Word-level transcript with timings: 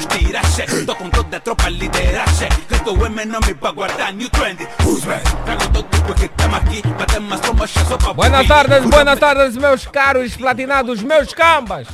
los 0.00 0.08
tirajes 0.08 0.86
boa 0.86 0.96
con 0.96 1.10
toda 1.10 1.40
tropa 1.40 1.66
al 1.66 1.78
lideraje 1.78 2.48
Gato 2.68 3.06
M 3.06 3.26
no 3.26 3.40
me 3.40 3.52
va 3.54 3.72
guardar 3.72 4.14
New 4.14 4.28
Trendy. 4.30 4.64
Who's? 4.84 5.02
Trago 5.02 5.68
todo 5.72 6.14
estamos 6.14 8.16
Buenas 8.16 8.46
tardes, 8.46 8.84
buenas 8.84 9.18
tardes 9.18 9.56
meus 9.56 9.86
caros 9.88 10.36
platinados, 10.36 11.02
meus 11.02 11.34
cambas. 11.34 11.88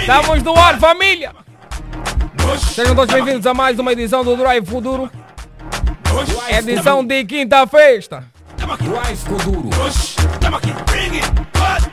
Estamos 0.00 0.42
no 0.42 0.54
ar, 0.54 0.78
família! 0.78 1.32
Sejam 2.74 2.94
todos 2.94 3.14
bem-vindos 3.14 3.46
a 3.46 3.54
mais 3.54 3.78
uma 3.78 3.92
edição 3.92 4.22
do 4.22 4.36
Drive 4.36 4.66
Futuro. 4.66 5.10
Edição 6.48 7.04
de 7.04 7.24
quinta-feira. 7.24 8.24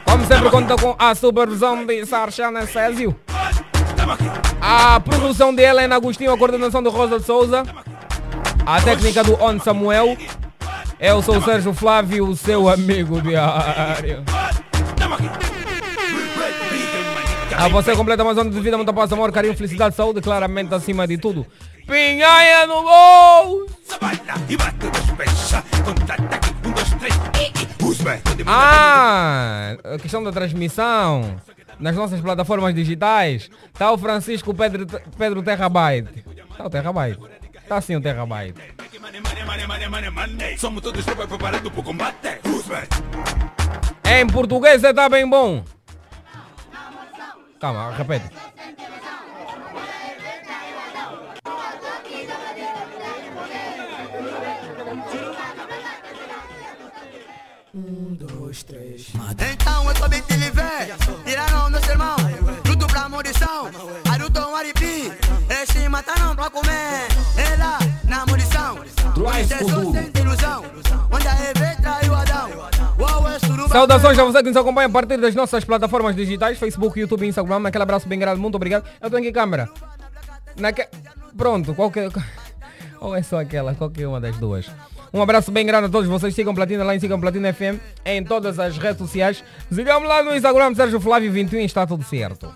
Como 0.05 0.25
sempre, 0.25 0.49
conta 0.49 0.75
com 0.75 0.95
a 0.97 1.15
supervisão 1.15 1.85
de 1.85 2.05
Sarchana 2.05 2.65
Césio. 2.65 3.15
A 4.61 4.99
produção 4.99 5.53
de 5.53 5.63
Helena 5.63 5.95
Agostinho, 5.95 6.31
a 6.31 6.37
coordenação 6.37 6.83
do 6.83 6.89
Rosa 6.89 7.19
de 7.19 7.25
Souza. 7.25 7.63
A 8.65 8.81
técnica 8.81 9.23
do 9.23 9.41
On 9.41 9.59
Samuel. 9.59 10.17
Eu 10.99 11.21
sou 11.21 11.37
o 11.37 11.43
Sérgio 11.43 11.73
Flávio, 11.73 12.27
o 12.27 12.35
seu 12.35 12.69
amigo 12.69 13.21
diário. 13.21 14.23
A 17.57 17.67
você 17.67 17.95
completa 17.95 18.23
mais 18.23 18.37
anos 18.37 18.53
de 18.53 18.61
vida, 18.61 18.77
muita 18.77 18.93
paz, 18.93 19.11
amor, 19.11 19.31
carinho, 19.31 19.55
felicidade, 19.55 19.95
saúde, 19.95 20.21
claramente 20.21 20.73
acima 20.73 21.07
de 21.07 21.17
tudo. 21.17 21.45
Pinhaia 21.87 22.67
no 22.67 22.81
gol! 22.83 23.65
Ah, 28.47 29.75
a 29.83 29.97
questão 29.99 30.23
da 30.23 30.31
transmissão 30.31 31.37
nas 31.79 31.95
nossas 31.95 32.21
plataformas 32.21 32.73
digitais. 32.73 33.49
Tá 33.73 33.91
o 33.91 33.97
Francisco 33.97 34.53
Pedro, 34.53 34.85
Pedro 35.17 35.43
Terrabyte. 35.43 36.23
Tá 36.57 36.65
o 36.65 36.69
Terrabyte. 36.69 37.19
Tá 37.67 37.81
sim 37.81 37.95
o 37.95 38.01
Terrabyte. 38.01 38.61
Somos 40.57 40.81
todos 40.81 41.03
preparados 41.03 41.71
combate. 41.71 42.39
Em 44.05 44.27
português 44.27 44.83
é 44.83 44.93
tá 44.93 45.09
bem 45.09 45.27
bom. 45.27 45.63
Calma, 47.59 47.91
repete. 47.91 48.25
Um, 57.73 58.15
dois, 58.15 58.63
três. 58.63 59.13
Então 59.53 59.89
eu 59.89 59.95
sou 59.95 60.09
Bitili 60.09 60.49
Vé, 60.51 60.93
tiraram 61.23 61.69
meus 61.69 61.87
irmãos. 61.87 62.21
Junto 62.65 62.85
pra 62.87 63.07
munição, 63.07 63.69
Aruton 64.11 64.55
Aripi. 64.57 65.09
Esse 65.49 65.87
mata 65.87 66.13
tá 66.13 66.19
não 66.19 66.35
pra 66.35 66.49
comer. 66.49 67.07
Ela 67.37 67.79
na 68.03 68.25
munição. 68.25 68.77
Jesus 69.37 69.91
sem 69.93 70.21
ilusão. 70.21 70.65
Onde 71.09 71.27
a 71.29 71.33
Eve 71.49 71.81
traiu 71.81 72.13
Adão. 72.13 72.49
É 73.33 73.69
Saudações 73.69 74.19
a 74.19 74.23
você 74.25 74.43
que 74.43 74.49
nos 74.49 74.57
acompanha 74.57 74.87
a 74.87 74.91
partir 74.91 75.15
das 75.15 75.33
nossas 75.33 75.63
plataformas 75.63 76.13
digitais, 76.13 76.57
Facebook, 76.57 76.99
YouTube 76.99 77.25
e 77.25 77.29
Instagram. 77.29 77.65
Aquele 77.65 77.83
abraço 77.83 78.05
bem 78.05 78.19
grande, 78.19 78.41
muito 78.41 78.55
obrigado. 78.55 78.85
Eu 78.99 79.09
tô 79.09 79.15
aqui 79.15 79.31
câmera. 79.31 79.69
Naque... 80.57 80.89
Pronto, 81.37 81.73
qualquer. 81.73 82.11
Ou 82.99 83.15
é 83.15 83.23
só 83.23 83.39
aquela, 83.39 83.73
qualquer 83.73 84.07
uma 84.07 84.19
das 84.19 84.35
duas. 84.35 84.69
Um 85.13 85.21
abraço 85.21 85.51
bem 85.51 85.65
grande 85.65 85.87
a 85.87 85.89
todos 85.89 86.07
vocês. 86.07 86.33
Sigam 86.33 86.55
Platina 86.55 86.83
lá 86.85 86.95
em 86.95 86.99
Sigam 86.99 87.19
Platina 87.19 87.53
FM 87.53 87.79
em 88.05 88.23
todas 88.23 88.57
as 88.59 88.77
redes 88.77 88.97
sociais. 88.97 89.43
Sigam 89.69 90.03
lá 90.03 90.23
no 90.23 90.33
Instagram, 90.35 90.73
Sérgio 90.73 91.01
Flávio 91.01 91.31
21, 91.31 91.59
está 91.59 91.85
tudo 91.85 92.03
certo. 92.03 92.53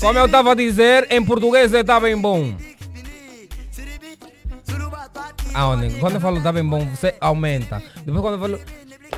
Como 0.00 0.18
eu 0.18 0.26
estava 0.26 0.50
a 0.50 0.54
dizer, 0.54 1.06
em 1.10 1.24
português 1.24 1.72
está 1.72 2.00
bem 2.00 2.16
bom. 2.20 2.56
Ah, 5.54 5.68
Oni, 5.68 5.92
quando 6.00 6.14
eu 6.14 6.20
falo 6.20 6.38
está 6.38 6.50
bem 6.50 6.64
bom, 6.64 6.84
você 6.86 7.14
aumenta. 7.20 7.80
Depois 8.04 8.20
quando 8.20 8.34
eu 8.34 8.40
falo... 8.40 8.60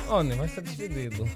Oni, 0.09 0.35
vai 0.35 0.47
ser 0.47 0.61
despedido. 0.61 1.27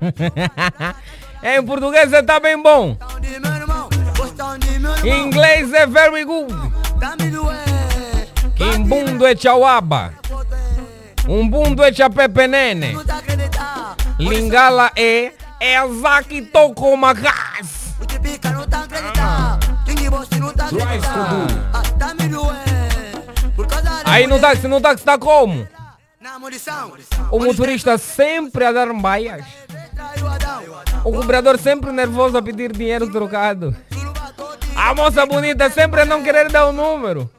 em 1.42 1.62
português 1.64 2.12
está 2.12 2.38
bem 2.38 2.60
bom. 2.60 2.96
Em 5.04 5.26
inglês 5.26 5.72
é 5.72 5.86
very 5.86 6.24
good. 6.24 6.52
doer, 7.30 8.28
Kimbundo 8.54 9.26
é 9.26 9.34
chauaba. 9.36 10.12
Umbundo 11.28 11.82
é 11.82 11.92
chapepenene. 11.92 12.96
tá 13.04 13.96
Lingala 14.18 14.90
é 14.96 15.32
Ezaki 15.60 16.42
tá 16.42 16.60
não 18.50 18.66
tá 18.66 18.80
acreditar, 18.80 19.58
Ah, 21.72 21.82
Aí 24.04 24.26
no 24.26 24.40
táxi, 24.40 24.66
no 24.66 24.80
táxi 24.80 25.02
está 25.02 25.18
como? 25.18 25.66
O 27.30 27.38
motorista 27.38 27.96
sempre 27.96 28.64
a 28.64 28.72
dar 28.72 28.92
baias. 28.92 29.44
O 31.04 31.12
cobrador 31.12 31.58
sempre 31.58 31.92
nervoso 31.92 32.36
a 32.36 32.42
pedir 32.42 32.72
dinheiro 32.72 33.10
trocado. 33.10 33.74
A 34.76 34.94
moça 34.94 35.24
bonita 35.24 35.70
sempre 35.70 36.02
a 36.02 36.04
não 36.04 36.22
querer 36.22 36.50
dar 36.50 36.66
o 36.66 36.72
número. 36.72 37.30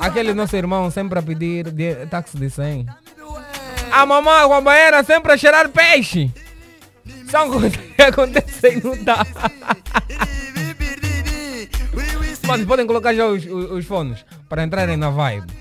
Aquele 0.00 0.32
nosso 0.34 0.56
irmão 0.56 0.90
sempre 0.90 1.18
a 1.18 1.22
pedir 1.22 1.66
táxi 2.08 2.36
de 2.36 2.50
100. 2.50 2.86
A 3.90 4.06
mamãe 4.06 4.52
a 4.52 4.60
banheira 4.60 5.04
sempre 5.04 5.32
a 5.32 5.36
cheirar 5.36 5.68
peixe. 5.68 6.30
São 7.30 7.50
coisas 7.50 7.76
que 7.96 8.02
acontecem 8.02 8.80
no 8.80 8.92
wi 8.92 9.06
Mano, 12.46 12.66
podem 12.66 12.86
colocar 12.86 13.14
já 13.14 13.26
os, 13.26 13.44
os, 13.44 13.70
os 13.70 13.86
fones 13.86 14.24
para 14.48 14.64
entrarem 14.64 14.96
na 14.96 15.10
vibe. 15.10 15.52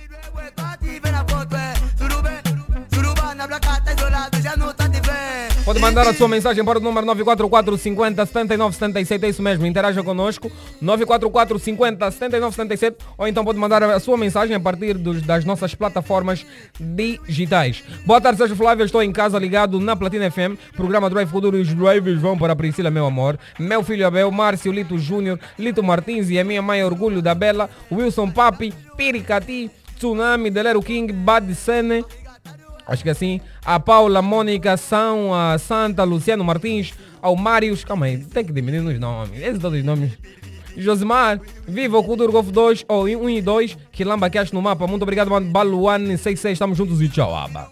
Pode 5.71 5.79
mandar 5.79 6.05
a 6.05 6.13
sua 6.13 6.27
mensagem 6.27 6.65
para 6.65 6.79
o 6.79 6.81
número 6.81 7.05
944 7.05 7.77
50 7.77 8.25
79 8.25 8.75
77, 8.75 9.25
é 9.25 9.29
isso 9.29 9.41
mesmo, 9.41 9.65
interaja 9.65 10.03
conosco, 10.03 10.51
944 10.81 11.57
50 11.57 12.11
79 12.11 12.55
77, 12.57 12.97
ou 13.17 13.25
então 13.25 13.45
pode 13.45 13.57
mandar 13.57 13.81
a 13.81 13.97
sua 13.97 14.17
mensagem 14.17 14.53
a 14.53 14.59
partir 14.59 14.95
dos- 14.97 15.21
das 15.21 15.45
nossas 15.45 15.73
plataformas 15.73 16.45
digitais. 16.77 17.85
Boa 18.05 18.19
tarde, 18.19 18.39
Sérgio 18.39 18.57
Flávio, 18.57 18.83
estou 18.85 19.01
em 19.01 19.13
casa 19.13 19.39
ligado 19.39 19.79
na 19.79 19.95
Platina 19.95 20.29
FM, 20.29 20.59
programa 20.75 21.09
Drive 21.09 21.29
Futuro 21.29 21.57
e 21.57 21.61
os 21.61 21.73
drivers 21.73 22.19
vão 22.19 22.37
para 22.37 22.51
a 22.51 22.55
Priscila, 22.55 22.91
meu 22.91 23.05
amor, 23.05 23.39
meu 23.57 23.81
filho 23.81 24.05
Abel, 24.05 24.29
Márcio 24.29 24.73
Lito 24.73 24.97
Júnior, 24.97 25.39
Lito 25.57 25.81
Martins 25.81 26.29
e 26.29 26.37
a 26.37 26.43
minha 26.43 26.61
mãe 26.61 26.83
Orgulho 26.83 27.21
da 27.21 27.33
Bela, 27.33 27.69
Wilson 27.89 28.29
Papi, 28.29 28.73
Piricati, 28.97 29.71
Tsunami, 29.95 30.49
Delero 30.49 30.81
King, 30.81 31.13
Bad 31.13 31.53
Sene, 31.55 32.03
Acho 32.87 33.03
que 33.03 33.09
assim, 33.09 33.39
a 33.63 33.79
Paula, 33.79 34.21
Mônica, 34.21 34.75
São, 34.77 35.33
a 35.33 35.57
Santa, 35.57 36.03
Luciano 36.03 36.43
Martins, 36.43 36.93
ao 37.21 37.35
Marius, 37.35 37.83
calma 37.83 38.07
aí, 38.07 38.17
tem 38.17 38.43
que 38.43 38.51
diminuir 38.51 38.81
nos 38.81 38.99
nomes, 38.99 39.39
esses 39.41 39.59
todos 39.59 39.79
os 39.79 39.85
nomes. 39.85 40.11
Josimar, 40.75 41.39
Viva 41.67 41.97
o 41.97 42.03
Cultura 42.03 42.31
Golf 42.31 42.47
2 42.47 42.85
ou 42.87 43.03
1 43.03 43.29
e 43.29 43.41
2, 43.41 43.77
que 43.91 44.03
lamba 44.03 44.29
que 44.29 44.37
acho 44.37 44.53
no 44.55 44.61
mapa. 44.61 44.87
Muito 44.87 45.03
obrigado, 45.03 45.29
mano. 45.29 45.51
Baluane 45.51 46.17
66, 46.17 46.53
estamos 46.53 46.77
juntos 46.77 47.01
e 47.01 47.09
tchau, 47.09 47.35
aba. 47.35 47.69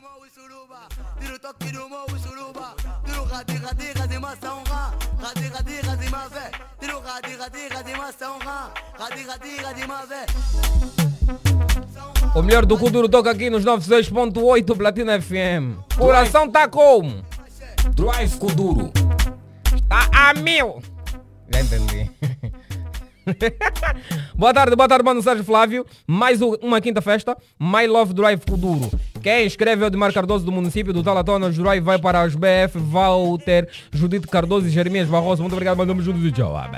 O 12.35 12.43
melhor 12.43 12.63
do 12.65 12.77
Kuduro 12.77 13.09
toca 13.09 13.31
aqui 13.31 13.49
nos 13.49 13.65
96.8 13.65 14.77
Platina 14.77 15.19
FM. 15.19 15.79
Coração 15.97 16.47
tá 16.47 16.67
como? 16.67 17.23
Drive 17.95 18.37
Kuduro. 18.37 18.91
Tá 19.87 20.07
a 20.13 20.33
mil. 20.35 20.81
Já 21.51 21.61
entendi. 21.61 22.11
boa 24.35 24.53
tarde, 24.53 24.75
boa 24.75 24.87
tarde, 24.87 25.03
mano 25.03 25.21
Sérgio 25.23 25.43
Flávio. 25.43 25.85
Mais 26.05 26.39
uma 26.41 26.79
quinta 26.79 27.01
festa. 27.01 27.35
My 27.59 27.87
Love 27.87 28.13
Drive 28.13 28.41
Kuduro. 28.45 28.91
Quem 29.23 29.47
escreve 29.47 29.83
é 29.83 29.87
o 29.87 30.13
Cardoso 30.13 30.45
do 30.45 30.51
município 30.51 30.93
do 30.93 31.03
Talatona. 31.03 31.47
O 31.47 31.51
Drive 31.51 31.83
vai 31.83 31.97
para 31.97 32.25
os 32.25 32.35
BF, 32.35 32.77
Walter, 32.77 33.67
Judite 33.91 34.27
Cardoso 34.27 34.67
e 34.67 34.69
Jeremias 34.69 35.09
Barroso. 35.09 35.41
Muito 35.41 35.53
obrigado, 35.53 35.77
mandamos 35.77 36.05
juntos 36.05 36.23
e 36.23 36.31
tchau. 36.31 36.55
abe. 36.55 36.77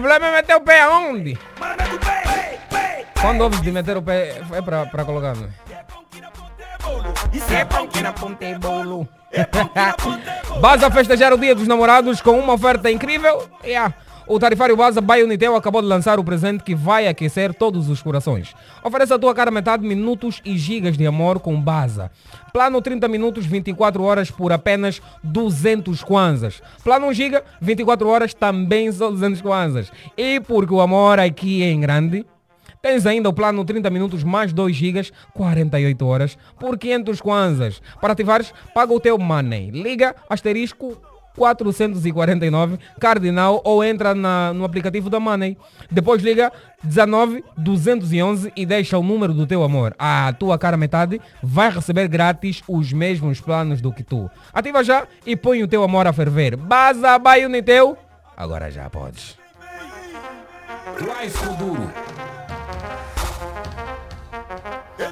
Problema 0.00 0.26
é 0.26 0.32
meter 0.32 0.56
o 0.56 0.60
pé 0.60 0.80
aonde? 0.82 1.38
Quando 3.20 3.40
ouves 3.42 3.62
de 3.62 3.72
meter 3.72 3.96
o 3.96 4.02
pé, 4.02 4.40
é 4.52 4.62
para, 4.62 4.86
para 4.86 5.04
colocar. 5.04 5.34
né? 5.36 5.48
Baza 10.60 10.86
a 10.88 10.90
festejar 10.90 11.32
o 11.32 11.38
dia 11.38 11.54
dos 11.54 11.66
namorados 11.66 12.20
com 12.20 12.38
uma 12.38 12.52
oferta 12.54 12.90
incrível. 12.90 13.48
Yeah. 13.64 13.94
O 14.26 14.38
tarifário 14.38 14.74
Baza 14.74 15.02
by 15.02 15.22
Unitel 15.22 15.54
acabou 15.54 15.82
de 15.82 15.86
lançar 15.86 16.18
o 16.18 16.24
presente 16.24 16.64
que 16.64 16.74
vai 16.74 17.06
aquecer 17.06 17.52
todos 17.52 17.90
os 17.90 18.00
corações. 18.00 18.54
Oferece 18.82 19.12
a 19.12 19.18
tua 19.18 19.34
cara 19.34 19.50
metade 19.50 19.86
minutos 19.86 20.40
e 20.46 20.56
gigas 20.56 20.96
de 20.96 21.06
amor 21.06 21.40
com 21.40 21.60
Baza. 21.60 22.10
Plano 22.50 22.80
30 22.80 23.06
minutos, 23.06 23.44
24 23.44 24.02
horas 24.02 24.30
por 24.30 24.50
apenas 24.50 25.02
200 25.22 26.02
kwanzas. 26.02 26.62
Plano 26.82 27.08
1 27.08 27.12
giga, 27.12 27.44
24 27.60 28.08
horas 28.08 28.32
também 28.32 28.90
só 28.90 29.10
200 29.10 29.42
kwanzas. 29.42 29.92
E 30.16 30.40
porque 30.40 30.72
o 30.72 30.80
amor 30.80 31.20
aqui 31.20 31.62
é 31.62 31.70
em 31.70 31.80
grande, 31.80 32.24
Tens 32.80 33.06
ainda 33.06 33.30
o 33.30 33.32
plano 33.32 33.64
30 33.64 33.88
minutos 33.88 34.22
mais 34.22 34.52
2 34.52 34.76
gigas, 34.76 35.10
48 35.32 36.06
horas, 36.06 36.36
por 36.60 36.76
500 36.76 37.18
kwanzas. 37.18 37.80
Para 37.98 38.12
ativares, 38.12 38.52
paga 38.74 38.92
o 38.92 39.00
teu 39.00 39.16
money. 39.16 39.70
Liga 39.70 40.14
asterisco 40.28 40.94
449 41.36 42.78
cardinal 43.00 43.60
ou 43.64 43.82
entra 43.84 44.14
na- 44.14 44.52
no 44.52 44.64
aplicativo 44.64 45.10
da 45.10 45.18
Money. 45.20 45.56
Depois 45.90 46.22
liga 46.22 46.52
19 46.82 47.44
211 47.56 48.52
e 48.56 48.64
deixa 48.66 48.98
o 48.98 49.02
número 49.02 49.32
do 49.34 49.46
teu 49.46 49.62
amor. 49.62 49.94
A 49.98 50.32
tua 50.38 50.58
cara 50.58 50.76
metade 50.76 51.20
vai 51.42 51.70
receber 51.70 52.08
grátis 52.08 52.62
os 52.68 52.92
mesmos 52.92 53.40
planos 53.40 53.80
do 53.80 53.92
que 53.92 54.02
tu. 54.02 54.30
Ativa 54.52 54.82
já 54.84 55.06
e 55.26 55.36
põe 55.36 55.62
o 55.62 55.68
teu 55.68 55.82
amor 55.82 56.06
a 56.06 56.12
ferver. 56.12 56.56
Baza 56.56 57.18
by 57.18 57.44
Unitel. 57.46 57.96
Agora 58.36 58.70
já 58.70 58.88
podes. 58.90 59.36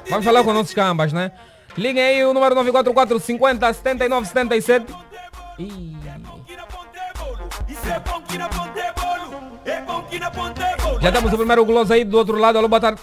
Vamos 0.09 0.25
falar 0.25 0.43
com 0.43 0.53
nossos 0.53 0.73
cambas, 0.73 1.11
né? 1.13 1.31
Liguem 1.77 2.03
aí 2.03 2.23
o 2.25 2.33
número 2.33 2.53
944 2.55 3.19
50 3.19 3.73
79 3.73 4.27
77. 4.27 4.85
Ih, 5.59 5.95
já 11.01 11.11
temos 11.11 11.33
o 11.33 11.37
primeiro 11.37 11.65
guloso 11.65 11.93
aí 11.93 12.05
do 12.05 12.17
outro 12.17 12.37
lado. 12.37 12.57
Alô, 12.57 12.67
boa 12.67 12.79
tarde. 12.79 13.01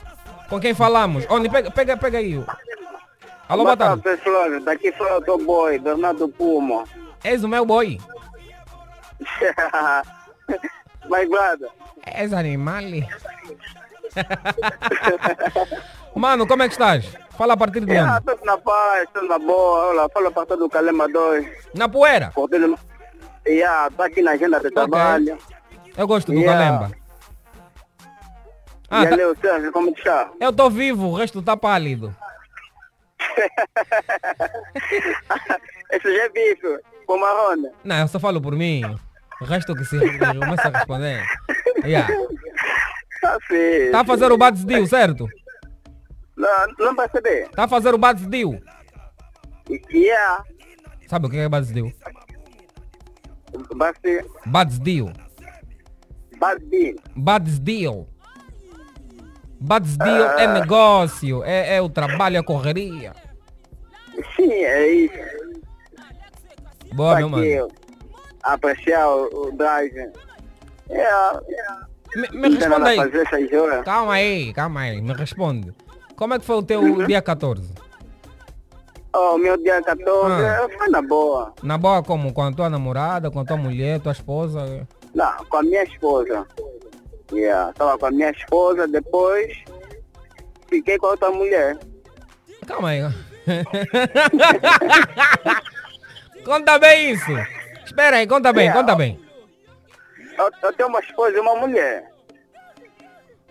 Com 0.49 0.59
quem 0.59 0.75
falamos? 0.75 1.27
Onde? 1.29 1.51
Pega, 1.51 1.71
pega, 1.71 1.97
pega 1.97 2.19
aí. 2.19 2.43
Alô, 3.49 3.65
boa 3.65 3.77
tarde. 3.77 4.03
pessoal. 4.03 4.61
Daqui 4.61 4.91
fala 4.93 5.19
o 5.19 5.23
teu 5.23 5.39
boy, 5.39 5.79
Bernardo 5.79 6.29
Pumo. 6.29 6.85
És 7.23 7.45
o 7.45 7.49
meu 7.49 7.67
boy. 7.67 8.01
My 11.09 11.27
brother. 11.27 11.69
És 12.07 12.33
animal. 12.33 12.85
Mano, 16.15 16.47
como 16.47 16.63
é 16.63 16.69
que 16.69 16.75
estás? 16.75 17.07
Fala 17.37 17.55
a 17.55 17.57
partir 17.57 17.85
de 17.85 17.99
onde? 17.99 18.21
tudo 18.25 18.45
na 18.45 18.59
paz, 18.59 19.09
tudo 19.13 19.29
na 19.29 19.39
boa. 19.39 19.89
Olha, 19.89 20.09
fala 20.09 20.31
para 20.31 20.47
todo 20.47 20.65
o 20.67 20.71
Calema 20.71 21.09
2. 21.09 21.47
Na 21.75 21.89
poeira. 21.89 22.33
Cortando... 22.35 22.79
Yeah, 23.47 23.91
tô 23.97 24.03
aqui 24.03 24.23
na 24.23 24.33
agenda 24.33 24.61
de 24.61 24.71
trabalho. 24.71 25.39
Eu 25.97 26.07
gosto 26.07 26.33
do 26.33 26.39
Yeah. 26.39 26.79
Calemba. 26.79 26.97
Ah, 28.91 29.05
e 29.05 29.09
tá- 29.09 29.15
ali 29.15 29.25
o 29.25 29.37
Sérgio, 29.37 29.73
como 29.73 29.91
está? 29.91 30.31
eu 30.41 30.53
tô 30.53 30.69
vivo, 30.69 31.07
o 31.09 31.15
resto 31.15 31.41
tá 31.43 31.57
pálido. 31.57 32.15
Esse 35.93 36.17
já 36.17 36.25
é 36.25 36.29
bicho, 36.29 36.81
com 37.07 37.19
marrone. 37.19 37.69
Não, 37.85 38.01
eu 38.01 38.09
só 38.09 38.19
falo 38.19 38.41
por 38.41 38.55
mim. 38.57 38.83
O 39.41 39.45
resto 39.45 39.75
que 39.75 39.85
se 39.85 39.99
começa 40.19 40.69
a 40.69 40.79
responder. 40.79 41.25
Yeah. 41.85 42.09
Tá 43.21 43.39
feio. 43.47 43.93
Tá 43.93 44.01
a 44.01 44.05
fazer 44.05 44.33
o 44.33 44.37
Bats 44.39 44.65
Deal, 44.65 44.87
certo? 44.87 45.29
Não, 46.37 46.67
não 46.79 46.97
percebi. 46.97 47.49
Tá 47.51 47.65
a 47.65 47.69
fazer 47.69 47.95
o 47.95 47.99
Bats 47.99 48.27
Deal. 48.27 48.59
Yeah. 49.93 50.45
Sabe 51.07 51.27
o 51.27 51.31
que 51.31 51.37
é 51.39 51.49
Bats 51.49 51.71
Deal? 51.71 51.93
Basti, 53.75 54.25
Deal. 54.81 55.13
Bats 57.17 57.59
Deal. 57.59 58.09
Bats 59.61 59.97
Deal 59.97 60.39
é 60.39 60.47
negócio, 60.47 61.45
é, 61.45 61.77
é 61.77 61.83
o 61.83 61.89
trabalho, 61.89 62.41
a 62.41 62.43
correria. 62.45 63.13
Sim, 64.37 64.51
é 64.53 64.87
isso. 64.93 65.15
Boa, 66.95 67.17
meu 67.17 67.29
mano. 67.29 67.69
apreciar 68.43 69.07
o, 69.09 69.49
o 69.49 69.53
drive. 69.53 69.95
Yeah, 70.91 71.41
yeah. 71.49 71.87
Me, 72.17 72.23
me 72.23 72.29
Não 72.29 72.43
tem 72.43 72.51
responde 72.53 72.71
nada 72.71 72.85
a 72.87 72.91
aí. 72.91 72.97
Calma 73.85 74.13
aí, 74.15 74.53
calma 74.53 74.81
aí, 74.81 75.01
me 75.01 75.13
responde. 75.13 75.73
Como 76.17 76.35
é 76.35 76.39
que 76.39 76.45
foi 76.45 76.57
o 76.57 76.63
teu 76.63 76.81
Uhum. 76.81 77.07
dia 77.07 77.23
14? 77.23 77.73
Oh, 79.13 79.37
meu 79.39 79.57
dia 79.57 79.83
14 79.83 80.45
Ah. 80.45 80.69
foi 80.79 80.89
na 80.89 81.03
boa. 81.03 81.53
Na 81.63 81.77
boa 81.77 82.03
como? 82.03 82.33
Com 82.33 82.43
a 82.43 82.53
tua 82.53 82.71
namorada, 82.71 83.31
com 83.31 83.41
a 83.41 83.45
tua 83.45 83.57
mulher, 83.57 84.01
tua 84.01 84.13
esposa? 84.13 84.87
Não, 85.15 85.45
com 85.47 85.57
a 85.57 85.63
minha 85.63 85.83
esposa. 85.83 86.47
Yeah, 87.33 87.73
tava 87.75 87.99
com 87.99 88.07
a 88.07 88.11
minha 88.11 88.31
esposa, 88.31 88.87
depois 88.89 89.57
fiquei 90.69 90.99
com 90.99 91.07
a 91.07 91.11
outra 91.11 91.31
mulher. 91.31 91.79
Calma 92.67 92.91
aí. 92.91 93.01
conta 96.45 96.79
bem 96.79 97.13
isso. 97.13 97.31
Espera 97.85 98.17
aí, 98.19 98.27
conta 98.27 98.53
bem, 98.53 98.65
Yeah. 98.67 98.81
conta 98.81 98.95
bem. 98.97 99.21
Eu, 100.39 100.51
eu 100.63 100.73
tenho 100.73 100.89
uma 100.89 101.01
esposa 101.01 101.37
e 101.37 101.41
uma 101.41 101.55
mulher. 101.57 102.11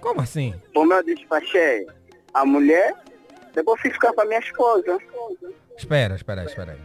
Como 0.01 0.22
assim? 0.22 0.54
Como 0.74 0.94
eu 0.94 1.04
despachei 1.04 1.86
a 2.34 2.46
mulher, 2.46 2.94
depois 3.60 3.80
fui 3.82 3.92
ficar 3.92 4.13
com 4.13 4.22
a 4.22 4.25
minha 4.25 4.39
esposa. 4.39 4.98
Espera, 5.78 6.16
espera 6.16 6.44
espera 6.46 6.72
aí. 6.74 6.80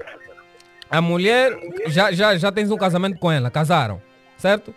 A 0.91 1.01
mulher, 1.01 1.59
já, 1.87 2.13
já, 2.13 2.37
já 2.37 2.53
tens 2.53 2.71
um 2.71 2.77
casamento 2.77 3.19
com 3.19 3.31
ela, 3.33 3.51
casaram, 3.51 4.01
certo? 4.37 4.75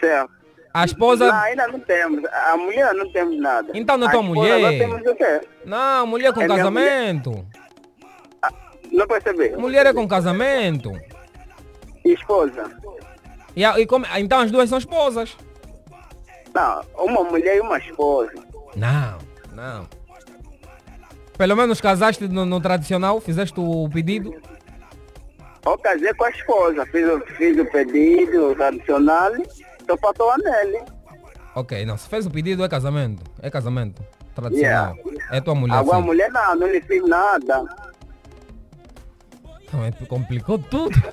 Certo. 0.00 0.30
A 0.74 0.84
esposa... 0.86 1.26
Não, 1.30 1.34
ainda 1.38 1.68
não 1.68 1.80
temos. 1.80 2.24
A 2.24 2.56
mulher 2.56 2.94
não 2.94 3.12
temos 3.12 3.38
nada. 3.38 3.70
Então 3.74 3.98
não 3.98 4.06
é 4.06 4.08
A 4.08 4.12
tua 4.12 4.22
mulher. 4.22 4.60
Nós 4.60 4.78
temos 4.78 5.06
o 5.06 5.14
quê? 5.14 5.40
Não, 5.66 6.06
mulher 6.06 6.32
com 6.32 6.40
É 6.40 6.48
casamento. 6.48 7.46
Não 8.90 9.06
percebi. 9.06 9.50
Mulher 9.56 9.86
é 9.86 9.92
com 9.92 10.06
casamento. 10.08 10.92
E 12.04 12.12
esposa? 12.14 12.70
E, 13.54 13.64
a- 13.64 13.78
e 13.78 13.86
como- 13.86 14.06
então 14.16 14.40
as 14.40 14.50
duas 14.50 14.68
são 14.70 14.78
esposas. 14.78 15.36
Não, 16.54 16.80
uma 16.98 17.22
mulher 17.24 17.56
e 17.56 17.60
uma 17.60 17.78
esposa. 17.78 18.32
Não, 18.74 19.18
não. 19.52 19.86
Pelo 21.36 21.56
menos 21.56 21.80
casaste 21.80 22.28
no, 22.28 22.44
no 22.44 22.60
tradicional, 22.60 23.20
fizeste 23.20 23.54
o 23.58 23.88
pedido. 23.92 24.34
Eu 25.64 25.78
casei 25.78 26.12
com 26.14 26.24
a 26.24 26.30
esposa, 26.30 26.84
fiz, 26.86 27.06
o- 27.08 27.20
fiz 27.36 27.58
o 27.58 27.64
pedido 27.66 28.54
tradicional, 28.54 29.32
só 29.86 29.96
faltou 29.96 30.26
o 30.28 30.30
anel. 30.32 30.84
Ok, 31.54 31.84
não, 31.84 31.96
se 31.96 32.08
fez 32.08 32.26
o 32.26 32.30
pedido 32.30 32.64
é 32.64 32.68
casamento. 32.68 33.22
É 33.40 33.50
casamento. 33.50 34.02
Tradicional. 34.34 34.96
É 35.30 35.40
tua 35.40 35.54
mulher. 35.54 35.76
Agora 35.76 35.98
a 35.98 36.00
sim. 36.00 36.06
mulher 36.06 36.30
não, 36.32 36.54
não 36.56 36.66
lhe 36.66 36.80
fiz 36.80 37.06
nada. 37.06 37.64
Não, 39.72 39.84
é- 39.84 39.92
complicou 40.08 40.58
tudo. 40.58 40.96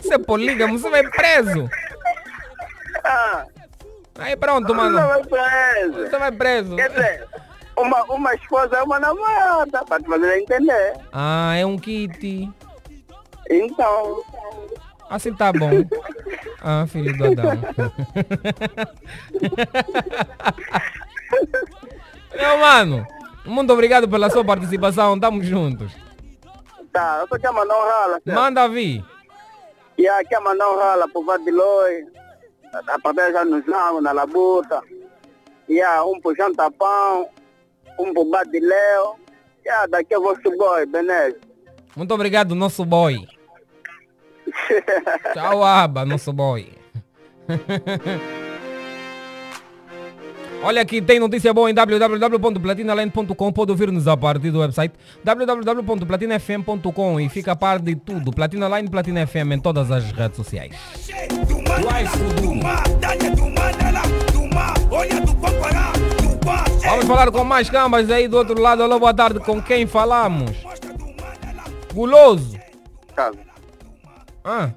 Você 0.00 0.14
é 0.14 0.18
polígamo, 0.18 0.76
você 0.78 0.90
vai 0.90 1.08
preso. 1.08 1.70
Ah, 3.04 3.46
Aí 4.18 4.36
pronto, 4.36 4.74
mano. 4.74 4.96
vai 4.98 5.22
preso. 5.24 5.92
Você 6.10 6.18
vai 6.18 6.32
preso. 6.32 6.76
Quer 6.76 6.90
dizer, 6.90 7.28
uma, 7.76 8.04
uma 8.04 8.34
esposa 8.34 8.76
é 8.76 8.82
uma 8.82 8.98
namorada, 9.00 9.84
para 9.84 10.02
te 10.02 10.08
fazer 10.08 10.38
entender. 10.38 10.94
Ah, 11.12 11.54
é 11.56 11.64
um 11.66 11.78
kit. 11.78 12.50
Então, 13.50 14.22
Assim 15.10 15.34
tá 15.34 15.52
bom. 15.52 15.70
Ah, 16.62 16.86
filho 16.88 17.16
do 17.16 17.24
Adão. 17.26 17.50
Meu 22.34 22.58
mano, 22.58 23.06
muito 23.44 23.72
obrigado 23.72 24.08
pela 24.08 24.30
sua 24.30 24.44
participação. 24.44 25.18
Tamo 25.18 25.42
juntos. 25.42 25.92
tá, 26.92 27.18
eu 27.20 27.28
tô 27.28 27.36
aqui 27.36 27.46
a 27.46 27.52
mandar 27.52 27.76
um 27.76 27.82
rala. 27.84 28.20
certo? 28.24 28.34
Manda 28.34 28.68
vir. 28.68 29.04
E 29.96 30.08
aqui 30.08 30.34
a 30.34 30.40
mandar 30.40 30.70
um 30.70 30.76
rala 30.76 31.08
pro 31.08 31.24
Vadiloi, 31.24 32.06
a 32.72 32.98
partir 32.98 33.32
já 33.32 33.44
nos 33.44 33.64
Zangos, 33.64 34.02
na 34.02 34.12
Labuta. 34.12 34.82
E 35.68 35.80
a 35.80 36.04
um 36.04 36.20
pro 36.20 36.34
Jantapão, 36.34 37.28
um 37.98 38.12
pro 38.12 38.24
Badileu. 38.24 39.16
E 39.64 39.68
a 39.68 39.86
daqui 39.86 40.14
é 40.14 40.18
vosso 40.18 40.56
boy, 40.56 40.86
Benez. 40.86 41.34
Muito 41.96 42.12
obrigado, 42.12 42.54
nosso 42.54 42.84
boy. 42.84 43.26
Tchau, 45.32 45.64
Aba, 45.64 46.04
nosso 46.04 46.32
boy. 46.32 46.70
Olha 50.62 50.80
aqui, 50.80 51.02
tem 51.02 51.20
notícia 51.20 51.52
boa 51.52 51.70
em 51.70 51.74
www.platinaland.com. 51.74 53.52
Pode 53.52 53.70
ouvir-nos 53.70 54.08
a 54.08 54.16
partir 54.16 54.50
do 54.50 54.60
website 54.60 54.94
www.platinafm.com 55.22 57.20
e 57.20 57.28
fica 57.28 57.52
a 57.52 57.56
par 57.56 57.78
de 57.78 57.94
tudo. 57.94 58.30
Platina 58.32 58.66
Line, 58.68 58.88
Platina 58.88 59.26
FM 59.26 59.52
em 59.52 59.60
todas 59.60 59.90
as 59.90 60.10
redes 60.10 60.36
sociais. 60.38 60.74
Vamos 66.44 67.06
falar 67.06 67.30
com 67.30 67.42
mais 67.42 67.70
cambas 67.70 68.10
aí 68.10 68.28
do 68.28 68.36
outro 68.36 68.60
lado. 68.60 68.82
Alô, 68.82 68.98
boa 68.98 69.14
tarde. 69.14 69.40
Com 69.40 69.62
quem 69.62 69.86
falamos? 69.86 70.50
Guloso. 71.94 72.58
Casa. 73.16 73.38
Ah, 74.44 74.70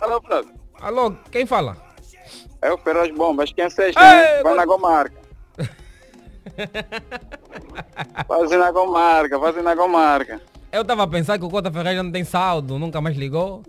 Alô, 0.00 0.20
Flávio. 0.20 0.50
alô, 0.80 1.14
quem 1.30 1.46
fala? 1.46 1.76
É 2.60 2.72
o 2.72 2.78
Feroz 2.78 3.14
Bombas, 3.14 3.52
quem 3.52 3.64
né? 3.64 4.42
Vai 4.42 4.54
na 4.56 4.66
comarca. 4.66 5.14
Fazem 8.26 8.58
na 8.58 8.72
comarca, 8.72 9.38
fazem 9.38 9.62
na 9.62 9.76
comarca. 9.76 10.40
Eu 10.72 10.84
tava 10.84 11.04
a 11.04 11.06
pensar 11.06 11.38
que 11.38 11.44
o 11.44 11.50
Cota 11.50 11.70
Ferreira 11.70 12.02
não 12.02 12.10
tem 12.10 12.24
saldo, 12.24 12.78
nunca 12.80 13.00
mais 13.00 13.16
ligou. 13.16 13.62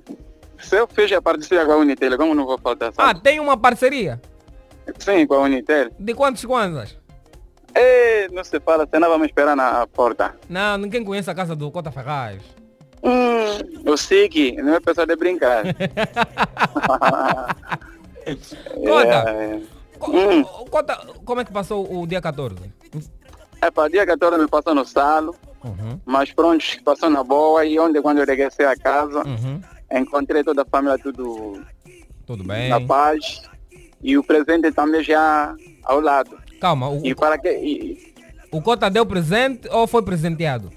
Se 0.57 0.75
eu 0.79 0.87
fiz 0.87 1.11
a 1.11 1.21
parceria 1.21 1.63
com 1.65 1.73
a 1.73 1.77
Unitel, 1.77 2.17
como 2.17 2.33
não 2.33 2.45
vou 2.47 2.57
faltar 2.57 2.89
Ah, 2.97 3.07
sabe? 3.09 3.21
tem 3.21 3.39
uma 3.39 3.55
parceria? 3.57 4.19
Sim, 4.99 5.25
com 5.27 5.35
a 5.35 5.39
Unitel. 5.41 5.89
De 5.99 6.13
quantos 6.13 6.43
kwanzas? 6.45 6.97
Ei, 7.75 8.27
não 8.31 8.43
se 8.43 8.59
fala, 8.59 8.87
senão 8.91 9.09
vamos 9.09 9.27
esperar 9.27 9.55
na 9.55 9.87
porta. 9.87 10.35
Não, 10.47 10.77
ninguém 10.77 11.03
conhece 11.03 11.29
a 11.29 11.35
casa 11.35 11.55
do 11.55 11.71
Cota 11.71 11.91
Ferraz. 11.91 12.41
Hum, 13.03 13.89
o 13.91 13.97
SIC, 13.97 14.53
não 14.61 14.75
é 14.75 14.79
pessoa 14.79 15.05
de 15.07 15.15
brincar. 15.15 15.63
Cota, 18.85 19.29
É, 19.29 19.61
Co- 19.99 20.11
Hum. 20.11 20.43
Cota, 20.69 20.95
como 21.25 21.41
é 21.41 21.45
que 21.45 21.51
passou 21.51 22.01
o 22.01 22.05
dia 22.07 22.21
14? 22.21 22.55
é 23.61 23.71
para 23.71 23.89
dia 23.89 24.05
14 24.05 24.37
me 24.41 24.47
passou 24.47 24.75
no 24.75 24.85
salo, 24.85 25.35
Uhum, 25.63 25.97
mas 26.05 26.29
pronto, 26.33 26.61
passou 26.83 27.09
na 27.09 27.23
boa 27.23 27.65
e 27.65 27.79
onde 27.79 28.01
quando 28.01 28.17
eu 28.19 28.25
regressei 28.25 28.65
a 28.65 28.75
casa, 28.75 29.23
uhum. 29.25 29.61
encontrei 29.93 30.43
toda 30.43 30.63
a 30.63 30.65
família 30.65 30.97
tudo 30.99 31.61
Tudo 32.25 32.43
bem. 32.43 32.67
na 32.69 32.81
paz 32.81 33.41
e 34.03 34.17
o 34.17 34.23
presente 34.23 34.71
também 34.71 35.03
já 35.03 35.55
ao 35.83 35.99
lado. 35.99 36.37
Calma, 36.59 36.89
o, 36.89 37.01
E 37.05 37.15
para 37.15 37.37
que... 37.37 37.49
e- 37.49 38.13
o 38.51 38.61
Cota 38.61 38.89
deu 38.89 39.05
presente 39.05 39.67
ou 39.71 39.87
foi 39.87 40.01
presenteado? 40.03 40.69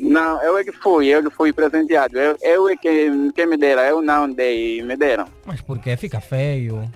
não, 0.00 0.40
eu 0.44 0.56
é 0.56 0.62
que 0.62 0.70
fui, 0.70 1.08
eu 1.08 1.22
que 1.24 1.30
fui 1.34 1.52
presenteado. 1.52 2.16
Eu, 2.16 2.36
eu 2.40 2.68
é 2.68 2.76
que, 2.76 3.32
que 3.34 3.46
me 3.46 3.56
deram, 3.56 3.82
eu 3.82 4.00
não 4.02 4.30
dei, 4.30 4.80
me 4.82 4.96
deram. 4.96 5.24
Mas 5.44 5.60
por 5.60 5.78
quê? 5.80 5.96
Fica 5.96 6.20
feio. 6.20 6.88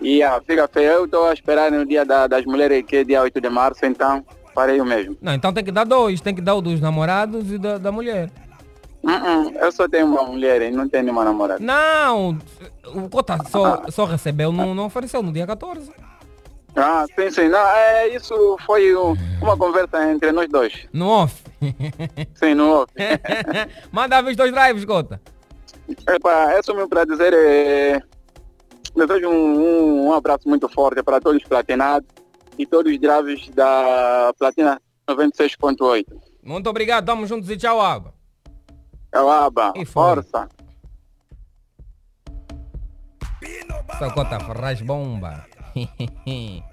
E 0.00 0.22
ah, 0.22 0.40
fica 0.46 0.68
feio, 0.68 0.90
eu 0.90 1.04
estou 1.06 1.26
a 1.26 1.32
esperar 1.32 1.72
no 1.72 1.84
dia 1.86 2.04
da- 2.04 2.26
das 2.26 2.44
mulheres, 2.44 2.84
que 2.86 2.96
é 2.96 3.04
dia 3.04 3.22
8 3.22 3.40
de 3.40 3.48
março, 3.48 3.84
então 3.86 4.24
farei 4.54 4.80
o 4.80 4.84
mesmo. 4.84 5.16
Não, 5.20 5.32
então 5.32 5.52
tem 5.52 5.64
que 5.64 5.72
dar 5.72 5.84
dois. 5.84 6.20
Tem 6.20 6.34
que 6.34 6.40
dar 6.42 6.54
o 6.56 6.60
dos 6.60 6.78
namorados 6.80 7.50
e 7.50 7.56
da, 7.58 7.78
da 7.78 7.90
mulher. 7.90 8.30
Uh-uh, 9.02 9.50
eu 9.60 9.70
só 9.72 9.88
tenho 9.88 10.06
uma 10.06 10.24
mulher 10.24 10.60
e 10.62 10.70
não 10.70 10.88
tenho 10.88 11.04
nenhuma 11.04 11.24
namorada. 11.24 11.62
Não, 11.62 12.36
o 12.94 13.08
Cota 13.08 13.38
só, 13.48 13.82
só 13.90 14.04
recebeu, 14.04 14.50
não, 14.52 14.74
não 14.74 14.86
ofereceu 14.86 15.22
no 15.22 15.32
dia 15.32 15.46
14. 15.46 15.90
Ah, 16.76 17.04
sim, 17.18 17.30
sim. 17.30 17.48
Não, 17.48 17.58
é, 17.58 18.08
isso 18.08 18.56
foi 18.66 18.94
um- 18.96 19.14
uma 19.40 19.56
conversa 19.56 20.10
entre 20.12 20.30
nós 20.32 20.48
dois. 20.48 20.86
No 20.92 21.08
off. 21.08 21.42
Sim, 22.36 22.54
no 22.54 22.82
off. 22.82 22.92
Manda 23.90 24.20
ver 24.22 24.30
os 24.30 24.36
dois 24.36 24.52
drives, 24.52 24.84
Cota. 24.84 25.20
Epa, 26.08 26.52
é 26.52 26.62
só 26.62 26.72
mesmo 26.74 26.88
para 26.88 27.04
dizer, 27.04 27.32
é, 27.34 28.00
desejo 28.94 29.28
um, 29.28 29.32
um, 29.60 30.06
um 30.08 30.12
abraço 30.12 30.48
muito 30.48 30.68
forte 30.68 31.02
para 31.02 31.20
todos 31.20 31.42
os 31.42 31.48
platinados 31.48 32.08
e 32.58 32.64
todos 32.66 32.92
os 32.92 32.98
drives 33.00 33.48
da 33.50 34.32
Platina 34.38 34.80
96.8. 35.08 36.04
Muito 36.44 36.68
obrigado, 36.70 37.06
tamo 37.06 37.26
juntos 37.26 37.48
e 37.50 37.56
tchau, 37.56 37.80
Aba. 37.80 38.14
Aba, 39.12 39.72
E 39.76 39.84
força. 39.84 40.48
Essa 43.88 44.10
Cota 44.10 44.38
Ferraz 44.40 44.80
bomba. 44.80 45.44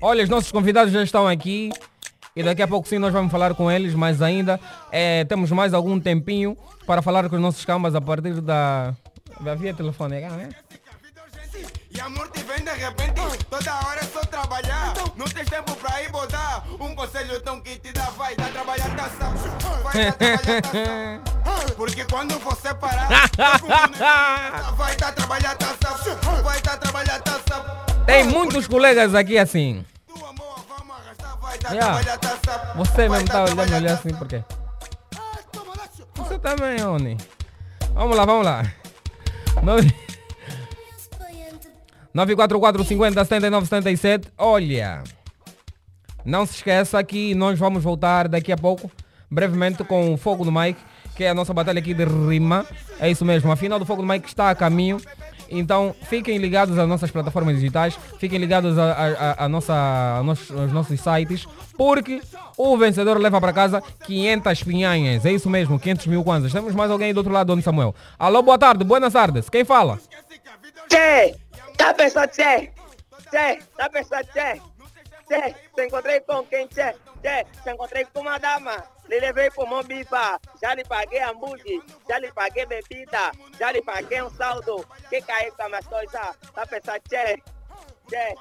Olha, 0.00 0.24
os 0.24 0.30
nossos 0.30 0.52
convidados 0.52 0.92
já 0.92 1.02
estão 1.02 1.26
aqui. 1.26 1.70
E 2.34 2.42
daqui 2.42 2.62
a 2.62 2.68
pouco 2.68 2.88
sim 2.88 2.98
nós 2.98 3.12
vamos 3.12 3.30
falar 3.30 3.54
com 3.54 3.70
eles, 3.70 3.94
mas 3.94 4.22
ainda 4.22 4.58
eh, 4.90 5.24
temos 5.24 5.50
mais 5.50 5.74
algum 5.74 6.00
tempinho 6.00 6.56
para 6.86 7.02
falar 7.02 7.28
com 7.28 7.36
os 7.36 7.42
nossos 7.42 7.62
cambas 7.64 7.94
a 7.94 8.00
partir 8.00 8.40
da... 8.40 8.94
da 9.40 9.54
via 9.54 9.74
telefônica, 9.74 10.30
né? 10.30 10.48
E 11.94 12.00
amor 12.00 12.28
te 12.30 12.42
vem 12.44 12.64
de 12.64 12.72
repente, 12.72 13.44
toda 13.50 13.74
hora 13.86 14.00
é 14.00 14.04
só 14.04 14.20
trabalhar. 14.20 14.94
Não 15.14 15.26
tens 15.26 15.48
tempo 15.48 15.76
pra 15.76 16.02
ir 16.02 16.10
botar. 16.10 16.64
Um 16.80 16.94
conselho 16.94 17.38
tão 17.42 17.60
que 17.60 17.78
te 17.78 17.92
dá, 17.92 18.04
vai 18.16 18.34
dar 18.34 18.50
trabalhar, 18.50 18.96
tá 18.96 19.10
sabe? 19.18 19.38
Vai 19.82 20.04
dar 20.06 20.12
trabalhar? 20.38 21.20
Porque 21.76 22.04
quando 22.06 22.38
você 22.38 22.74
parar, 22.74 23.08
vai 24.76 24.96
dar 24.96 25.12
trabalhar, 25.12 25.56
sabe? 25.82 26.42
Vai 26.42 26.60
dar 26.62 26.76
trabalhar, 26.78 27.22
sabe? 27.48 28.04
Tem 28.06 28.24
muitos 28.24 28.66
colegas 28.66 29.14
aqui 29.14 29.36
assim. 29.36 29.84
Yeah. 31.70 32.02
Você 32.74 33.08
mesmo 33.08 33.28
tá 33.28 33.44
olhando 33.44 33.86
assim 33.88 34.14
por 34.14 34.26
quê? 34.26 34.42
Você 36.16 36.38
também, 36.38 36.82
Oni. 36.84 37.16
Vamos 37.94 38.16
lá, 38.16 38.24
vamos 38.24 38.44
lá. 38.44 38.62
944 42.14 42.84
50 42.84 43.24
79 43.24 43.66
77. 43.66 44.28
Olha, 44.36 45.02
não 46.24 46.44
se 46.46 46.56
esqueça 46.56 47.02
que 47.02 47.34
nós 47.34 47.58
vamos 47.58 47.82
voltar 47.82 48.28
daqui 48.28 48.52
a 48.52 48.56
pouco, 48.56 48.90
brevemente, 49.30 49.82
com 49.84 50.12
o 50.14 50.16
Fogo 50.16 50.44
do 50.44 50.52
Mike, 50.52 50.80
que 51.16 51.24
é 51.24 51.30
a 51.30 51.34
nossa 51.34 51.52
batalha 51.54 51.78
aqui 51.78 51.94
de 51.94 52.04
rima. 52.04 52.66
É 53.00 53.10
isso 53.10 53.24
mesmo, 53.24 53.50
a 53.50 53.56
final 53.56 53.78
do 53.78 53.86
Fogo 53.86 54.02
do 54.02 54.08
Mike 54.08 54.28
está 54.28 54.50
a 54.50 54.54
caminho. 54.54 55.00
Então 55.54 55.94
fiquem 56.08 56.38
ligados 56.38 56.78
às 56.78 56.88
nossas 56.88 57.10
plataformas 57.10 57.56
digitais, 57.56 57.98
fiquem 58.18 58.38
ligados 58.38 58.78
a, 58.78 58.92
a- 58.92 59.44
a- 59.44 59.48
nossa, 59.50 59.74
a 60.18 60.22
nos- 60.22 60.50
aos 60.50 60.72
nossos 60.72 60.98
sites, 60.98 61.46
porque 61.76 62.22
o 62.56 62.74
vencedor 62.78 63.18
leva 63.18 63.38
para 63.38 63.52
casa 63.52 63.82
500 64.06 64.62
pinhanhas. 64.62 65.26
É 65.26 65.32
isso 65.32 65.50
mesmo, 65.50 65.78
500 65.78 66.06
mil 66.06 66.24
kwanzas. 66.24 66.52
Temos 66.52 66.74
mais 66.74 66.90
alguém 66.90 67.12
do 67.12 67.18
outro 67.18 67.32
lado, 67.32 67.48
Dona 67.48 67.60
Samuel. 67.60 67.94
Alô, 68.18 68.40
boa 68.42 68.56
tarde, 68.58 68.82
buenas 68.82 69.12
tardes. 69.12 69.50
Quem 69.50 69.62
fala? 69.62 69.98
Che, 70.90 71.34
tá 71.82 71.94
pensando, 71.94 72.30
Che? 72.30 72.72
Che, 73.30 73.58
tá 73.76 73.88
pensando, 73.88 74.28
Che? 74.32 74.60
Che, 75.28 75.54
se 75.74 75.84
encontrei 75.84 76.20
com 76.20 76.44
quem, 76.46 76.68
Che? 76.68 76.94
Che, 77.22 77.46
se 77.62 77.70
encontrei 77.70 78.06
com 78.12 78.20
uma 78.20 78.38
dama. 78.38 78.84
Lhe 79.08 79.20
levei 79.20 79.50
pro 79.50 79.66
Mombipa, 79.66 80.38
já 80.60 80.74
lhe 80.74 80.84
paguei 80.84 81.20
hambúrguer, 81.20 81.82
já 82.08 82.18
lhe 82.18 82.32
paguei 82.32 82.64
bebida, 82.66 83.32
já 83.58 83.72
lhe 83.72 83.82
paguei 83.82 84.22
um 84.22 84.30
saldo. 84.30 84.86
Que 85.10 85.20
caiu 85.20 85.52
com 85.54 85.74
as 85.74 85.86
coisas? 85.86 86.36
Tá 86.54 86.66
pensando, 86.66 87.02
Che? 87.08 87.42
Che. 88.08 88.34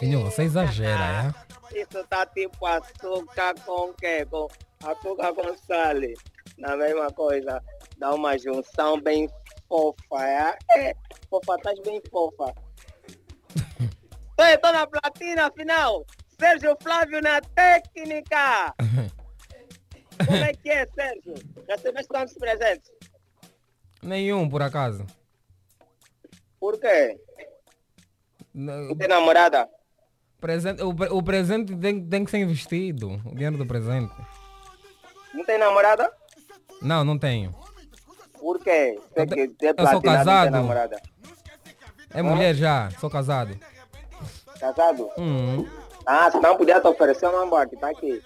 Filho, 0.00 0.24
você 0.24 0.42
exagera, 0.42 1.34
é? 1.70 1.80
Isso 1.80 2.04
tá 2.08 2.26
tipo 2.26 2.66
açúcar 2.66 3.54
com 3.64 3.92
quê? 3.94 4.26
Com 4.28 4.48
açúcar 4.84 5.32
com 5.34 5.56
sal. 5.56 6.00
Na 6.58 6.76
mesma 6.76 7.10
coisa. 7.12 7.62
Dá 7.96 8.12
uma 8.12 8.36
junção 8.36 9.00
bem 9.00 9.30
fofa, 9.72 10.28
é? 10.28 10.58
É, 10.70 10.96
fofa, 11.30 11.56
estás 11.56 11.80
bem 11.80 12.02
fofa. 12.10 12.54
Tô 14.60 14.72
na 14.72 14.86
platina, 14.86 15.46
afinal. 15.46 16.04
Sérgio 16.38 16.76
Flávio 16.82 17.22
na 17.22 17.40
técnica. 17.40 18.74
Como 20.26 20.36
é 20.36 20.52
que 20.52 20.68
é, 20.68 20.86
Sérgio? 20.88 21.34
Recebeste 21.66 22.08
quantos 22.08 22.34
presentes? 22.34 22.90
Nenhum, 24.02 24.48
por 24.48 24.60
acaso. 24.60 25.06
Por 26.60 26.78
quê? 26.78 27.18
Não, 28.52 28.94
tem 28.94 29.08
namorada? 29.08 29.68
Presente, 30.38 30.82
o, 30.82 30.90
o 30.90 31.22
presente 31.22 31.74
tem, 31.76 32.04
tem 32.06 32.24
que 32.24 32.30
ser 32.30 32.38
investido. 32.38 33.20
O 33.24 33.34
dinheiro 33.34 33.56
do 33.56 33.64
presente. 33.64 34.12
Não 35.32 35.44
tem 35.44 35.56
namorada? 35.56 36.12
Não, 36.82 37.04
não 37.04 37.18
tenho. 37.18 37.61
Por 38.42 38.58
quê? 38.58 38.98
Você 39.14 39.26
que 39.26 39.40
é 39.66 39.70
eu 39.78 39.86
sou 39.86 40.02
casado. 40.02 40.50
namorada. 40.50 41.00
É 42.12 42.20
mulher 42.22 42.54
já, 42.56 42.90
sou 43.00 43.08
casado. 43.08 43.56
Casado? 44.58 45.08
Hum. 45.16 45.64
Ah, 46.04 46.28
se 46.30 46.40
não 46.40 46.56
podia 46.56 46.80
te 46.80 46.86
oferecer 46.88 47.26
uma 47.28 47.46
morte, 47.46 47.76
tá 47.76 47.88
aqui. 47.90 48.20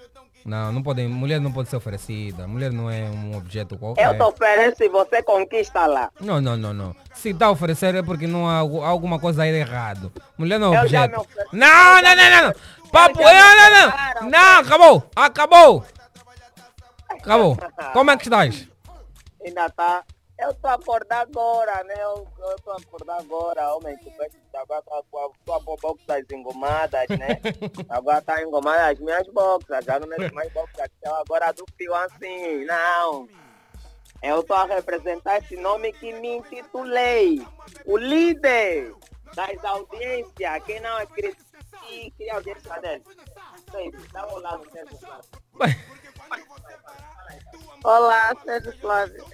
Não, 0.44 0.72
não 0.72 0.82
pode, 0.82 1.06
mulher 1.06 1.38
não 1.40 1.52
pode 1.52 1.68
ser 1.68 1.76
oferecida. 1.76 2.46
Mulher 2.46 2.72
não 2.72 2.90
é 2.90 3.02
um 3.10 3.36
objeto 3.36 3.74
Eu 3.74 3.78
qualquer. 3.78 4.16
te 4.16 4.22
ofereço 4.22 4.82
e 4.84 4.88
você 4.88 5.22
conquista 5.22 5.84
lá. 5.86 6.10
Não, 6.18 6.40
não, 6.40 6.56
não, 6.56 6.72
não. 6.72 6.96
Se 7.14 7.36
a 7.38 7.50
oferecer 7.50 7.94
é 7.94 8.02
porque 8.02 8.26
não 8.26 8.48
há 8.48 8.58
algu- 8.58 8.82
alguma 8.82 9.18
coisa 9.18 9.42
aí 9.42 9.50
errado. 9.54 10.10
Mulher 10.38 10.58
não 10.58 10.72
é 10.72 10.78
Eu 10.78 10.82
objeto. 10.82 11.26
Não, 11.52 12.00
não, 12.00 12.02
não, 12.02 12.16
não, 12.16 12.42
não. 12.46 12.54
Papo, 12.90 13.20
não, 13.20 13.56
não, 13.56 13.70
não. 14.22 14.30
Não, 14.30 14.60
acabou, 14.60 15.10
acabou. 15.14 15.84
Acabou. 17.08 17.58
Como 17.92 18.10
é 18.10 18.16
que 18.16 18.24
estás? 18.24 18.68
Ainda 19.46 19.70
tá. 19.70 20.04
Eu 20.38 20.52
tô 20.52 20.68
acordado 20.68 21.30
agora, 21.30 21.82
né? 21.84 21.94
Eu, 21.98 22.28
eu 22.38 22.56
tô 22.56 22.72
acordado 22.72 23.20
agora, 23.20 23.74
homem. 23.74 23.96
Tu 23.96 24.10
agora 24.54 24.82
tá 24.82 25.02
com 25.10 25.18
a 25.18 25.30
tua 25.44 25.76
box 25.76 26.04
das 26.06 26.24
engomadas, 26.30 27.08
né? 27.08 27.40
Agora 27.88 28.20
tá 28.20 28.42
engomada 28.42 28.88
as 28.88 28.98
minhas 28.98 29.26
boxas, 29.28 29.84
já 29.84 29.98
não 29.98 30.06
meto 30.06 30.34
mais 30.34 30.52
boxas. 30.52 30.90
Então 30.98 31.14
agora 31.14 31.52
do 31.52 31.64
fio 31.78 31.94
assim, 31.94 32.64
não. 32.66 33.26
Eu 34.22 34.42
tô 34.42 34.52
a 34.52 34.66
representar 34.66 35.38
esse 35.38 35.56
nome 35.56 35.92
que 35.92 36.12
me 36.12 36.36
intitulei. 36.36 37.46
O 37.86 37.96
líder 37.96 38.94
das 39.34 39.64
audiências. 39.64 40.64
Quem 40.64 40.80
não 40.80 40.98
acredita 40.98 41.44
que 41.88 42.30
a 42.30 42.34
audiência 42.34 42.80
dele. 42.80 43.04
Um 44.32 44.38
lá 44.38 44.58
no 44.58 44.64
Flávio. 44.64 45.96
Olá, 47.86 48.34
Sérgio 48.44 48.76
Flávio. 48.80 49.24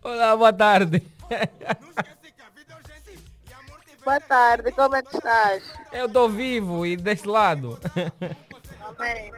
Olá, 0.00 0.36
boa 0.36 0.52
tarde. 0.52 1.02
Boa 4.04 4.20
tarde, 4.20 4.70
como 4.70 4.94
é 4.94 5.02
que 5.02 5.16
estás? 5.16 5.64
Eu 5.90 6.08
tô 6.08 6.28
vivo 6.28 6.86
e 6.86 6.96
deste 6.96 7.26
lado. 7.26 7.80
Bem, 8.96 9.32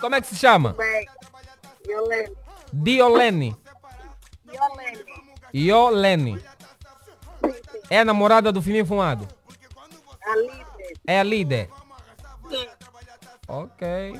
Como 0.00 0.16
é 0.16 0.20
que 0.20 0.26
se 0.26 0.34
chama? 0.34 0.72
bem. 0.72 1.06
Violene. 1.86 2.36
Diolene. 2.72 3.56
Violene. 4.44 5.04
Iolene. 5.54 6.44
É 7.88 8.00
a 8.00 8.04
namorada 8.04 8.50
do 8.50 8.60
Fininho 8.60 8.84
Fumado. 8.84 9.28
A 10.26 10.36
líder. 10.36 10.96
É 11.06 11.20
a 11.20 11.22
líder. 11.22 11.70
Sim. 12.50 12.68
Ok. 13.46 14.12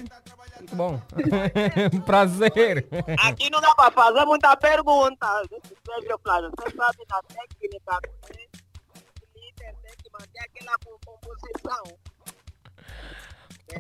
Muito 0.72 0.76
bom. 0.76 1.00
Prazer. 2.04 2.86
Aqui 3.26 3.50
não 3.50 3.60
dá 3.60 3.74
para 3.74 3.90
fazer 3.90 4.24
muita 4.24 4.56
pergunta. 4.56 5.42
Sérgio 5.86 6.18
você 6.24 6.76
sabe 6.76 6.98
na 7.08 7.22
técnica, 7.22 7.98
né? 8.34 8.44
o 8.94 9.38
líder 9.38 9.74
tem 9.82 9.92
que 10.02 10.10
manter 10.12 10.40
aquela 10.40 10.76
com- 10.84 10.98
composição. 11.04 11.82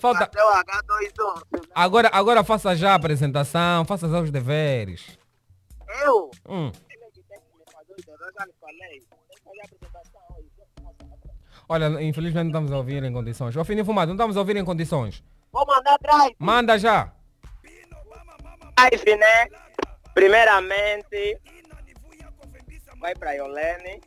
Falta- 0.00 0.26
que 0.26 0.36
fazer 0.38 0.44
o 0.46 0.62
H2O. 0.62 1.42
senão- 1.50 1.68
Agora, 1.74 2.10
agora 2.12 2.44
faça 2.44 2.74
já 2.76 2.92
a 2.92 2.94
apresentação, 2.94 3.84
faça 3.84 4.08
já 4.08 4.20
os 4.20 4.30
deveres. 4.30 5.18
Eu? 6.04 6.30
Hum. 6.48 6.70
É 6.90 6.96
que 7.10 7.22
que 7.22 7.22
que. 7.22 8.98
Olha, 11.68 12.02
infelizmente 12.02 12.44
não 12.44 12.50
estamos 12.50 12.72
a 12.72 12.76
ouvir 12.78 13.02
em 13.02 13.12
condições. 13.12 13.54
Ô 13.56 13.64
Fininho 13.64 13.84
Fumado, 13.84 14.08
não 14.08 14.14
estamos 14.14 14.36
a 14.36 14.40
ouvir 14.40 14.56
em 14.56 14.64
condições. 14.64 15.22
Vou 15.52 15.66
mandar 15.66 15.98
drive. 15.98 16.36
Manda 16.38 16.78
já. 16.78 17.12
Live, 18.78 19.16
né? 19.16 19.48
Primeiramente, 20.14 21.40
vai 22.98 23.14
para 23.14 23.30
a 23.30 23.34
Iolene, 23.34 24.00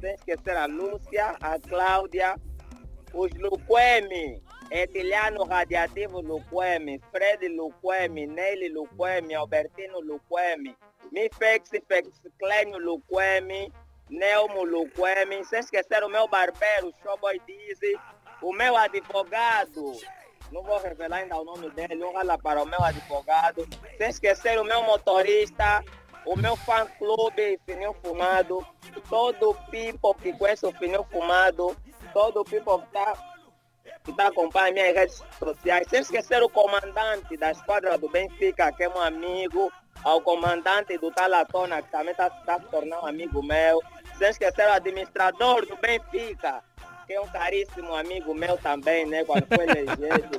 sem 0.00 0.14
esquecer 0.14 0.56
a 0.56 0.66
Lúcia, 0.66 1.36
a 1.40 1.58
Cláudia, 1.58 2.36
os 3.12 3.32
Luquemi, 3.34 4.42
Etiliano 4.70 5.44
Radiativo 5.44 6.20
Luquemi, 6.20 7.00
Fred 7.10 7.48
Luquemi, 7.48 8.26
Nelly 8.26 8.68
Luquemi, 8.68 9.34
Albertino 9.34 10.00
Luquemi, 10.00 10.76
Mifex 11.10 11.70
Fex 11.88 12.08
Clênio 12.38 12.78
Luquemi, 12.78 13.72
Nelmo 14.10 14.64
Luquemi, 14.64 15.44
sem 15.44 15.60
esquecer 15.60 16.02
o 16.04 16.08
meu 16.08 16.28
barbeiro, 16.28 16.92
Showboy 17.02 17.40
Dizzy, 17.46 17.98
o 18.42 18.52
meu 18.52 18.76
advogado, 18.76 19.92
não 20.52 20.62
vou 20.62 20.78
revelar 20.78 21.20
ainda 21.20 21.36
o 21.36 21.44
nome 21.44 21.70
dele, 21.70 22.02
um 22.04 22.12
rala 22.12 22.38
para 22.38 22.62
o 22.62 22.66
meu 22.66 22.82
advogado, 22.82 23.66
sem 23.96 24.08
esquecer 24.08 24.58
o 24.58 24.64
meu 24.64 24.82
motorista, 24.82 25.84
o 26.24 26.36
meu 26.36 26.56
fã 26.56 26.86
clube 26.98 27.58
Fininho 27.64 27.94
Fumado, 28.02 28.66
todo 29.08 29.50
o 29.50 29.54
people 29.70 30.14
que 30.20 30.32
conhece 30.36 30.66
o 30.66 30.72
Fininho 30.72 31.04
Fumado, 31.10 31.76
todo 32.12 32.40
o 32.40 32.44
people 32.44 32.78
que 32.78 32.86
está 32.86 33.28
que 34.04 34.12
tá 34.12 34.28
acompanhando 34.28 34.74
minhas 34.74 34.94
redes 34.94 35.22
sociais, 35.38 35.86
sem 35.88 36.00
esquecer 36.00 36.42
o 36.42 36.48
comandante 36.48 37.36
da 37.36 37.50
esquadra 37.50 37.98
do 37.98 38.08
Benfica, 38.08 38.72
que 38.72 38.84
é 38.84 38.88
meu 38.88 39.02
amigo, 39.02 39.70
ao 40.02 40.20
comandante 40.20 40.96
do 40.98 41.10
Talatona, 41.10 41.82
que 41.82 41.90
também 41.90 42.12
está 42.12 42.30
tá 42.30 42.58
se 42.58 42.66
tornando 42.66 43.02
um 43.02 43.06
amigo 43.06 43.42
meu, 43.42 43.82
sem 44.16 44.30
esquecer 44.30 44.66
o 44.66 44.72
administrador 44.72 45.66
do 45.66 45.76
Benfica, 45.76 46.62
que 47.08 47.14
é 47.14 47.20
um 47.22 47.26
caríssimo 47.28 47.96
amigo 47.96 48.34
meu 48.34 48.58
também, 48.58 49.06
né, 49.06 49.24
quando 49.24 49.46
foi 49.46 49.64
elegido, 49.64 50.38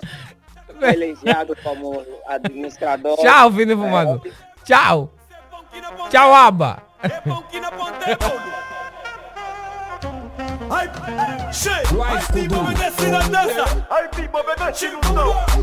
foi 0.79 0.89
elegiado 0.93 1.57
como 1.63 2.05
administrador. 2.27 3.17
Tchau, 3.17 3.49
Vini 3.49 3.75
Fumado. 3.75 4.21
Tchau. 4.63 5.11
Tchau, 6.11 6.31
Aba. 6.31 6.83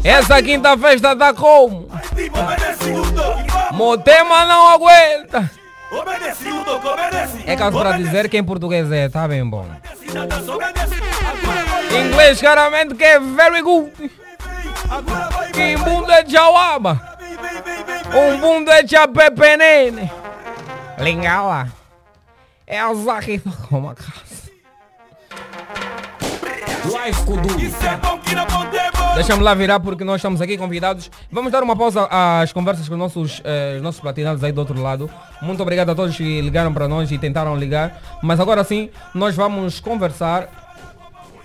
Essa 0.02 0.42
quinta 0.42 0.76
festa 0.76 1.14
tá 1.14 1.32
como? 1.32 1.88
Motema 3.70 4.44
não 4.44 4.68
aguenta. 4.68 5.50
É 7.46 7.56
caso 7.56 7.78
para 7.78 7.92
dizer 7.92 8.28
que 8.28 8.36
em 8.36 8.44
português 8.44 8.90
é, 8.90 9.08
tá 9.08 9.26
bem 9.28 9.48
bom. 9.48 9.66
Inglês 11.90 12.40
claramente 12.40 12.94
que 12.94 13.04
é 13.04 13.20
very 13.20 13.62
good. 13.62 13.92
Kimbundo 15.52 16.10
é 16.10 16.24
jawaba. 16.26 17.16
Um 18.14 18.38
bundo 18.38 18.70
é 18.70 18.86
chapepenene. 18.86 20.10
Lingala. 20.98 21.68
É 22.66 22.80
a 22.80 22.92
Zahida 22.94 23.50
como 23.68 23.90
a 23.90 23.94
casa. 23.94 24.50
Drive 26.84 27.24
Kuduro. 27.24 27.58
Deixa-me 29.16 29.42
lá 29.42 29.54
virar 29.54 29.80
porque 29.80 30.04
nós 30.04 30.16
estamos 30.16 30.42
aqui 30.42 30.58
convidados. 30.58 31.10
Vamos 31.32 31.50
dar 31.50 31.62
uma 31.62 31.74
pausa 31.74 32.06
às 32.10 32.52
conversas 32.52 32.86
com 32.86 32.94
os 32.94 32.98
nossos, 32.98 33.40
eh, 33.44 33.74
os 33.78 33.82
nossos 33.82 33.98
platinados 34.00 34.44
aí 34.44 34.52
do 34.52 34.58
outro 34.58 34.80
lado. 34.80 35.10
Muito 35.40 35.62
obrigado 35.62 35.88
a 35.90 35.94
todos 35.94 36.14
que 36.14 36.40
ligaram 36.42 36.72
para 36.72 36.86
nós 36.86 37.10
e 37.10 37.16
tentaram 37.16 37.56
ligar. 37.56 37.98
Mas 38.22 38.38
agora 38.40 38.62
sim, 38.62 38.90
nós 39.14 39.34
vamos 39.34 39.80
conversar 39.80 40.48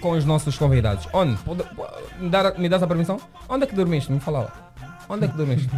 com 0.02 0.12
os 0.12 0.26
nossos 0.26 0.58
convidados. 0.58 1.08
Onde? 1.14 1.38
Pode- 1.44 1.64
me, 2.20 2.30
dar, 2.30 2.58
me 2.60 2.68
dá 2.68 2.76
essa 2.76 2.86
permissão? 2.88 3.20
Onde 3.48 3.64
é 3.64 3.68
que 3.68 3.74
dormiste? 3.76 4.12
Me 4.12 4.20
fala 4.20 4.40
lá. 4.42 4.54
Onde 5.08 5.26
é 5.26 5.28
que 5.30 5.38
dormiste? 5.38 5.70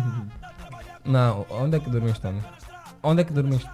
Não, 1.05 1.45
onde 1.51 1.77
é 1.77 1.79
que 1.79 1.89
dormiste, 1.91 2.21
Tony? 2.21 2.41
Onde 3.03 3.21
é 3.21 3.23
que 3.23 3.33
dormiste? 3.33 3.69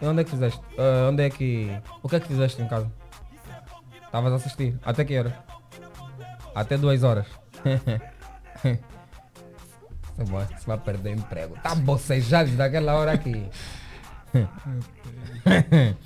E 0.00 0.06
onde 0.06 0.22
é 0.22 0.24
que 0.24 0.30
fizeste? 0.30 0.60
Ah, 0.78 1.08
onde 1.10 1.22
é 1.22 1.28
que. 1.28 1.70
O 2.02 2.08
que 2.08 2.16
é 2.16 2.20
que 2.20 2.28
fizeste 2.28 2.62
em 2.62 2.66
casa? 2.68 2.90
Estavas 4.06 4.32
a 4.32 4.36
assistir? 4.36 4.78
Até 4.84 5.04
que 5.04 5.18
hora? 5.18 5.36
Até 6.54 6.78
duas 6.78 7.02
horas. 7.02 7.26
Você 10.18 10.66
vai, 10.66 10.78
perder 10.78 11.12
emprego. 11.16 11.54
Tá 11.62 11.74
bocejado 11.74 12.50
daquela 12.52 12.94
hora 12.94 13.12
aqui. 13.12 13.42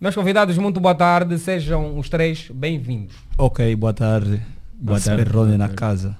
Meus 0.00 0.14
convidados, 0.14 0.56
muito 0.56 0.80
boa 0.80 0.94
tarde. 0.94 1.38
Sejam 1.38 1.98
os 1.98 2.08
três 2.08 2.50
bem-vindos. 2.52 3.14
Ok, 3.36 3.74
boa 3.76 3.92
tarde. 3.92 4.40
Boa 4.72 4.98
Boa 4.98 5.00
tarde, 5.00 5.30
Rony 5.30 5.58
na 5.58 5.68
casa. 5.68 6.16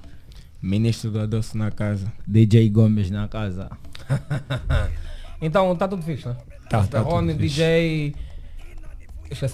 Ministro 0.61 1.09
do 1.09 1.19
Adoço 1.19 1.57
na 1.57 1.71
casa. 1.71 2.11
DJ 2.27 2.69
Gomes 2.69 3.09
na 3.09 3.27
casa. 3.27 3.69
Então, 5.43 5.75
tá 5.75 5.87
tudo 5.87 6.03
fixe, 6.03 6.27
né? 6.27 6.37
Tá, 6.69 6.85
tá 6.85 6.99
Rony, 6.99 7.33
tudo 7.33 7.41
fixe. 7.41 7.55
DJ. 7.55 8.15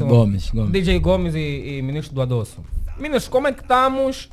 O 0.02 0.06
Gomes. 0.06 0.50
Gomes. 0.50 0.72
DJ 0.74 1.00
Gomes 1.00 1.34
e, 1.34 1.78
e 1.78 1.82
Ministro 1.82 2.14
do 2.14 2.22
Adoço. 2.22 2.62
Ministro, 2.98 3.32
como 3.32 3.48
é 3.48 3.54
que 3.54 3.62
estamos 3.62 4.30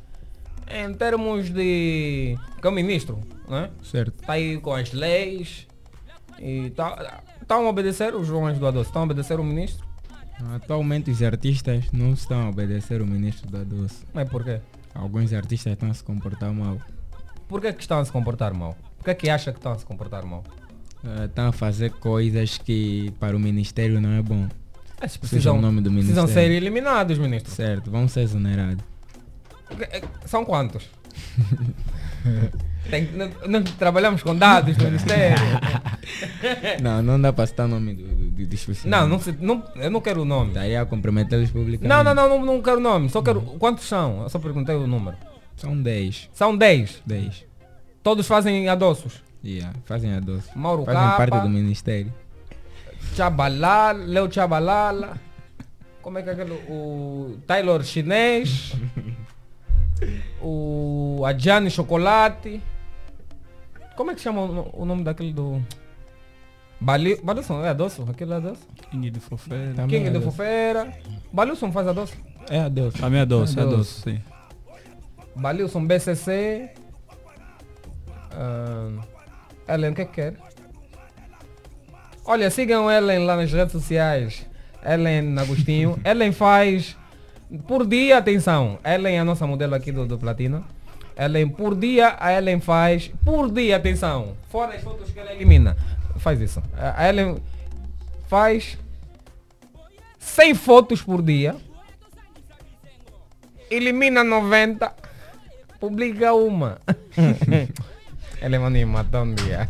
em 0.69 0.93
termos 0.95 1.51
de. 1.51 2.37
Que 2.61 2.67
é 2.67 2.71
o 2.71 2.73
ministro, 2.73 3.21
né? 3.49 3.71
Certo. 3.83 4.15
Está 4.21 4.33
aí 4.35 4.59
com 4.59 4.73
as 4.75 4.93
leis. 4.93 5.67
E 6.39 6.71
tá, 6.71 7.23
estão 7.41 7.67
a 7.67 7.69
obedecer 7.71 8.15
os 8.15 8.27
Joões 8.27 8.59
do 8.59 8.67
Adoço? 8.67 8.89
Estão 8.91 9.03
a 9.03 9.05
obedecer 9.05 9.39
o 9.39 9.45
ministro? 9.45 9.87
Atualmente 10.55 11.11
os 11.11 11.23
artistas 11.23 11.85
não 11.93 12.13
estão 12.13 12.47
a 12.47 12.51
obedecer 12.51 13.01
o 13.01 13.07
ministro 13.07 13.49
do 13.49 13.59
Adoço. 13.59 14.05
Mas 14.13 14.29
por 14.29 14.43
quê? 14.45 14.61
Alguns 14.95 15.33
artistas 15.33 15.73
estão 15.73 15.91
a 15.91 15.95
se 15.95 16.03
comportar 16.03 16.53
mal. 16.53 16.79
Por 17.49 17.61
que, 17.61 17.73
que 17.73 17.81
estão 17.83 17.99
a 18.01 18.05
se 18.05 18.11
comportar 18.11 18.53
mal? 18.53 18.77
Por 18.99 19.05
que, 19.05 19.15
que 19.15 19.31
acha 19.31 19.53
que 19.53 19.59
estão 19.59 19.73
a 19.73 19.79
se 19.79 19.85
comportar 19.87 20.25
mal? 20.27 20.43
Eh, 21.05 21.27
Estão 21.27 21.49
a 21.49 21.53
fazer 21.53 21.91
coisas 21.93 22.59
que 22.59 23.13
para 23.21 23.37
o 23.37 23.41
ministério 23.41 24.01
não 24.01 24.13
é 24.13 24.23
bom. 24.23 24.49
Eles 25.01 25.13
Seja 25.13 25.19
precisam, 25.19 25.59
o 25.59 25.61
nome 25.61 25.81
do 25.83 25.91
precisam 25.91 26.25
ministério. 26.25 26.51
ser 26.51 26.57
eliminados, 26.57 27.19
ministro. 27.19 27.53
Certo, 27.53 27.91
vão 27.91 28.09
ser 28.09 28.21
exonerados. 28.23 28.83
É, 29.81 30.03
São 30.27 30.45
quantos? 30.45 30.85
Tem 32.91 33.11
nós- 33.13 33.31
nós 33.49 33.71
trabalhamos 33.73 34.23
com 34.23 34.35
dados 34.37 34.77
do 34.77 34.85
ministério. 34.85 35.37
não, 36.83 37.03
não 37.03 37.21
dá 37.21 37.33
para 37.33 37.47
citar 37.47 37.67
o 37.67 37.69
nome 37.69 37.95
do, 37.95 38.03
do, 38.07 38.31
do, 38.31 38.47
dos 38.47 38.85
Não, 38.85 39.09
não, 39.09 39.19
se- 39.19 39.37
não, 39.41 39.63
eu 39.77 39.91
não 39.91 40.01
quero 40.01 40.23
o 40.23 40.25
nome. 40.25 40.49
Estaria 40.51 40.81
a 40.83 40.87
comprometê-los 40.87 41.51
publicamente. 41.51 41.89
Não, 41.89 42.05
não, 42.05 42.15
não, 42.15 42.29
não, 42.29 42.45
não 42.47 42.63
quero 42.63 42.77
o 42.79 42.81
nome. 42.81 43.09
Só 43.09 43.23
quero. 43.23 43.41
Quantos 43.41 43.85
são? 43.87 44.23
Eu 44.23 44.29
só 44.29 44.39
perguntei 44.39 44.75
o 44.75 44.87
número. 44.87 45.17
São 45.57 45.81
10. 45.81 46.31
São 46.33 46.57
10. 46.57 47.03
10. 47.07 47.45
Todos 48.03 48.27
fazem 48.27 48.69
adoços. 48.69 49.23
Yeah, 49.45 49.75
fazem 49.85 50.15
a 50.15 50.21
doce. 50.21 50.49
Mauro 50.57 50.85
Fazem 50.85 51.01
Capa. 51.03 51.17
parte 51.27 51.43
do 51.43 51.49
ministério. 51.51 52.13
Chabalala, 53.15 53.93
Leo 53.93 54.31
Chabalala. 54.33 55.19
Como 56.01 56.19
é 56.19 56.23
que 56.23 56.31
é 56.31 56.33
aquele? 56.33 56.53
O 56.69 57.37
Taylor 57.47 57.83
chinês. 57.85 58.73
o 60.43 61.23
Adjane 61.27 61.71
Chocolate. 61.71 62.61
Como 63.97 64.11
é 64.11 64.15
que 64.15 64.21
chama 64.21 64.43
o, 64.43 64.83
o 64.83 64.85
nome 64.85 65.05
daquele 65.05 65.33
do. 65.33 65.63
Bali- 66.81 67.21
Balilson 67.23 67.65
é 67.65 67.69
adoço? 67.69 68.05
Aquele 68.11 68.33
é 68.33 68.37
adoço? 68.37 68.67
King 68.91 69.11
de 69.11 69.21
Fofeira. 69.21 69.73
Também 69.75 69.89
King 69.99 70.09
é 70.09 70.11
de 70.11 70.17
adoço. 70.17 70.31
Fofeira. 70.33 70.93
Balilson 71.33 71.73
faz 71.73 71.89
adoço? 71.89 72.15
É 72.51 72.61
a 72.61 72.69
doce. 72.69 72.99
Também 72.99 73.21
é 73.21 73.27
doce, 73.27 73.59
é 73.59 73.63
É 73.63 73.65
doce. 73.65 73.77
doce, 73.77 74.01
sim. 74.03 74.21
Balilson 75.37 75.87
BCC. 75.87 76.71
Ahn, 78.33 79.01
Ellen, 79.69 79.93
o 79.93 79.95
que 79.95 80.03
é 80.03 80.05
que 80.05 80.13
quer? 80.13 80.35
Olha, 82.27 82.51
sigam 82.51 82.91
Ellen 82.91 83.25
lá 83.25 83.37
nas 83.37 83.53
redes 83.53 83.73
sociais. 83.73 84.47
Ellen 84.85 85.39
Agostinho. 85.39 85.99
Ellen 86.05 86.33
faz 86.33 86.97
por 87.67 87.87
dia, 87.87 88.19
atenção. 88.19 88.79
Ellen 88.85 89.17
é 89.17 89.21
a 89.21 89.25
nossa 89.25 89.47
modelo 89.47 89.75
aqui 89.75 89.93
do, 89.93 90.07
do 90.07 90.19
Platina. 90.19 90.63
Ellen, 91.17 91.49
por 91.49 91.75
dia, 91.77 92.17
a 92.19 92.33
Ellen 92.33 92.61
faz. 92.61 93.11
Por 93.25 93.51
dia, 93.51 93.77
atenção. 93.77 94.35
Fora 94.51 94.75
as 94.75 94.83
fotos 94.83 95.11
que 95.11 95.19
ela 95.19 95.33
elimina. 95.33 95.77
Faz 96.17 96.41
isso. 96.41 96.63
A 96.77 97.09
Ellen 97.09 97.37
faz 98.27 98.79
100 100.19 100.55
fotos 100.55 101.03
por 101.03 101.23
dia. 101.23 101.57
Elimina 103.71 104.25
90. 104.25 104.93
Publica 105.81 106.33
uma. 106.35 106.79
Ela 108.45 108.57
é 108.57 108.59
animada 108.59 109.23
um 109.23 109.35
dia. 109.35 109.69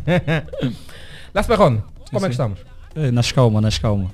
Las 1.33 1.47
Perron, 1.47 1.81
como 2.11 2.25
é 2.25 2.29
que 2.29 2.33
estamos? 2.33 2.59
Eh, 2.95 3.09
Nas 3.11 3.31
calma, 3.31 3.61
nas 3.61 3.77
calma. 3.77 4.11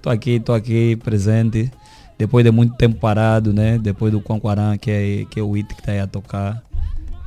tô 0.00 0.08
aqui, 0.08 0.40
tô 0.40 0.54
aqui 0.54 0.96
presente. 0.96 1.70
Depois 2.18 2.44
de 2.44 2.50
muito 2.50 2.76
tempo 2.76 2.98
parado, 2.98 3.52
né? 3.52 3.78
Depois 3.78 4.12
do 4.12 4.20
Quanquarã, 4.20 4.76
que 4.76 4.90
é, 4.90 5.24
que 5.28 5.40
é 5.40 5.42
o 5.42 5.52
hit 5.52 5.66
que 5.74 5.80
está 5.80 5.92
aí 5.92 6.00
a 6.00 6.06
tocar. 6.06 6.62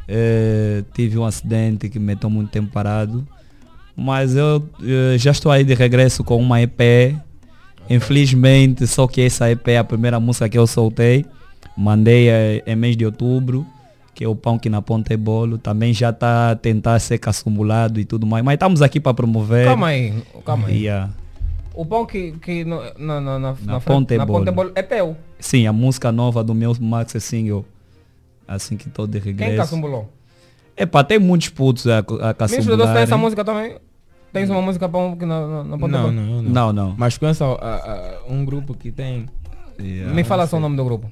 Eh, 0.08 0.84
tive 0.94 1.18
um 1.18 1.26
acidente 1.26 1.90
que 1.90 2.00
me 2.00 2.06
metou 2.06 2.30
muito 2.30 2.50
tempo 2.50 2.72
parado. 2.72 3.28
Mas 3.96 4.36
eu 4.36 4.64
eh, 4.82 5.18
já 5.18 5.32
estou 5.32 5.52
aí 5.52 5.64
de 5.64 5.74
regresso 5.74 6.24
com 6.24 6.38
uma 6.38 6.62
EP. 6.62 7.16
Infelizmente, 7.90 8.86
só 8.88 9.08
que 9.08 9.22
essa 9.22 9.50
EP 9.52 9.68
é 9.70 9.78
a 9.78 9.84
primeira 9.84 10.20
música 10.20 10.48
que 10.48 10.58
eu 10.58 10.68
soltei. 10.68 11.26
Mandei 11.76 12.30
eh, 12.30 12.64
em 12.66 12.76
mês 12.76 12.96
de 12.96 13.06
outubro, 13.06 13.66
que 14.16 14.24
é 14.24 14.28
o 14.28 14.36
Pão 14.36 14.58
que 14.58 14.70
na 14.70 14.82
Ponta 14.82 15.14
é 15.14 15.18
Bolo. 15.18 15.58
Também 15.58 15.94
já 15.94 16.12
está 16.12 16.52
a 16.52 16.56
tentar 16.56 17.00
ser 17.00 17.18
caçumbulado 17.18 18.00
e 18.00 18.06
tudo 18.06 18.26
mais. 18.26 18.44
Mas 18.44 18.54
estamos 18.54 18.82
aqui 18.82 19.00
para 19.00 19.14
promover. 19.14 19.66
Calma 19.66 19.88
aí, 19.88 20.14
calma 20.46 20.68
aí. 20.68 20.84
Yeah. 20.84 21.12
O 21.78 21.86
pão 21.86 22.08
que, 22.08 22.32
que 22.42 22.66
no- 22.66 22.82
na, 22.98 23.22
na, 23.22 23.38
na, 23.40 23.56
Na 23.64 23.80
Ponte 23.80 24.18
na. 24.18 24.26
Ponte 24.26 24.50
Bolo 24.50 24.72
é 24.74 24.82
teu. 24.82 25.16
Sim, 25.40 25.68
a 25.68 25.72
música 25.74 26.12
nova 26.12 26.44
do 26.44 26.56
meu 26.56 26.76
Max 26.82 27.14
Single. 27.24 27.64
Assim 28.48 28.76
que 28.76 28.88
estou 28.88 29.06
de 29.06 29.20
Quem 29.22 29.34
regresso. 29.34 29.58
caçumbulou? 29.58 30.12
Epá, 30.76 31.04
tem 31.04 31.20
muitos 31.20 31.50
putos 31.50 31.86
a, 31.86 32.00
a 32.00 32.34
caçumbular. 32.34 32.94
Tem 32.94 33.04
essa 33.04 33.18
música 33.18 33.46
também? 33.46 33.78
Tens 34.34 34.50
uma 34.50 34.62
música 34.62 34.90
para 34.90 35.00
um 35.00 35.16
que 35.16 35.26
na, 35.26 35.48
na, 35.48 35.64
na 35.66 35.78
Ponte 35.78 35.92
Não, 35.92 36.12
não, 36.12 36.42
não. 36.42 36.50
Não, 36.52 36.74
não. 36.74 36.96
Mas 36.98 37.16
conheço 37.18 37.44
ah, 37.44 38.22
um 38.28 38.44
grupo 38.44 38.74
que 38.74 38.92
tem 38.92 39.28
Me 39.80 40.24
fala 40.24 40.48
só 40.48 40.58
o 40.58 40.60
nome 40.60 40.76
do 40.76 40.84
grupo. 40.84 41.10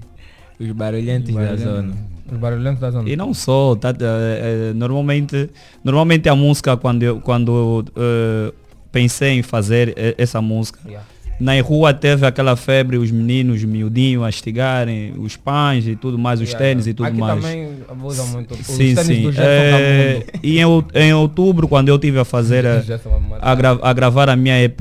os 0.58 0.72
barulhentos 0.72 1.34
da 1.34 1.40
Barulhentos. 1.40 1.64
zona. 1.64 1.94
Os 2.32 2.38
barulhentos 2.38 2.80
da 2.80 2.90
zona. 2.90 3.08
E 3.08 3.14
não 3.16 3.32
só, 3.34 3.74
tá, 3.76 3.90
eh, 3.90 3.94
eh, 4.00 4.72
normalmente, 4.74 5.50
normalmente 5.84 6.28
a 6.28 6.34
música 6.34 6.76
quando 6.76 7.02
eu 7.02 7.20
quando 7.20 7.84
eh, 7.96 8.52
pensei 8.92 9.38
em 9.38 9.42
fazer 9.42 10.14
essa 10.18 10.40
música, 10.40 10.78
Yeah. 10.86 11.04
na 11.40 11.60
rua 11.60 11.92
teve 11.94 12.26
aquela 12.26 12.56
febre, 12.56 12.96
os 12.96 13.10
meninos 13.10 13.62
miudinhos 13.64 14.24
a 14.24 14.28
estigarem, 14.28 15.12
os 15.18 15.36
pães 15.36 15.86
e 15.86 15.94
tudo 15.94 16.18
mais, 16.18 16.40
os 16.40 16.48
Yeah, 16.48 16.64
tênis 16.66 16.86
yeah. 16.86 16.90
e 16.90 16.94
tudo 16.94 17.06
Aqui 17.06 17.18
mais. 17.18 17.40
também 17.44 17.68
abusa 17.88 18.24
muito. 18.24 18.54
Os 18.54 18.66
Sim, 18.66 18.94
tênis 18.94 19.06
sim. 19.06 19.30
Eh, 19.36 20.12
Ramundo. 20.12 20.40
e 20.42 20.58
em, 20.58 21.06
em 21.06 21.12
outubro, 21.14 21.68
quando 21.68 21.88
eu 21.88 21.98
tive 21.98 22.18
a 22.18 22.24
fazer 22.24 22.66
a, 22.66 22.82
a, 23.40 23.54
gra- 23.54 23.78
a 23.82 23.92
gravar 23.92 24.28
a 24.28 24.34
minha 24.36 24.60
EP, 24.62 24.80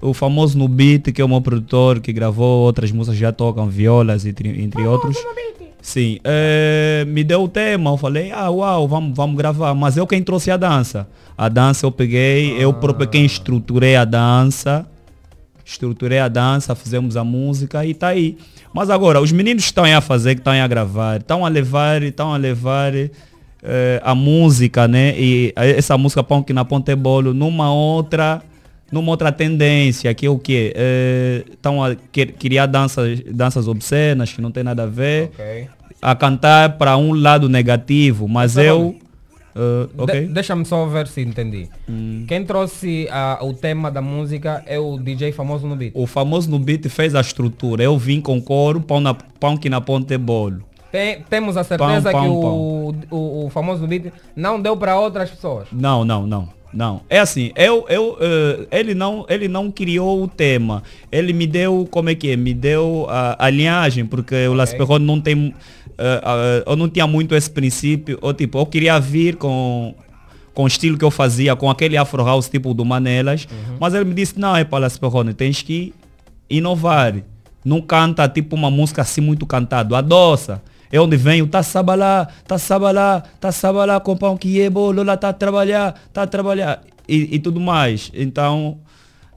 o 0.00 0.14
famoso 0.14 0.56
Nubit, 0.56 1.12
que 1.12 1.20
é 1.20 1.24
o 1.24 1.28
meu 1.28 1.42
produtor, 1.42 2.00
que 2.00 2.10
gravou 2.10 2.64
outras 2.64 2.90
músicas, 2.90 3.18
já 3.18 3.30
tocam 3.32 3.68
violas, 3.68 4.24
entre, 4.24 4.62
entre 4.62 4.82
outros. 4.86 5.16
Sim, 5.82 6.18
eh, 6.24 7.04
me 7.08 7.24
deu 7.24 7.42
o 7.44 7.48
tema, 7.48 7.90
eu 7.90 7.96
falei, 7.96 8.30
ah, 8.32 8.50
uau, 8.50 8.86
vamos, 8.86 9.16
vamos 9.16 9.36
gravar. 9.36 9.74
Mas 9.74 9.96
eu 9.96 10.06
quem 10.06 10.22
trouxe 10.22 10.50
a 10.50 10.56
dança. 10.56 11.08
A 11.36 11.48
dança 11.48 11.86
eu 11.86 11.90
peguei, 11.90 12.54
eu 12.62 12.72
próprio 12.72 13.08
quem 13.08 13.24
estruturei 13.24 13.96
a 13.96 14.04
dança. 14.04 14.86
Estruturei 15.64 16.18
a 16.18 16.28
dança, 16.28 16.74
fizemos 16.74 17.16
a 17.16 17.24
música 17.24 17.84
e 17.86 17.94
tá 17.94 18.08
aí. 18.08 18.36
Mas 18.74 18.90
agora, 18.90 19.20
os 19.20 19.32
meninos 19.32 19.64
estão 19.64 19.84
a 19.84 20.00
fazer, 20.00 20.34
que 20.34 20.40
estão 20.40 20.52
a 20.52 20.66
gravar, 20.66 21.20
estão 21.20 21.46
a 21.46 21.48
levar, 21.48 22.02
estão 22.02 22.34
a 22.34 22.36
levar 22.36 22.92
eh, 22.94 24.00
a 24.04 24.14
música, 24.14 24.86
né? 24.88 25.14
E 25.18 25.52
a- 25.56 25.66
essa 25.66 25.96
música 25.96 26.22
Pão 26.22 26.42
que 26.42 26.52
na 26.52 26.64
Ponte 26.64 26.94
Bolo 26.96 27.32
numa 27.32 27.72
outra 27.72 28.42
numa 28.90 29.10
outra 29.10 29.30
tendência, 29.30 30.12
que 30.14 30.26
é 30.26 30.30
o 30.30 30.38
quê? 30.38 30.74
Estão 31.50 31.82
a 31.82 31.94
quer- 31.94 32.32
criar 32.32 32.66
danças, 32.66 33.20
danças 33.20 33.68
obscenas 33.68 34.32
que 34.32 34.40
não 34.40 34.50
tem 34.50 34.62
nada 34.64 34.82
a 34.84 34.86
ver, 34.86 35.30
Ok. 35.34 35.68
a 36.02 36.14
cantar 36.14 36.76
para 36.78 36.96
um 36.96 37.12
lado 37.14 37.48
negativo, 37.48 38.26
mas 38.28 38.56
eu... 38.56 38.96
bom. 39.54 40.06
eh, 40.08 40.20
De-? 40.20 40.26
Deixa-me 40.28 40.64
só 40.64 40.86
ver 40.86 41.06
se 41.06 41.20
entendi. 41.20 41.68
Quem 42.26 42.44
trouxe 42.44 43.06
ah, 43.10 43.38
o 43.42 43.52
tema 43.52 43.90
da 43.90 44.00
música 44.02 44.62
é 44.66 44.78
o 44.78 44.98
DJ 44.98 45.32
famoso 45.32 45.66
no 45.66 45.76
beat. 45.76 45.92
O 45.94 46.06
famoso 46.06 46.50
no 46.50 46.58
beat 46.58 46.88
fez 46.88 47.14
a 47.14 47.20
estrutura. 47.20 47.82
Eu 47.82 47.96
vim 47.98 48.20
com 48.20 48.40
coro, 48.40 48.80
pão, 48.80 49.00
na, 49.00 49.14
pão 49.14 49.56
que 49.56 49.68
na 49.68 49.80
ponte 49.80 50.14
é 50.14 50.18
bolo. 50.18 50.62
Tem- 50.90 51.22
temos 51.30 51.56
a 51.56 51.62
certeza 51.62 52.10
Pão, 52.10 52.20
que 52.22 52.28
pão, 52.28 52.56
o, 52.56 52.94
o, 53.16 53.46
o 53.46 53.50
famoso 53.50 53.82
no 53.82 53.86
beat 53.86 54.12
não 54.34 54.60
deu 54.60 54.76
para 54.76 54.98
outras 54.98 55.30
pessoas. 55.30 55.68
Não, 55.70 56.04
não, 56.04 56.26
não. 56.26 56.48
Não. 56.72 57.02
É 57.10 57.18
assim, 57.18 57.50
eu, 57.56 57.84
eu, 57.88 58.16
eh, 58.20 58.66
ele, 58.70 58.94
não, 58.94 59.26
ele 59.28 59.48
não 59.48 59.70
criou 59.70 60.22
o 60.22 60.28
tema. 60.28 60.82
Ele 61.10 61.32
me 61.32 61.46
deu, 61.46 61.86
como 61.90 62.10
é 62.10 62.14
que 62.14 62.30
é? 62.30 62.36
Me 62.36 62.54
deu 62.54 63.06
a, 63.08 63.46
a 63.46 63.50
linhagem, 63.50 64.06
porque 64.06 64.46
o 64.46 64.54
Las 64.54 64.72
Perron 64.72 65.00
não 65.00 65.20
tem. 65.20 65.54
eh, 65.98 66.20
eh, 66.24 66.64
eu 66.66 66.76
não 66.76 66.88
tinha 66.88 67.06
muito 67.06 67.34
esse 67.34 67.50
princípio. 67.50 68.18
Ou, 68.22 68.32
tipo, 68.32 68.58
eu 68.58 68.66
queria 68.66 68.98
vir 69.00 69.36
com, 69.36 69.94
com 70.54 70.62
o 70.64 70.66
estilo 70.66 70.96
que 70.96 71.04
eu 71.04 71.10
fazia, 71.10 71.56
com 71.56 71.68
aquele 71.68 71.96
Afro 71.96 72.24
House 72.24 72.48
tipo 72.48 72.72
do 72.72 72.84
Manelas. 72.84 73.48
Mas 73.80 73.92
ele 73.92 74.04
me 74.04 74.14
disse, 74.14 74.38
não, 74.38 74.56
é 74.56 74.62
para 74.62 74.78
Las 74.78 74.96
Perron, 74.96 75.32
tens 75.32 75.62
que 75.62 75.92
inovar. 76.48 77.16
Não 77.64 77.80
canta 77.80 78.28
tipo 78.28 78.54
uma 78.54 78.70
música 78.70 79.02
assim 79.02 79.20
muito 79.20 79.44
cantado. 79.44 79.94
Adoça. 79.96 80.62
É 80.92 81.00
onde 81.00 81.16
vem 81.16 81.40
o 81.42 81.46
tá 81.46 81.62
sabalá, 81.62 82.26
tá 82.46 82.58
sabalá, 82.58 83.22
tá 83.40 83.52
sabalá 83.52 84.00
com 84.00 84.16
pão 84.16 84.36
que 84.36 84.60
é 84.60 84.68
bolo, 84.68 85.02
lá 85.02 85.16
tá 85.16 85.28
a 85.28 85.32
trabalhar, 85.32 85.94
tá 86.12 86.22
a 86.22 86.26
trabalhar 86.26 86.80
e, 87.08 87.36
e 87.36 87.38
tudo 87.38 87.60
mais. 87.60 88.10
Então 88.12 88.78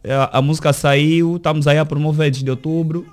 a, 0.07 0.39
a 0.39 0.41
música 0.41 0.73
saiu, 0.73 1.35
estamos 1.37 1.67
aí 1.67 1.77
a 1.77 1.85
promover 1.85 2.31
desde 2.31 2.49
outubro. 2.49 3.05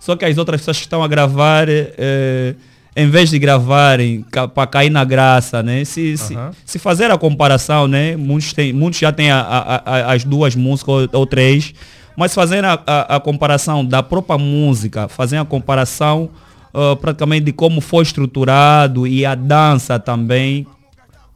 Só 0.00 0.14
que 0.14 0.24
as 0.24 0.38
outras 0.38 0.60
pessoas 0.60 0.76
que 0.76 0.84
estão 0.84 1.02
a 1.02 1.08
gravar, 1.08 1.66
eh, 1.68 2.54
em 2.96 3.10
vez 3.10 3.30
de 3.30 3.38
gravarem 3.38 4.24
para 4.54 4.66
cair 4.68 4.90
na 4.90 5.04
graça, 5.04 5.60
né? 5.60 5.84
Se, 5.84 6.16
se, 6.16 6.34
Aham. 6.36 6.52
se 6.64 6.78
fazer 6.78 7.10
a 7.10 7.18
comparação, 7.18 7.88
né? 7.88 8.16
Muitos, 8.16 8.52
tem, 8.52 8.72
muitos 8.72 9.00
já 9.00 9.10
têm 9.10 9.30
a- 9.32 9.82
a- 9.84 10.12
as 10.12 10.22
duas 10.22 10.54
músicas 10.54 11.08
ou, 11.12 11.20
ou 11.20 11.26
três, 11.26 11.74
mas 12.16 12.32
fazendo 12.32 12.66
a 12.86 13.20
comparação 13.20 13.84
da 13.84 14.02
própria 14.04 14.38
música, 14.38 15.08
fazendo 15.08 15.42
a 15.42 15.44
comparação 15.44 16.30
ah, 16.74 16.96
praticamente 17.00 17.46
de 17.46 17.52
como 17.52 17.80
foi 17.80 18.02
estruturado 18.02 19.06
e 19.06 19.24
a 19.26 19.34
dança 19.34 19.98
também, 19.98 20.66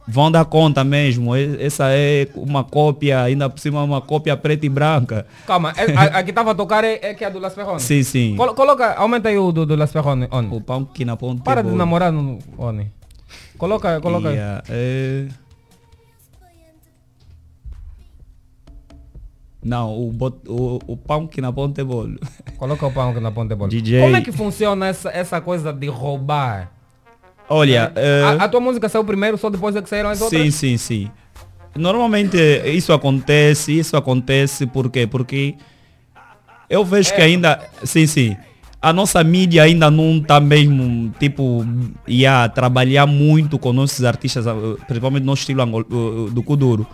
vão 0.07 0.29
dar 0.31 0.43
conta 0.45 0.83
mesmo. 0.83 1.35
Essa 1.35 1.85
é 1.89 2.27
uma 2.35 2.63
cópia, 2.63 3.21
ainda 3.21 3.49
por 3.49 3.59
cima 3.59 3.81
uma 3.83 4.01
cópia 4.01 4.35
preta 4.35 4.65
e 4.65 4.69
branca. 4.69 5.25
Calma, 5.47 5.73
é- 5.77 5.93
a, 5.95 6.19
a 6.19 6.23
que 6.23 6.31
estava 6.31 6.51
a 6.51 6.55
tocar 6.55 6.83
é, 6.83 6.99
é 7.01 7.13
que 7.13 7.23
é 7.23 7.27
a 7.27 7.29
do 7.29 7.39
Las 7.39 7.53
Ferrone. 7.55 7.79
Sim, 7.79 8.03
sim. 8.03 8.35
Colo- 8.35 8.53
coloca, 8.53 8.93
aumenta 8.95 9.29
aí 9.29 9.37
o 9.37 9.51
do, 9.51 9.65
do 9.65 9.75
Las 9.75 9.93
Oni. 9.95 10.27
O 10.51 10.61
pão 10.61 10.85
que 10.85 11.05
na 11.05 11.15
ponte 11.15 11.41
Para 11.41 11.61
de 11.61 11.67
bolo. 11.67 11.77
namorar, 11.77 12.11
no, 12.11 12.39
Oni. 12.57 12.91
Coloca, 13.57 14.01
coloca. 14.01 14.29
Yeah, 14.29 14.63
é... 14.69 15.27
Não, 19.63 19.97
o, 19.97 20.11
bot, 20.11 20.37
o, 20.47 20.79
o 20.87 20.97
pão 20.97 21.25
que 21.25 21.39
na 21.39 21.51
ponte 21.53 21.79
é 21.79 21.83
bolo. 21.83 22.19
Coloca 22.57 22.85
o 22.85 22.91
pão 22.91 23.13
que 23.13 23.19
na 23.19 23.31
ponta 23.31 23.49
de 23.53 23.55
bola. 23.55 23.69
DJ. 23.69 24.01
Como 24.01 24.15
é 24.15 24.21
que 24.21 24.31
funciona 24.31 24.87
essa, 24.87 25.09
essa 25.09 25.39
coisa 25.39 25.71
de 25.71 25.87
roubar? 25.87 26.71
Olha, 27.49 27.91
é, 27.95 28.23
A, 28.39 28.43
a 28.45 28.49
tua 28.49 28.59
música 28.59 28.87
saiu 28.89 29.03
primeiro, 29.03 29.37
só 29.37 29.49
depois 29.49 29.75
é 29.75 29.81
que 29.81 29.89
saíram 29.89 30.09
as 30.09 30.17
sim, 30.17 30.23
outras? 30.25 30.55
sim, 30.55 30.77
sim. 30.77 31.11
Normalmente 31.75 32.37
isso 32.65 32.93
acontece, 32.93 33.77
isso 33.77 33.97
acontece 33.97 34.65
por 34.67 34.89
quê? 34.91 35.07
Porque 35.07 35.55
eu 36.69 36.83
vejo 36.85 37.13
que 37.13 37.21
É. 37.21 37.25
ainda, 37.25 37.59
sim, 37.83 38.05
sim, 38.05 38.37
a 38.81 38.93
nossa 38.93 39.23
mídia 39.23 39.63
ainda 39.63 39.89
não 39.89 40.17
está 40.17 40.39
mesmo, 40.39 41.11
tipo, 41.19 41.65
ia 42.07 42.47
trabalhar 42.49 43.05
muito 43.07 43.57
com 43.57 43.73
nossos 43.73 44.03
artistas, 44.05 44.45
ah, 44.47 44.53
principalmente 44.87 45.23
no 45.23 45.33
estilo 45.33 45.61
angol- 45.63 45.85
uh, 45.89 46.29
do 46.29 46.43
Kuduro. 46.43 46.85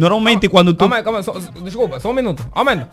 Normalmente 0.00 0.48
quando 0.48 0.72
tu... 0.72 0.78
Calma 0.78 1.02
calma 1.02 1.20
desculpa, 1.62 2.00
só 2.00 2.08
um 2.08 2.14
minuto. 2.14 2.42
Aumenta. 2.52 2.88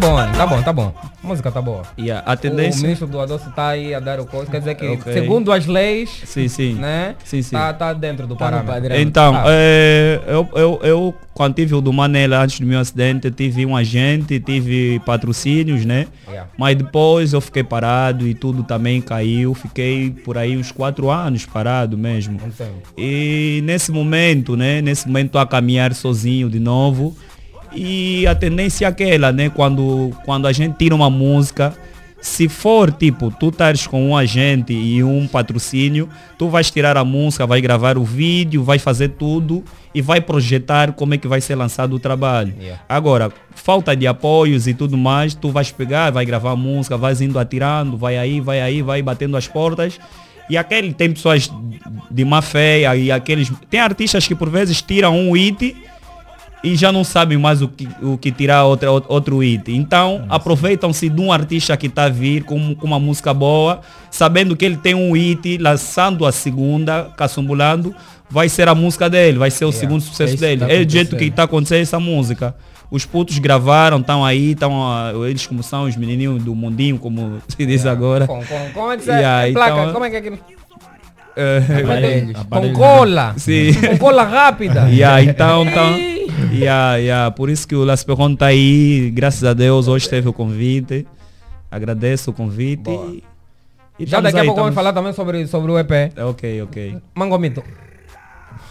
Tá, 0.00 0.26
tá. 0.26 0.32
Tá 0.32 0.46
bom, 0.46 0.46
tá 0.46 0.46
bom, 0.46 0.62
tá 0.62 0.72
bom. 0.72 0.94
A 1.22 1.26
música 1.26 1.50
tá 1.50 1.60
boa. 1.60 1.82
Yeah, 1.98 2.22
a 2.30 2.34
O 2.34 2.36
tendência... 2.36 2.82
ministro 2.82 3.06
do 3.06 3.20
Adoço 3.20 3.50
tá 3.50 3.68
aí 3.68 3.94
a 3.94 4.00
dar 4.00 4.20
o 4.20 4.26
coisa, 4.26 4.50
quer 4.50 4.58
dizer 4.60 4.74
que, 4.76 4.86
Ok. 4.86 5.12
segundo 5.12 5.52
as 5.52 5.66
leis, 5.66 6.10
Sim, 6.24 6.48
sim. 6.48 6.74
né? 6.74 7.16
Sim, 7.24 7.42
sim. 7.42 7.56
Tá, 7.56 7.72
tá 7.72 7.92
dentro 7.92 8.26
do 8.26 8.34
Tá 8.36 8.44
parâmetro. 8.46 8.72
padrão. 8.72 8.96
Então, 8.96 9.34
Ah. 9.36 9.44
eh, 9.48 10.20
eu, 10.26 10.48
eu, 10.54 10.80
eu, 10.82 11.14
quando 11.34 11.54
tive 11.54 11.74
o 11.74 11.80
do 11.80 11.92
Manela, 11.92 12.38
antes 12.42 12.60
do 12.60 12.66
meu 12.66 12.78
acidente, 12.78 13.30
tive 13.30 13.66
um 13.66 13.76
agente, 13.76 14.38
tive 14.40 15.00
patrocínios, 15.04 15.84
né? 15.84 16.06
Yeah. 16.28 16.48
Mas 16.56 16.76
depois 16.76 17.32
eu 17.32 17.40
fiquei 17.40 17.64
parado 17.64 18.26
e 18.26 18.34
tudo 18.34 18.62
também 18.62 19.00
caiu. 19.00 19.54
Fiquei 19.54 20.10
por 20.10 20.38
aí 20.38 20.56
uns 20.56 20.70
quatro 20.72 21.10
anos 21.10 21.44
parado 21.46 21.96
mesmo. 21.98 22.34
Entendo. 22.36 22.70
E 22.96 23.60
nesse 23.64 23.90
momento, 23.92 24.56
né? 24.56 24.80
Nesse 24.80 25.06
momento 25.06 25.38
a 25.38 25.46
caminhar 25.46 25.92
sozinho 25.94 26.48
de 26.48 26.58
novo. 26.60 27.16
E 27.72 28.26
a 28.26 28.34
tendência 28.34 28.86
é 28.86 28.88
aquela, 28.88 29.32
né? 29.32 29.50
Quando, 29.50 30.12
quando 30.24 30.46
a 30.46 30.52
gente 30.52 30.76
tira 30.76 30.94
uma 30.94 31.10
música, 31.10 31.74
se 32.20 32.48
for 32.48 32.90
tipo, 32.90 33.30
tu 33.30 33.48
estares 33.48 33.86
com 33.86 34.08
um 34.08 34.16
agente 34.16 34.72
e 34.72 35.02
um 35.04 35.26
patrocínio, 35.28 36.08
tu 36.36 36.48
vais 36.48 36.70
tirar 36.70 36.96
a 36.96 37.04
música, 37.04 37.46
vai 37.46 37.60
gravar 37.60 37.96
o 37.96 38.04
vídeo, 38.04 38.64
vai 38.64 38.78
fazer 38.78 39.10
tudo 39.10 39.64
e 39.94 40.02
vai 40.02 40.20
projetar 40.20 40.92
como 40.92 41.14
é 41.14 41.18
que 41.18 41.28
vai 41.28 41.40
ser 41.40 41.54
lançado 41.54 41.94
o 41.94 41.98
trabalho. 41.98 42.54
Yeah. 42.58 42.82
Agora, 42.88 43.32
falta 43.54 43.94
de 43.94 44.06
apoios 44.06 44.66
e 44.66 44.74
tudo 44.74 44.96
mais, 44.96 45.34
tu 45.34 45.50
vais 45.50 45.70
pegar, 45.70 46.10
vai 46.10 46.24
gravar 46.24 46.52
a 46.52 46.56
música, 46.56 46.96
vais 46.96 47.20
indo 47.20 47.38
atirando, 47.38 47.96
vai 47.96 48.18
aí, 48.18 48.40
vai 48.40 48.60
aí, 48.60 48.82
vai 48.82 49.00
batendo 49.00 49.36
as 49.36 49.46
portas. 49.46 49.98
E 50.50 50.56
aquele 50.56 50.92
tem 50.94 51.12
pessoas 51.12 51.50
de 52.10 52.24
má 52.24 52.40
fé 52.42 52.96
e 52.96 53.12
aqueles. 53.12 53.52
Tem 53.68 53.80
artistas 53.80 54.26
que 54.26 54.34
por 54.34 54.48
vezes 54.48 54.80
tiram 54.80 55.16
um 55.16 55.32
hit 55.32 55.76
e 56.64 56.74
já 56.74 56.90
não 56.90 57.04
sabem 57.04 57.38
mais 57.38 57.62
o 57.62 57.68
que, 57.68 57.88
o 58.02 58.18
que 58.18 58.32
tirar 58.32 58.64
outra, 58.64 58.90
outro 58.90 59.38
hit. 59.38 59.70
Então 59.72 60.24
aproveitam-se 60.28 61.08
de 61.08 61.20
um 61.20 61.32
artista 61.32 61.76
que 61.76 61.86
está 61.86 62.04
a 62.04 62.08
vir 62.08 62.42
com, 62.44 62.74
com 62.74 62.86
uma 62.86 62.98
música 62.98 63.32
boa, 63.32 63.80
sabendo 64.10 64.56
que 64.56 64.64
ele 64.64 64.76
tem 64.76 64.94
um 64.94 65.12
hit, 65.12 65.56
lançando 65.58 66.26
a 66.26 66.32
segunda, 66.32 67.10
caçumbulando, 67.16 67.94
vai 68.28 68.48
ser 68.48 68.68
a 68.68 68.74
música 68.74 69.08
dele, 69.08 69.38
vai 69.38 69.50
ser 69.50 69.64
o 69.64 69.68
Yeah. 69.68 69.80
segundo 69.80 70.00
sucesso 70.02 70.34
É 70.34 70.36
dele. 70.36 70.60
tá 70.66 70.70
é 70.72 70.84
do 70.84 70.90
jeito 70.92 71.16
que 71.16 71.24
está 71.24 71.44
acontecendo 71.44 71.82
essa 71.82 72.00
música. 72.00 72.54
Os 72.90 73.04
putos 73.04 73.38
gravaram, 73.38 73.98
estão 73.98 74.24
aí, 74.24 74.52
estão 74.52 74.72
eles 75.26 75.46
como 75.46 75.62
são 75.62 75.84
os 75.84 75.94
menininhos 75.94 76.42
do 76.42 76.54
mundinho, 76.54 76.98
como 76.98 77.38
se 77.48 77.64
diz 77.66 77.84
agora. 77.86 78.26
Com, 78.26 78.42
com, 78.44 78.70
como 78.74 78.92
é 78.92 78.96
que 78.96 79.04
se 79.04 79.10
Yeah, 79.10 79.46
é? 79.48 79.52
Placa, 79.52 79.80
então- 79.80 79.92
como 79.92 80.04
é 80.06 80.10
que 80.10 80.16
é 80.16 80.18
aquilo? 80.18 80.38
Eh, 81.40 81.62
Aparelhos. 81.84 82.32
Com 82.32 82.40
Aparelhos. 82.40 82.76
cola. 82.76 83.34
Sim. 83.36 83.72
Com 83.74 83.98
cola 83.98 84.24
rápida. 84.24 84.88
Yeah, 84.88 85.22
então, 85.22 85.64
então, 85.64 85.94
yeah, 86.52 86.96
yeah, 86.96 87.30
por 87.30 87.50
isso 87.50 87.66
que 87.66 87.74
o 87.74 87.84
Las 87.84 88.04
Perron 88.04 88.34
tá 88.34 88.46
aí, 88.46 89.10
graças 89.14 89.44
a 89.44 89.52
Deus, 89.54 89.88
hoje 89.88 90.08
teve 90.08 90.28
o 90.28 90.32
convite. 90.32 91.06
Agradeço 91.70 92.30
o 92.30 92.34
convite. 92.34 92.82
Boa. 92.84 93.06
E, 93.08 93.22
e 93.98 94.06
Já 94.06 94.18
estamos 94.18 94.32
daqui 94.32 94.38
a 94.38 94.44
pouco 94.44 94.60
vamos 94.60 94.70
estamos- 94.70 94.74
falar 94.74 94.92
também 94.92 95.12
sobre, 95.12 95.46
sobre 95.46 95.72
o 95.72 95.78
EP. 95.78 95.90
Ok, 96.18 96.62
ok. 96.62 96.98
Mangomito. 97.14 97.62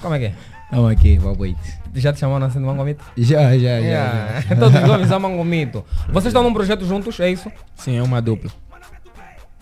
Como 0.02 0.16
é 0.16 0.20
que 0.20 0.26
é? 0.26 0.34
Vamos 0.72 0.92
aqui, 0.92 1.18
boa 1.18 1.34
noite. 1.36 1.60
Já 1.96 2.12
te 2.14 2.20
chamaram 2.20 2.46
assim 2.46 2.60
de 2.60 2.66
Mangomito? 2.66 3.04
Já, 3.18 3.52
já, 3.54 3.58
já. 3.58 3.68
Yeah. 3.78 4.42
já. 4.42 4.56
Todos 4.56 4.84
os 4.84 4.90
homens 4.90 5.08
são 5.08 5.20
Mangomito. 5.20 5.86
Vocês 6.10 6.26
estão 6.28 6.44
num 6.44 6.54
projeto 6.54 6.86
juntos, 6.86 7.20
é 7.20 7.30
isso? 7.32 7.52
Sim, 7.76 7.98
é 7.98 8.04
uma 8.04 8.22
dupla. 8.22 8.52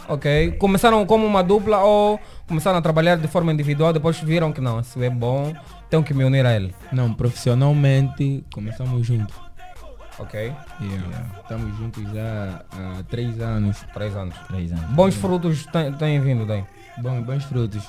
Ok. 0.07 0.51
Começaram 0.59 1.05
como 1.05 1.25
uma 1.25 1.43
dupla 1.43 1.79
ou 1.83 2.19
começaram 2.47 2.77
a 2.77 2.81
trabalhar 2.81 3.17
de 3.17 3.27
forma 3.27 3.51
individual, 3.51 3.91
depois 3.91 4.19
viram 4.19 4.51
que 4.51 4.61
não, 4.61 4.79
isso 4.79 5.01
é 5.01 5.09
bom, 5.09 5.51
tenho 5.95 6.03
que 6.03 6.13
me 6.13 6.25
unir 6.25 6.45
a 6.45 6.53
ele. 6.53 6.75
Não, 6.91 7.13
profissionalmente 7.13 8.43
começamos 8.53 9.05
juntos. 9.07 9.33
Ok. 10.19 10.53
Yeah. 10.81 11.25
Estamos 11.41 11.77
juntos 11.77 12.03
já 12.13 12.63
há 12.71 13.03
três 13.03 13.39
anos. 13.39 13.77
Três 13.93 14.15
anos. 14.15 14.35
Três 14.47 14.71
anos. 14.73 14.85
Bons 14.91 15.15
frutos 15.15 15.65
têm, 15.99 16.19
vindo 16.19 16.45
daí. 16.45 16.63
Bom, 16.97 17.21
bons 17.21 17.43
frutos. 17.45 17.83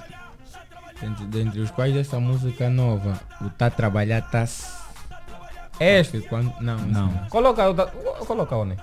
Dentre, 1.01 1.25
dentre 1.27 1.61
os 1.61 1.71
quais 1.73 1.97
essa 1.97 2.19
música 2.21 2.71
nova, 2.71 3.21
o 3.41 3.51
Tá 3.51 3.69
Trabalhar 3.71 4.23
Tá... 4.23 4.45
Este? 5.79 6.21
Quando, 6.23 6.53
não, 6.61 6.79
Não. 6.79 7.07
não. 7.09 7.29
Coloca, 7.29 7.69
o 7.69 7.75
da- 7.75 7.87
coloca 8.27 8.57
onde? 8.57 8.77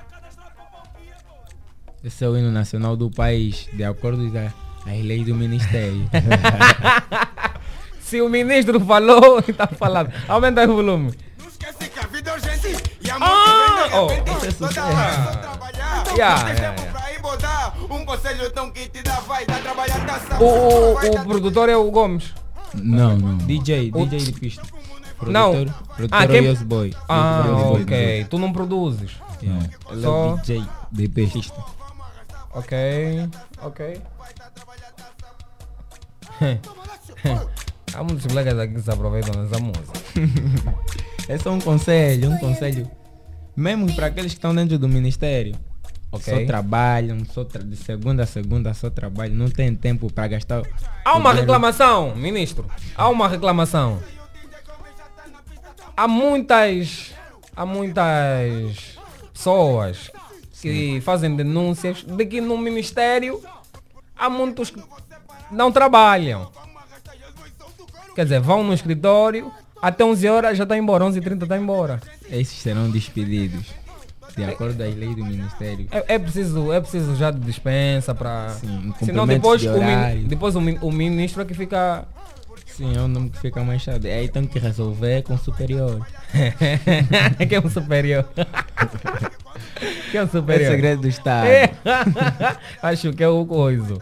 Esse 2.03 2.23
é 2.25 2.27
o 2.27 2.37
hino 2.37 2.51
nacional 2.51 2.95
do 2.97 3.09
país, 3.09 3.67
de 3.73 3.83
acordo 3.83 4.29
com 4.29 4.37
as 4.89 5.01
leis 5.01 5.25
do 5.25 5.33
Ministério. 5.33 6.07
Se 8.03 8.21
o 8.21 8.29
ministro 8.29 8.79
falou, 8.79 9.39
está 9.47 9.67
falando. 9.67 10.11
Aumenta 10.27 10.61
aí 10.61 10.67
o 10.67 10.75
volume. 10.75 11.13
Ah, 13.19 13.89
oh, 13.93 14.07
isso 14.11 14.45
é 14.45 14.51
sucesso. 14.51 14.87
Yeah, 16.15 16.49
yeah, 16.49 16.75
yeah. 16.75 17.73
Um 17.89 18.05
conselho 18.05 18.49
tão 18.51 18.71
que 18.71 18.87
te 18.89 19.01
dá 19.01 19.19
vai, 19.21 19.45
dá 19.45 19.57
trabalhar, 19.59 20.05
O, 20.39 20.45
o, 20.45 20.93
o 21.21 21.25
produtor 21.25 21.69
é 21.69 21.75
o 21.75 21.89
Gomes. 21.91 22.33
não, 22.73 23.17
não. 23.17 23.37
DJ, 23.37 23.91
O- 23.93 24.05
DJ 24.05 24.19
de 24.31 24.39
pista. 24.39 24.61
Não. 25.25 25.51
Produtor, 25.53 25.85
produtor 25.95 26.19
Ah, 26.19 26.23
é 26.23 26.27
quem- 26.27 26.41
o 26.41 26.43
Yes 26.45 26.61
Boy. 26.61 26.93
Ah, 27.07 27.43
Boy, 27.45 27.81
ok. 27.83 28.25
Tu 28.29 28.37
não 28.39 28.51
produzes. 28.53 29.11
Yeah. 29.41 29.69
Só- 30.01 30.27
é 30.27 30.33
o 30.33 30.37
DJ 30.37 30.63
de 30.91 31.07
pista. 31.09 31.63
Ok, 32.53 33.29
ok. 33.61 34.01
Há 37.93 38.03
muitos 38.03 38.25
colegas 38.25 38.57
aqui 38.59 38.73
que 38.75 38.81
se 38.81 38.91
aproveitam 38.91 39.43
dessa 39.45 39.61
música. 39.61 39.93
É 41.25 41.37
só 41.37 41.51
um 41.51 41.59
conselho, 41.61 42.29
um 42.31 42.37
conselho. 42.37 42.85
Mesmo 43.55 43.95
para 43.95 44.07
aqueles 44.07 44.33
que 44.33 44.37
estão 44.39 44.53
dentro 44.53 44.77
do 44.77 44.89
ministério. 44.89 45.55
Ok. 46.11 46.41
Só 46.41 46.45
trabalham, 46.45 47.23
só 47.23 47.45
tra- 47.45 47.63
de 47.63 47.77
segunda 47.77 48.23
a 48.23 48.25
segunda 48.25 48.73
só 48.73 48.89
trabalham, 48.89 49.33
não 49.33 49.49
tem 49.49 49.73
tempo 49.73 50.11
para 50.11 50.27
gastar. 50.27 50.63
Há 51.05 51.15
uma 51.15 51.33
reclamação, 51.33 52.13
ministro. 52.13 52.65
Há 52.93 53.07
uma 53.07 53.29
reclamação. 53.29 53.99
Há 55.95 56.07
muitas. 56.07 57.11
Há 57.55 57.65
muitas 57.65 58.97
pessoas 59.33 60.11
que 60.61 60.99
fazem 61.01 61.35
denúncias 61.35 62.03
de 62.03 62.25
que 62.25 62.41
no 62.41 62.57
ministério 62.57 63.41
há 64.17 64.29
muitos 64.29 64.71
que 64.71 64.83
não 65.51 65.71
trabalham. 65.71 66.51
Quer 68.15 68.23
dizer, 68.23 68.39
vão 68.39 68.63
no 68.63 68.73
escritório, 68.73 69.51
até 69.81 70.03
11 70.03 70.27
horas 70.29 70.57
já 70.57 70.63
está 70.63 70.77
embora, 70.77 71.03
11 71.05 71.17
h 71.19 71.25
30 71.25 71.45
está 71.45 71.57
embora. 71.57 71.99
Esses 72.29 72.57
serão 72.59 72.89
despedidos. 72.89 73.65
De 74.35 74.43
acordo 74.45 74.81
às 74.81 74.95
leis 74.95 75.15
do 75.15 75.23
ministério. 75.23 75.87
É, 75.91 76.15
é 76.15 76.19
preciso, 76.19 76.71
é 76.73 76.79
preciso 76.79 77.15
já 77.15 77.29
de 77.29 77.39
dispensa 77.39 78.15
para. 78.15 78.49
Sim, 78.49 78.91
Senão 79.03 79.27
depois, 79.27 79.61
de 79.61 79.67
o, 79.67 79.73
min- 79.83 80.23
depois 80.27 80.55
o, 80.55 80.59
o 80.59 80.91
ministro 80.91 81.43
é 81.43 81.45
que 81.45 81.53
fica. 81.53 82.05
Sim, 82.65 82.97
é 82.97 83.01
o 83.01 83.07
nome 83.07 83.29
que 83.29 83.39
fica 83.39 83.63
mais 83.63 83.83
chato. 83.83 84.07
Aí 84.07 84.27
tem 84.27 84.47
que 84.47 84.57
resolver 84.57 85.21
com 85.21 85.35
o 85.35 85.37
superior. 85.37 86.03
que 87.47 87.53
é 87.53 87.59
um 87.59 87.69
superior. 87.69 88.25
que 90.09 90.17
é 90.17 90.21
um 90.21 90.25
É 90.25 90.27
superior. 90.27 90.71
segredo 90.71 91.01
do 91.03 91.07
Estado. 91.07 91.47
É. 91.47 91.71
Acho 92.81 93.13
que 93.13 93.23
é 93.23 93.27
o 93.27 93.45
coisa. 93.45 93.99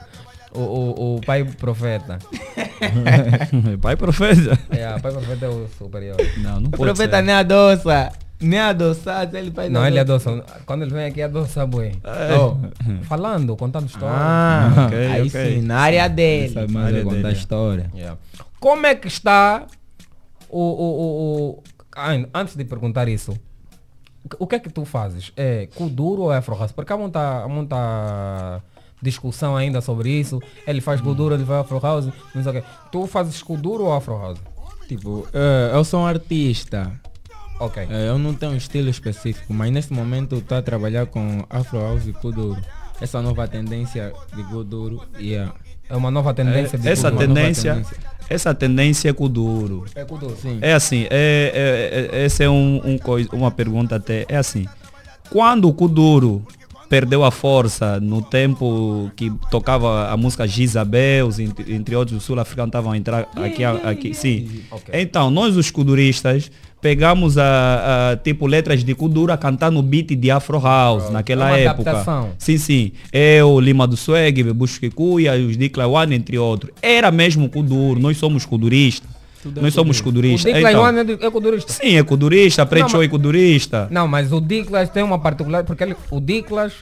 O, 0.54 0.60
o, 0.60 1.16
o 1.18 1.22
pai 1.22 1.44
profeta. 1.46 2.20
Pai 3.82 3.96
profeta. 3.96 4.58
É, 4.72 4.96
o 4.96 5.00
pai 5.02 5.12
profeta 5.12 5.46
é 5.46 5.50
o 5.50 5.68
superior. 5.78 6.18
Não, 6.38 6.60
não 6.60 6.68
O 6.68 6.72
pode 6.72 6.84
profeta 6.84 7.18
ser. 7.18 7.24
nem 7.24 7.36
adoça. 7.36 8.12
Nem 8.40 8.60
adoçado, 8.60 9.38
ele 9.38 9.52
faz 9.52 9.72
Não, 9.72 9.86
ele 9.86 10.00
adoça. 10.00 10.44
Quando 10.66 10.82
ele 10.82 10.92
vem 10.92 11.06
aqui, 11.06 11.22
adoça 11.22 11.64
boi. 11.66 11.92
Oh. 12.04 13.04
Falando, 13.04 13.56
contando 13.56 13.86
história. 13.88 14.16
Ah, 14.18 14.86
Ok, 14.88 14.98
aí 14.98 15.28
ok. 15.28 15.30
sim, 15.30 15.62
na 15.62 15.80
área 15.80 16.10
dele. 16.10 16.54
Sabe 16.54 16.74
mais 16.74 16.96
é 16.96 17.02
contar 17.04 17.32
história. 17.32 17.92
Yeah. 17.94 18.18
Como 18.60 18.86
é 18.88 18.96
que 18.96 19.08
está 19.08 19.68
o, 20.50 20.60
o, 20.60 21.60
o, 21.60 21.64
Antes 22.34 22.56
de 22.56 22.66
perguntar 22.66 23.08
isso, 23.08 23.38
o 24.40 24.48
que 24.48 24.56
é 24.56 24.60
que 24.60 24.70
tu 24.70 24.86
fazes? 24.86 25.32
É 25.38 25.68
Kuduro 25.76 26.24
ou 26.24 26.34
é 26.34 26.38
Afro? 26.38 26.58
Porque 26.76 26.92
há 26.92 26.98
muita, 26.98 27.44
há 27.44 27.48
muita 27.48 28.62
discussão 29.02 29.56
ainda 29.56 29.82
sobre 29.82 30.10
isso. 30.10 30.40
Ele 30.68 30.82
faz 30.82 31.02
Kuduro, 31.02 31.34
ele 31.36 31.46
faz 31.46 31.62
Afro 31.62 31.80
House, 31.80 32.06
não 32.36 32.44
sei 32.44 32.52
o 32.52 32.56
quê. 32.56 32.64
Tu 32.92 33.08
fazes 33.08 33.42
Kuduro 33.42 33.86
ou 33.86 33.94
Afro 33.94 34.18
House? 34.18 34.40
Tipo, 34.88 35.28
eh, 35.34 35.72
eu 35.74 35.84
sou 35.84 36.02
um 36.02 36.06
artista. 36.06 36.92
Ok. 37.60 37.88
Eh, 37.90 38.10
eu 38.10 38.18
não 38.18 38.34
tenho 38.34 38.52
um 38.54 38.56
estilo 38.58 38.90
específico, 38.90 39.54
mas 39.54 39.72
nesse 39.72 39.94
momento 39.94 40.36
estou 40.38 40.58
a 40.58 40.62
trabalhar 40.62 41.06
com 41.06 41.46
Afro 41.50 41.80
House 41.80 42.08
e 42.08 42.14
Kuduro. 42.14 42.60
Essa 43.00 43.22
nova 43.22 43.48
tendência 43.48 44.14
de 44.36 44.44
Kuduro 44.44 45.02
yeah. 45.20 45.54
É 45.90 45.96
uma 45.96 46.10
nova 46.12 46.34
tendência 46.34 46.78
de 46.78 46.88
essa 46.88 47.10
Kuduro. 47.12 47.28
tendência, 47.28 47.74
tendência. 47.74 47.98
essa 48.30 48.54
tendência 48.54 49.10
é 49.10 49.14
com 49.14 49.26
o 49.26 49.30
duro. 49.30 49.86
É 49.96 50.06
Kuduro. 50.06 50.36
Sim. 50.38 50.60
É 50.62 50.74
assim, 50.74 51.06
é, 51.10 52.10
é, 52.12 52.18
é- 52.20 52.24
essa 52.26 52.44
é 52.44 52.50
um, 52.50 52.80
um 52.86 52.98
coi- 52.98 53.28
uma 53.34 53.52
pergunta 53.52 53.96
até. 53.96 54.26
É 54.30 54.38
assim, 54.38 54.66
quando 55.30 55.68
o 55.68 55.74
Kuduro 55.74 56.46
perdeu 56.92 57.24
a 57.24 57.32
força 57.32 58.02
no 58.02 58.22
tempo 58.22 59.10
que 59.16 59.32
tocava 59.50 60.10
a 60.10 60.18
música 60.18 60.46
Gisabels, 60.46 61.40
entre, 61.40 61.74
entre 61.74 61.96
outros, 61.96 62.18
os 62.18 62.24
sul-africanos 62.26 62.68
estavam 62.68 62.92
a 62.92 62.98
entrar 62.98 63.30
aqui, 63.34 63.64
aqui 63.64 64.14
sim. 64.14 64.60
Ok. 64.70 64.94
Então, 65.00 65.32
nós 65.32 65.56
os 65.56 65.72
kuduristas 65.72 66.52
pegamos 66.82 67.38
a, 67.38 68.12
a, 68.12 68.18
tipo 68.18 68.46
letras 68.46 68.84
de 68.84 68.94
Kuduro 68.94 69.32
a 69.32 69.38
cantar 69.38 69.72
no 69.72 69.82
beat 69.82 70.10
de 70.18 70.30
Afro 70.30 70.60
House 70.60 71.10
naquela 71.10 71.58
É 71.58 71.64
época. 71.64 71.92
adaptação. 71.92 72.32
Sim, 72.38 72.58
sim. 72.58 72.92
Eu, 73.14 73.58
Lima 73.62 73.88
do 73.88 73.96
Swag, 73.96 74.44
Bebush 74.44 74.78
Kikuya, 74.78 75.36
os 75.36 75.56
Dikla 75.56 75.88
One, 75.88 76.14
entre 76.14 76.38
outros. 76.38 76.74
Era 76.82 77.10
mesmo 77.10 77.48
Kuduro, 77.48 78.02
nós 78.02 78.18
somos 78.18 78.46
kuduristas. 78.46 79.10
Nós 79.62 79.74
somos 79.74 80.00
O 80.00 80.04
kuduristas. 80.04 80.54
Dick 80.54 80.60
Então, 80.68 80.88
é, 80.88 81.26
é 81.28 81.32
Kudurista. 81.32 81.74
sim, 81.74 81.98
é 81.98 82.04
kudurista, 82.04 82.62
Não, 82.64 82.70
Preto 82.70 83.02
é 83.02 83.08
kudurista. 83.08 83.88
Não, 83.92 84.08
mas 84.08 84.32
o 84.32 84.40
Diklas 84.42 84.90
tem 84.90 85.04
uma 85.04 85.20
particular, 85.20 85.64
porque 85.64 85.84
ele, 85.84 85.96
o 86.10 86.20
Diklas, 86.20 86.74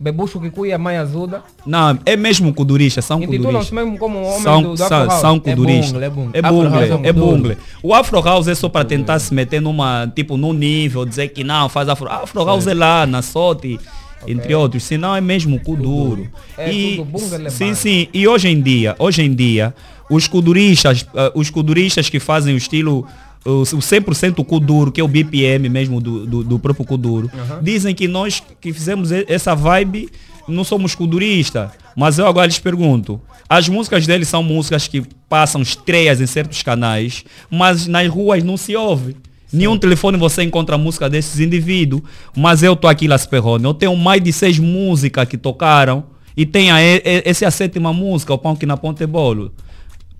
Bebucho 0.00 0.40
Kikuya, 0.40 0.76
Mãe 0.78 0.96
Azuda, 0.96 1.42
Não, 1.64 1.96
é 2.04 2.16
mesmo 2.16 2.52
kudurista, 2.52 3.00
são 3.00 3.18
intitulam-se 3.22 3.70
kuduristas. 3.70 3.72
mesmo 3.72 3.98
como 3.98 4.20
homem 4.22 4.40
São, 4.42 4.62
do, 4.62 4.68
do 4.70 4.76
são, 4.76 5.10
são 5.10 5.36
É 5.36 5.40
kuduristas. 5.40 5.92
bungle, 5.92 6.04
é 6.04 6.10
bungle. 6.10 6.30
É 6.34 7.12
bungle, 7.12 7.50
é 7.50 7.54
é. 7.54 7.56
O 7.82 7.94
Afro 7.94 8.20
House 8.20 8.48
é 8.48 8.54
só 8.54 8.68
para 8.68 8.84
tentar 8.84 9.18
se 9.20 9.32
meter 9.32 9.60
numa, 9.60 10.10
tipo, 10.14 10.36
num 10.36 10.52
nível, 10.52 11.04
dizer 11.04 11.28
que 11.28 11.44
não, 11.44 11.68
faz 11.68 11.88
Afro. 11.88 12.08
Afro 12.10 12.44
House 12.44 12.66
é 12.66 12.74
lá, 12.74 13.06
na 13.06 13.22
sorte, 13.22 13.78
entre 14.26 14.52
outros. 14.54 14.82
Senão 14.82 15.14
é 15.14 15.20
mesmo 15.20 15.60
kuduro. 15.60 16.28
É 16.58 16.72
e, 16.72 16.96
tudo 16.96 17.46
é 17.46 17.50
sim, 17.50 17.72
sim. 17.74 18.08
E 18.12 18.26
hoje 18.26 18.48
em 18.48 18.60
dia, 18.60 18.96
hoje 18.98 19.22
em 19.22 19.32
dia, 19.32 19.72
os 20.14 20.28
kuduristas, 20.28 21.06
eh, 21.14 21.32
os 21.34 21.50
kuduristas 21.50 22.08
que 22.08 22.20
fazem 22.20 22.54
o 22.54 22.56
estilo 22.56 23.06
o 23.44 23.62
o 23.62 23.64
100% 23.64 24.44
Kuduro, 24.44 24.92
que 24.92 25.00
é 25.00 25.04
o 25.04 25.08
BPM 25.08 25.68
mesmo 25.68 26.00
do, 26.00 26.24
do, 26.24 26.44
do 26.44 26.58
próprio 26.58 26.86
Kuduro, 26.86 27.30
dizem 27.60 27.92
que 27.94 28.06
nós 28.06 28.40
que 28.60 28.72
fizemos 28.72 29.10
essa 29.10 29.54
vibe 29.54 30.08
não 30.46 30.64
somos 30.64 30.94
kuduristas. 30.94 31.70
Mas 31.96 32.18
eu 32.18 32.26
agora 32.26 32.46
lhes 32.46 32.58
pergunto, 32.58 33.20
as 33.48 33.68
músicas 33.68 34.06
deles 34.06 34.28
são 34.28 34.42
músicas 34.42 34.88
que 34.88 35.02
passam 35.28 35.60
estreias 35.60 36.20
em 36.20 36.26
certos 36.26 36.62
canais, 36.62 37.24
mas 37.50 37.86
nas 37.86 38.08
ruas 38.08 38.42
não 38.42 38.56
se 38.56 38.74
ouve. 38.76 39.16
Nenhum 39.52 39.76
telefone 39.76 40.16
você 40.16 40.42
encontra 40.42 40.78
música 40.78 41.10
desses 41.10 41.38
indivíduos, 41.38 42.02
mas 42.34 42.62
eu 42.62 42.74
tô 42.74 42.88
aqui 42.88 43.06
Las 43.06 43.26
Perrone, 43.26 43.64
eu 43.64 43.74
tenho 43.74 43.94
mais 43.94 44.22
de 44.22 44.32
seis 44.32 44.58
músicas 44.58 45.28
que 45.28 45.36
tocaram 45.36 46.04
e 46.34 46.46
tem 46.46 46.70
a, 46.70 46.80
essa 46.80 47.44
é 47.44 47.48
a 47.48 47.50
sétima 47.50 47.92
música, 47.92 48.32
o 48.32 48.38
Pão 48.38 48.56
que 48.56 48.64
na 48.64 48.76
Ponte 48.76 49.04
Bolo. 49.06 49.52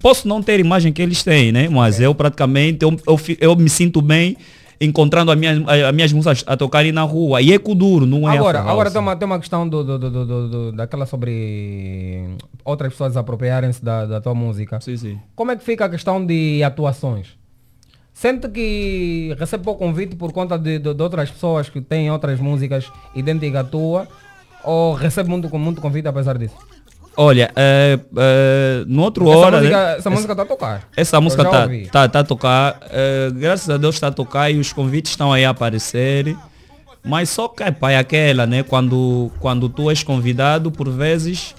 Posso 0.03 0.26
não 0.26 0.42
ter 0.42 0.53
a 0.55 0.59
imagem 0.59 0.92
que 0.92 1.00
eles 1.00 1.22
têm, 1.22 1.53
né? 1.53 1.68
Mas 1.68 2.00
eu 2.00 2.14
praticamente, 2.14 2.84
eu, 2.84 2.90
eu, 3.07 3.20
eu 3.40 3.57
me 3.57 3.70
sinto 3.70 4.03
bem 4.03 4.36
encontrando 4.80 5.30
as 5.30 5.38
minhas, 5.38 5.62
as 5.68 5.94
minhas 5.94 6.12
músicas 6.12 6.42
a 6.44 6.57
tocarem 6.57 6.90
na 6.90 7.03
rua. 7.03 7.40
E 7.40 7.53
é 7.53 7.59
Kuduro, 7.59 8.05
não 8.05 8.28
é 8.28 8.36
Agora, 8.36 8.59
agora 8.61 8.90
tem 8.90 9.00
uma, 9.00 9.14
tem 9.14 9.26
uma 9.26 9.38
questão 9.38 9.68
do, 9.68 9.84
do, 9.84 9.98
do, 10.11 10.48
do- 10.48 10.72
daquela 10.72 11.07
sobre 11.07 12.24
outras 12.64 12.92
pessoas 12.92 13.16
apropriarem-se 13.16 13.84
da, 13.84 14.05
da 14.07 14.20
tua 14.20 14.34
música. 14.34 14.80
Sim, 14.80 14.96
sim. 14.96 15.18
Como 15.36 15.53
é 15.53 15.57
que 15.57 15.62
fica 15.64 15.84
a 15.84 15.88
questão 15.88 16.24
de 16.26 16.64
atuações? 16.64 17.28
Sente 18.12 18.48
que 18.48 19.34
recebe 19.38 19.64
convite 19.64 20.16
por 20.16 20.32
conta 20.32 20.59
de, 20.59 20.78
de- 20.80 20.94
de 20.94 21.03
outras 21.03 21.30
pessoas 21.30 21.68
que 21.68 21.80
têm 21.80 22.11
outras 22.11 22.40
músicas 22.40 22.90
idênticas 23.14 23.61
à 23.61 23.64
tua? 23.64 24.09
Ou 24.64 24.94
recebe 24.94 25.28
muito, 25.30 25.48
muito 25.59 25.80
convite 25.80 26.09
apesar 26.09 26.36
disso? 26.38 26.57
Olha, 27.16 27.50
é, 27.54 27.98
é, 28.16 28.84
no 28.86 29.02
outro 29.02 29.28
Essa 29.28 29.38
hora... 29.38 29.58
música- 29.58 29.86
né, 29.86 29.96
essa 29.98 30.10
música 30.10 30.36
tá 30.36 30.42
a 30.42 30.46
tocar. 30.46 30.88
Essa 30.96 31.20
música 31.20 31.42
já 31.42 31.50
tá, 31.90 32.08
tá, 32.08 32.20
a 32.20 32.24
tocar. 32.24 32.80
é, 32.90 33.30
graças 33.34 33.68
a 33.68 33.76
Deus 33.76 33.94
está 33.96 34.06
a 34.08 34.12
tocar 34.12 34.50
e 34.50 34.58
os 34.58 34.72
convites 34.72 35.12
estão 35.12 35.32
aí 35.32 35.44
a 35.44 35.50
aparecer. 35.50 36.34
Mas 37.04 37.28
só 37.30 37.48
que 37.48 37.70
pá, 37.72 37.90
é 37.90 37.98
aquela, 37.98 38.46
né? 38.46 38.62
Quando, 38.62 39.30
quando 39.40 39.68
tu 39.68 39.90
és 39.90 40.02
convidado, 40.02 40.70
por 40.70 40.88
vezes, 40.88 41.54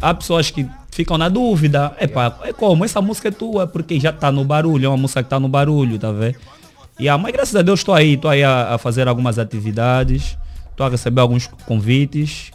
há 0.00 0.12
pessoas 0.14 0.50
que 0.50 0.68
ficam 0.92 1.18
na 1.18 1.28
dúvida. 1.28 1.92
Epá, 2.00 2.38
é 2.42 2.52
como? 2.52 2.84
Essa 2.84 3.00
música 3.00 3.28
é 3.28 3.32
tua, 3.32 3.66
porque 3.66 3.98
já 3.98 4.10
está 4.10 4.30
no 4.30 4.44
barulho, 4.44 4.86
é 4.86 4.88
uma 4.88 4.96
música 4.96 5.22
que 5.22 5.26
está 5.26 5.40
no 5.40 5.48
barulho, 5.48 5.98
tá 5.98 6.12
vendo? 6.12 6.36
E, 7.00 7.08
ah, 7.08 7.18
mas 7.18 7.32
graças 7.32 7.56
a 7.56 7.62
Deus 7.62 7.80
estou 7.80 7.94
aí, 7.94 8.14
estou 8.14 8.30
aí 8.30 8.44
a, 8.44 8.74
a 8.74 8.78
fazer 8.78 9.08
algumas 9.08 9.38
atividades, 9.38 10.36
estou 10.70 10.86
a 10.86 10.90
receber 10.90 11.20
alguns 11.20 11.48
convites. 11.66 12.52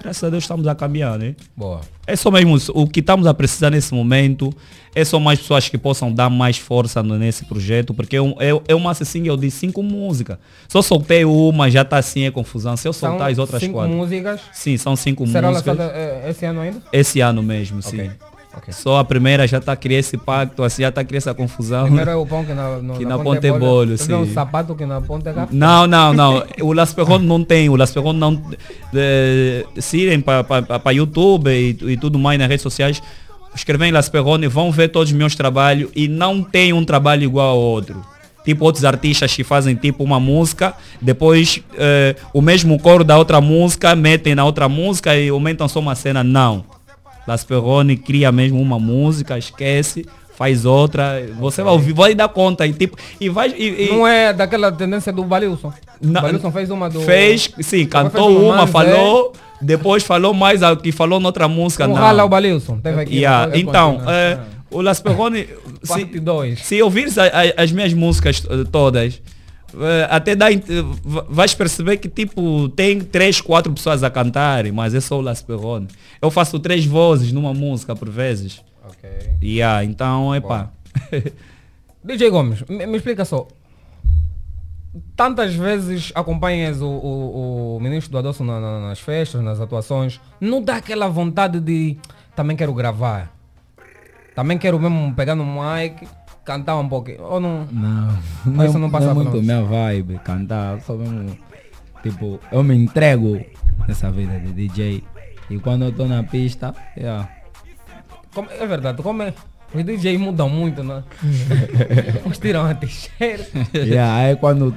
Graças 0.00 0.22
a 0.24 0.30
Deus 0.30 0.44
estamos 0.44 0.66
a 0.66 0.74
caminhar, 0.74 1.18
né? 1.18 1.34
Boa. 1.56 1.80
É 2.06 2.14
só 2.14 2.30
mesmo 2.30 2.56
isso. 2.56 2.70
o 2.74 2.86
que 2.86 3.00
estamos 3.00 3.26
a 3.26 3.34
precisar 3.34 3.70
nesse 3.70 3.92
momento 3.92 4.52
é 4.94 5.04
só 5.04 5.18
mais 5.18 5.40
pessoas 5.40 5.68
que 5.68 5.76
possam 5.76 6.12
dar 6.12 6.30
mais 6.30 6.58
força 6.58 7.02
nesse 7.02 7.44
projeto, 7.44 7.92
porque 7.92 8.16
é, 8.16 8.22
um, 8.22 8.34
é, 8.38 8.50
é 8.68 8.74
uma 8.74 8.94
single 8.94 9.36
de 9.36 9.50
cinco 9.50 9.82
músicas. 9.82 10.38
Só 10.68 10.80
soltei 10.82 11.24
uma, 11.24 11.70
já 11.70 11.82
está 11.82 11.98
assim, 11.98 12.24
é 12.24 12.30
confusão. 12.30 12.76
Se 12.76 12.86
eu 12.86 12.92
São 12.92 13.10
soltar 13.10 13.30
as 13.30 13.38
outras 13.38 13.60
cinco 13.60 13.74
quatro. 13.74 13.94
músicas. 13.94 14.40
Sim, 14.52 14.76
são 14.76 14.94
cinco 14.94 15.26
Será 15.26 15.48
músicas. 15.48 15.76
lançada 15.76 15.98
eh, 15.98 16.30
esse 16.30 16.44
ano 16.44 16.60
ainda? 16.60 16.82
Esse 16.92 17.20
ano 17.20 17.42
mesmo, 17.42 17.82
sim. 17.82 18.10
Ok. 18.56 18.72
Só 18.72 18.98
a 18.98 19.04
primeira 19.04 19.46
já 19.46 19.58
está 19.58 19.72
a 19.72 19.76
criar 19.76 19.98
esse 19.98 20.16
pacto, 20.16 20.62
assim, 20.62 20.82
já 20.82 20.88
está 20.88 21.00
a 21.00 21.04
criar 21.04 21.18
essa 21.18 21.34
confusão. 21.34 21.84
Primeiro 21.84 22.10
é 22.10 22.16
o 22.16 22.26
pão 22.26 22.44
que 22.44 22.52
na, 22.52 22.76
no, 22.78 22.94
Que 22.94 23.04
na 23.04 23.18
ponta 23.18 23.46
é 23.46 23.52
bolho, 23.52 23.96
vê 23.96 24.14
um 24.14 24.26
sim. 24.26 24.32
sapato 24.32 24.74
que 24.74 24.86
na 24.86 25.00
ponta 25.00 25.30
é. 25.30 25.46
Não, 25.50 25.86
não, 25.86 26.12
não. 26.12 26.42
O 26.60 26.72
Las 26.72 26.92
Perron 26.92 27.18
não 27.18 27.42
tem. 27.44 27.68
O 27.68 27.76
Las 27.76 27.92
Perron 27.92 28.12
não. 28.12 28.42
eh, 28.94 29.64
se 29.78 29.98
irem 29.98 30.20
para 30.20 30.92
YouTube 30.92 31.50
e, 31.50 31.92
e 31.92 31.96
tudo 31.96 32.18
mais 32.18 32.38
nas 32.38 32.48
redes 32.48 32.62
sociais, 32.62 33.02
escrevem 33.54 33.90
Las 33.90 34.08
Perrone, 34.08 34.46
vão 34.48 34.70
ver 34.70 34.88
todos 34.88 35.10
os 35.10 35.16
meus 35.16 35.34
trabalhos 35.34 35.90
e 35.94 36.08
não 36.08 36.42
tem 36.42 36.72
um 36.72 36.84
trabalho 36.84 37.24
igual 37.24 37.48
ao 37.48 37.58
outro. 37.58 38.04
Tipo 38.44 38.64
outros 38.64 38.84
artistas 38.84 39.34
que 39.34 39.42
fazem 39.42 39.74
tipo 39.74 40.04
uma 40.04 40.20
música, 40.20 40.72
depois 41.02 41.60
eh, 41.76 42.14
o 42.32 42.40
mesmo 42.40 42.78
coro 42.78 43.02
da 43.02 43.18
outra 43.18 43.40
música, 43.40 43.96
metem 43.96 44.36
na 44.36 44.44
outra 44.44 44.68
música 44.68 45.16
e 45.16 45.30
aumentam 45.30 45.66
só 45.66 45.80
uma 45.80 45.96
cena. 45.96 46.22
Não. 46.22 46.64
Las 47.26 47.44
Perrone 47.44 47.96
cria 47.96 48.30
mesmo 48.30 48.60
uma 48.60 48.78
música, 48.78 49.36
esquece, 49.36 50.06
faz 50.36 50.64
outra, 50.64 51.22
você 51.38 51.62
vai 51.62 51.72
ouvir, 51.72 51.92
vai 51.92 52.14
dar 52.14 52.28
conta 52.28 52.66
e 52.66 52.72
tipo, 52.72 52.96
e 53.20 53.28
vai... 53.28 53.48
E, 53.56 53.86
e- 53.86 53.88
Não 53.90 54.06
é 54.06 54.32
daquela 54.32 54.70
tendência 54.70 55.12
do 55.12 55.24
Balilson. 55.24 55.72
Não, 56.00 56.20
Balilson 56.22 56.52
fez 56.52 56.70
uma 56.70 56.90
do. 56.90 57.00
Fez, 57.00 57.50
sim, 57.60 57.86
cantou 57.86 58.30
um 58.30 58.50
uma, 58.50 58.66
falou, 58.66 59.32
depois 59.60 60.02
falou 60.04 60.34
mais 60.34 60.60
que 60.82 60.92
falou 60.92 61.18
noutra 61.18 61.48
música. 61.48 61.86
Não. 61.86 61.94
rala 61.94 62.24
o 62.24 62.28
Balilson. 62.28 62.78
Teve 62.80 63.00
aqui. 63.00 63.16
Yeah, 63.16 63.58
Então, 63.58 64.02
é, 64.06 64.38
o 64.70 64.82
Las 64.82 65.00
Perrone, 65.00 65.46
se, 65.82 65.88
Parte 65.88 66.20
2. 66.20 66.60
se 66.60 66.82
ouvires 66.82 67.16
as 67.56 67.72
minhas 67.72 67.94
músicas 67.94 68.42
todas, 68.70 69.20
até 70.10 70.34
dá, 70.36 70.50
eh, 70.52 70.58
va- 71.04 71.26
vais 71.28 71.54
perceber 71.54 71.96
que 71.98 72.08
tipo, 72.08 72.68
tem 72.70 73.00
três, 73.00 73.40
quatro 73.40 73.72
pessoas 73.72 74.02
a 74.02 74.10
cantarem, 74.10 74.72
mas 74.72 74.94
é 74.94 75.00
só 75.00 75.18
o 75.18 75.20
Las 75.20 75.42
Perrone. 75.42 75.88
Eu 76.20 76.30
faço 76.30 76.58
três 76.58 76.84
vozes 76.84 77.32
numa 77.32 77.52
música 77.54 77.94
por 77.96 78.08
vezes. 78.08 78.62
Ok. 78.88 79.08
Yeah, 79.42 79.84
então, 79.84 80.34
é 80.34 80.40
pá. 80.40 80.70
DJ 82.04 82.30
Gomes, 82.30 82.62
me, 82.68 82.86
me 82.86 82.96
explica 82.96 83.24
só. 83.24 83.48
Tantas 85.14 85.54
vezes 85.54 86.10
acompanhas 86.14 86.80
o, 86.80 86.86
o, 86.86 87.76
o 87.76 87.80
ministro 87.80 88.12
do 88.12 88.18
Adoço 88.18 88.42
na- 88.44 88.60
na- 88.60 88.80
nas 88.88 88.98
festas, 89.00 89.42
nas 89.42 89.60
atuações, 89.60 90.20
não 90.40 90.62
dá 90.62 90.76
aquela 90.76 91.08
vontade 91.08 91.60
de 91.60 91.96
também 92.34 92.56
quero 92.56 92.72
gravar. 92.72 93.34
Também 94.34 94.56
quero 94.56 94.78
mesmo 94.78 95.14
pegar 95.14 95.34
no 95.34 95.44
mic, 95.44 96.06
cantar 96.46 96.76
um 96.76 96.88
pouquinho. 96.88 97.22
Ou 97.22 97.40
não? 97.40 97.66
Não, 97.70 98.18
não, 98.46 98.64
isso 98.64 98.74
não, 98.74 98.82
não 98.82 98.90
passa 98.90 99.10
é 99.10 99.14
por 99.14 99.24
muito 99.24 99.42
minha 99.42 99.62
vibe, 99.62 100.18
cantar, 100.24 100.80
só 100.80 100.94
mesmo, 100.94 101.36
tipo, 102.02 102.40
eu 102.52 102.62
me 102.62 102.74
entrego 102.74 103.44
nessa 103.86 104.10
vida 104.10 104.38
de 104.38 104.52
DJ. 104.52 105.04
E 105.50 105.58
quando 105.58 105.84
eu 105.84 105.92
tô 105.92 106.06
na 106.06 106.22
pista, 106.22 106.74
yeah. 106.96 107.28
Como- 108.32 108.48
é 108.50 108.66
verdade, 108.66 109.02
como 109.02 109.22
é? 109.22 109.34
Os 109.74 109.84
DJ 109.84 110.16
mudam 110.16 110.48
muito, 110.48 110.82
né? 110.82 111.02
Uns 112.24 112.38
tiram 112.38 112.64
a 112.64 112.74
t-shirt. 112.74 113.48
yeah, 113.74 114.14
aí 114.14 114.36
quando, 114.36 114.74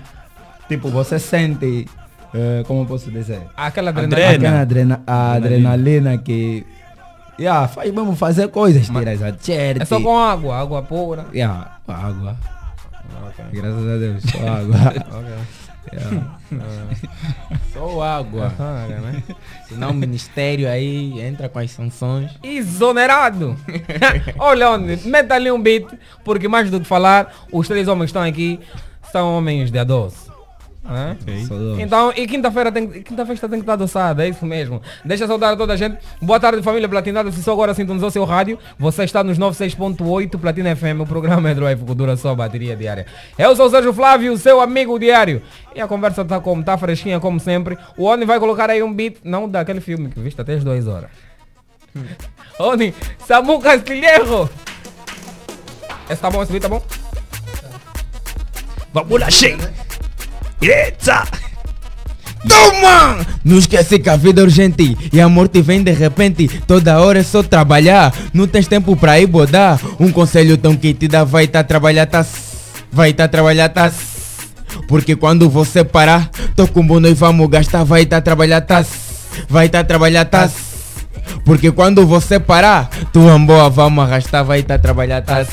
tipo, 0.67 0.89
você 0.89 1.19
sente, 1.19 1.87
eh, 2.33 2.63
como 2.65 2.81
eu 2.81 2.85
posso 2.85 3.11
dizer? 3.11 3.41
Aquela 3.55 3.91
adrenalina. 3.91 4.17
adrenalina. 4.31 4.47
Aquela 4.47 4.61
adrena, 4.61 5.03
a 5.05 5.31
adrenalina 5.33 6.17
que, 6.17 6.65
Yeah, 7.39 7.67
faz, 7.69 7.93
vamos 7.93 8.19
fazer 8.19 8.49
coisas, 8.49 8.87
tirar 8.87 9.77
a. 9.77 9.81
É 9.81 9.85
só 9.85 9.99
com 10.01 10.17
água, 10.17 10.57
água 10.57 10.81
pura. 10.81 11.25
Yeah, 11.33 11.79
água. 11.87 12.37
Okay. 13.29 13.61
Graças 13.61 13.87
a 13.87 13.97
Deus, 13.97 14.23
só 14.23 14.37
água. 14.47 14.75
okay. 15.19 15.93
yeah. 15.93 16.39
uh, 16.51 17.57
só 17.73 18.01
água. 18.01 18.45
É 18.45 18.49
só 18.57 19.01
né? 19.01 19.23
Senão 19.69 19.91
o 19.91 19.93
ministério 19.93 20.69
aí 20.69 21.21
entra 21.21 21.47
com 21.47 21.59
as 21.59 21.71
sanções. 21.71 22.31
Exonerado! 22.43 23.55
Olha 24.37 24.71
onde, 24.71 25.07
meta 25.07 25.35
ali 25.35 25.49
um 25.49 25.61
beat, 25.61 25.87
porque 26.25 26.47
mais 26.47 26.69
do 26.69 26.79
que 26.79 26.85
falar, 26.87 27.33
os 27.51 27.67
três 27.67 27.87
homens 27.87 28.11
que 28.11 28.17
estão 28.17 28.23
aqui 28.23 28.59
são 29.11 29.37
homens 29.37 29.71
de 29.71 29.83
12. 29.83 30.38
Ah. 30.83 31.15
Então, 31.77 32.11
e 32.15 32.25
quinta-feira 32.25 32.71
tem, 32.71 32.87
quinta-feira 32.87 33.41
tem 33.41 33.51
que 33.51 33.63
estar 33.63 33.73
adoçada, 33.73 34.25
é 34.25 34.29
isso 34.29 34.45
mesmo. 34.45 34.81
Deixa 35.03 35.27
saudar 35.27 35.53
a 35.53 35.57
toda 35.57 35.73
a 35.73 35.75
gente. 35.75 35.97
Boa 36.21 36.39
tarde, 36.39 36.63
família 36.63 36.87
Platinada. 36.87 37.31
Se 37.31 37.43
só 37.43 37.51
agora 37.51 37.73
sintonizou 37.73 38.09
seu 38.09 38.23
rádio, 38.23 38.57
você 38.77 39.03
está 39.03 39.23
nos 39.23 39.37
96.8 39.37 40.39
Platina 40.39 40.75
FM. 40.75 41.01
O 41.01 41.05
programa 41.05 41.49
é 41.49 41.53
Drive 41.53 41.83
dura 41.93 42.15
só 42.15 42.33
bateria 42.33 42.75
diária. 42.75 43.05
Eu 43.37 43.55
sou 43.55 43.67
o 43.67 43.69
Sérgio 43.69 43.93
Flávio, 43.93 44.37
seu 44.37 44.61
amigo 44.61 44.97
diário. 44.97 45.41
E 45.75 45.81
a 45.81 45.87
conversa 45.87 46.21
está 46.21 46.39
como? 46.39 46.61
Está 46.61 46.77
fresquinha 46.77 47.19
como 47.19 47.39
sempre. 47.39 47.77
O 47.97 48.05
Oni 48.05 48.25
vai 48.25 48.39
colocar 48.39 48.69
aí 48.69 48.81
um 48.81 48.93
beat, 48.93 49.17
não 49.23 49.47
daquele 49.49 49.81
filme 49.81 50.09
que 50.09 50.19
viste 50.19 50.39
até 50.39 50.53
as 50.53 50.63
2 50.63 50.87
horas. 50.87 51.09
Hum. 51.95 52.03
Oni, 52.59 52.93
Samu 53.27 53.59
Castilheiro. 53.59 54.49
Esse 56.09 56.21
tá 56.21 56.31
bom, 56.31 56.41
esse 56.41 56.51
beat 56.51 56.63
tá 56.63 56.69
bom? 56.69 56.81
Vamos 58.91 59.19
lá, 59.19 59.29
cheio. 59.29 59.57
Eita! 60.61 61.25
Toma! 62.47 63.25
Não 63.43 63.57
esquece 63.57 63.99
que 63.99 64.09
a 64.09 64.15
vida 64.15 64.41
é 64.41 64.43
urgente 64.43 64.97
e 65.11 65.19
a 65.19 65.27
morte 65.27 65.61
vem 65.61 65.83
de 65.83 65.91
repente. 65.91 66.47
Toda 66.67 66.99
hora 66.99 67.19
é 67.19 67.23
só 67.23 67.43
trabalhar, 67.43 68.13
não 68.33 68.47
tens 68.47 68.67
tempo 68.67 68.95
pra 68.95 69.19
ir 69.19 69.27
bodar. 69.27 69.79
Um 69.99 70.11
conselho 70.11 70.57
tão 70.57 70.75
que 70.75 70.93
te 70.93 71.07
dá, 71.07 71.23
vai 71.23 71.47
tá 71.47 71.63
trabalhar, 71.63 72.05
tá? 72.05 72.25
Vai 72.91 73.13
tá 73.13 73.27
trabalhar, 73.27 73.69
tá? 73.69 73.91
Porque 74.87 75.15
quando 75.15 75.49
você 75.49 75.83
parar, 75.83 76.29
tô 76.55 76.67
com 76.67 76.85
bono 76.85 77.07
e 77.07 77.13
vamos 77.13 77.49
gastar, 77.49 77.83
vai 77.83 78.05
tá 78.05 78.21
trabalhar, 78.21 78.61
tá? 78.61 78.85
Vai 79.49 79.69
tá 79.69 79.83
trabalhar, 79.83 80.25
tá? 80.25 80.49
Porque 81.45 81.71
quando 81.71 82.05
você 82.05 82.39
parar, 82.39 82.89
tua 83.11 83.37
boa 83.39 83.69
vamos 83.69 84.03
arrastar, 84.03 84.43
vai 84.45 84.63
tá 84.63 84.77
trabalhar, 84.77 85.21
tá? 85.21 85.45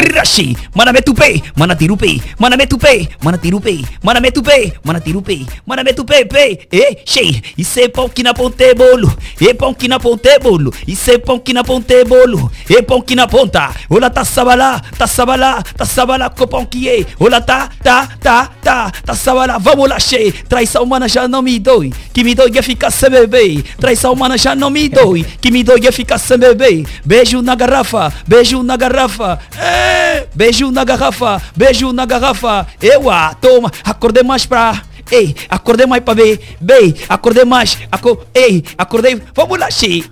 Rashi, 0.00 0.56
mana 0.74 0.92
metupe, 0.92 1.42
mana 1.56 1.76
tirupe, 1.76 2.22
mana 2.38 2.56
metupe, 2.56 3.08
mana 3.22 3.36
tirupe, 3.36 3.84
mana 4.02 4.20
metupe, 4.20 4.72
mana 4.82 4.98
tirupe, 4.98 5.46
mana 5.66 5.84
metupe, 5.84 6.24
pe, 6.24 6.66
eh, 6.72 7.02
shei, 7.04 7.42
isso 7.58 7.78
é 7.80 7.88
pão 7.88 8.08
que 8.08 8.22
na 8.22 8.32
ponta 8.32 8.64
é 8.64 8.74
bolo, 8.74 9.14
é 9.40 9.52
pão 9.52 9.74
que 9.74 9.88
na 9.88 10.00
ponta 10.00 10.30
é 10.30 10.38
bolo, 10.38 10.72
isso 10.86 11.10
é 11.10 11.18
pão 11.18 11.38
que 11.38 11.52
na 11.52 11.62
ponta 11.62 11.92
é 11.92 12.04
bolo, 12.04 12.50
é 12.70 12.80
pão 12.80 13.02
que 13.02 13.14
na 13.14 13.26
ponta, 13.26 13.70
olá 13.90 14.08
tá 14.08 14.24
sabalá, 14.24 14.80
tá 14.96 15.06
sabalá, 15.06 15.62
tá 15.62 15.84
sabalá 15.84 16.30
com 16.30 16.46
pão 16.46 16.64
que 16.64 16.88
é, 16.88 17.04
olá 17.18 17.42
tá, 17.42 17.68
tá, 17.82 18.08
tá, 18.20 18.50
tá, 18.62 18.90
tá 19.04 19.14
sabalá, 19.14 19.58
vamos 19.58 19.86
lá, 19.86 20.00
shei, 20.00 20.32
traição 20.32 20.86
mana 20.86 21.08
já 21.08 21.28
não 21.28 21.42
me 21.42 21.58
dói, 21.58 21.92
que 22.14 22.24
me 22.24 22.34
dói 22.34 22.56
é 22.56 22.62
ficar 22.62 22.90
sem 22.90 23.10
beber, 23.10 23.62
traição 23.78 24.14
mana 24.14 24.38
já 24.38 24.54
não 24.54 24.70
me 24.70 24.88
dói, 24.88 25.26
que 25.42 25.50
me 25.50 25.62
dói 25.62 25.86
é 25.86 25.92
ficar 25.92 26.16
sem 26.16 26.38
beber, 26.38 26.86
beijo 27.04 27.42
na 27.42 27.54
garrafa, 27.54 28.10
beijo 28.26 28.62
na 28.62 28.78
garrafa, 28.78 29.38
eh, 29.58 29.89
beijo 30.34 30.70
na 30.70 30.84
garrafa, 30.84 31.40
beijo 31.56 31.92
na 31.92 32.04
garrafa, 32.06 32.66
eu 32.80 33.10
ah, 33.10 33.34
toma, 33.40 33.70
acordei 33.84 34.22
mais 34.22 34.46
pra, 34.46 34.82
ei, 35.10 35.34
acordei 35.48 35.86
mais 35.86 36.02
pra 36.02 36.14
ver, 36.14 36.56
bem, 36.60 36.94
acordei 37.08 37.44
mais, 37.44 37.78
aco, 37.90 38.24
ei, 38.34 38.64
acordei, 38.78 39.20
vamos 39.34 39.58
lá, 39.58 39.70
xi. 39.70 40.04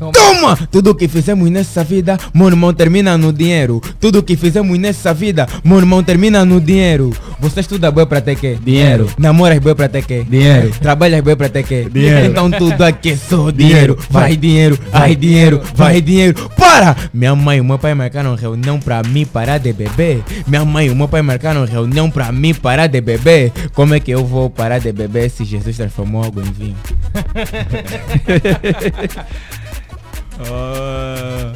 Toma! 0.00 0.56
Tudo 0.70 0.94
que 0.94 1.06
fizemos 1.06 1.50
nessa 1.50 1.84
vida, 1.84 2.18
meu 2.32 2.48
irmão 2.48 2.72
termina 2.72 3.18
no 3.18 3.32
dinheiro. 3.32 3.82
Tudo 4.00 4.22
que 4.22 4.34
fizemos 4.34 4.78
nessa 4.78 5.12
vida, 5.12 5.46
meu 5.62 5.76
irmão 5.76 6.02
termina 6.02 6.42
no 6.42 6.58
dinheiro. 6.58 7.12
Você 7.38 7.60
estuda 7.60 7.90
bem 7.90 8.06
pra 8.06 8.22
ter 8.22 8.36
quê? 8.36 8.56
Dinheiro. 8.64 9.10
Namoras 9.18 9.58
bem 9.58 9.74
pra 9.74 9.88
ter 9.88 10.02
quê? 10.02 10.24
Dinheiro. 10.28 10.70
Trabalhas 10.80 11.22
bem 11.22 11.36
pra 11.36 11.50
ter 11.50 11.64
quê? 11.64 11.86
Dinheiro. 11.92 12.26
Então 12.26 12.50
tudo 12.50 12.82
aqui 12.82 13.10
é 13.10 13.16
só 13.16 13.50
dinheiro. 13.50 13.98
Vai 14.08 14.36
dinheiro, 14.36 14.78
vai 14.90 15.14
dinheiro, 15.14 15.60
vai 15.74 16.00
dinheiro. 16.00 16.48
Para! 16.56 16.96
Minha 17.12 17.34
mãe 17.34 17.58
e 17.58 17.62
meu 17.62 17.78
pai 17.78 17.94
marcaram 17.94 18.34
reunião 18.34 18.80
pra 18.80 19.02
mim 19.02 19.26
parar 19.26 19.58
de 19.58 19.72
beber. 19.72 20.22
Minha 20.46 20.64
mãe 20.64 20.86
e 20.86 20.94
meu 20.94 21.08
pai 21.08 21.20
marcaram 21.20 21.66
reunião 21.66 22.10
pra 22.10 22.32
mim 22.32 22.54
parar 22.54 22.86
de 22.86 23.02
beber. 23.02 23.52
Como 23.74 23.94
é 23.94 24.00
que 24.00 24.10
eu 24.10 24.24
vou 24.24 24.48
parar 24.48 24.78
de 24.78 24.90
beber 24.92 25.28
se 25.28 25.44
Jesus 25.44 25.76
transformou 25.76 26.24
água 26.24 26.42
em 26.42 26.52
vinho? 26.52 26.76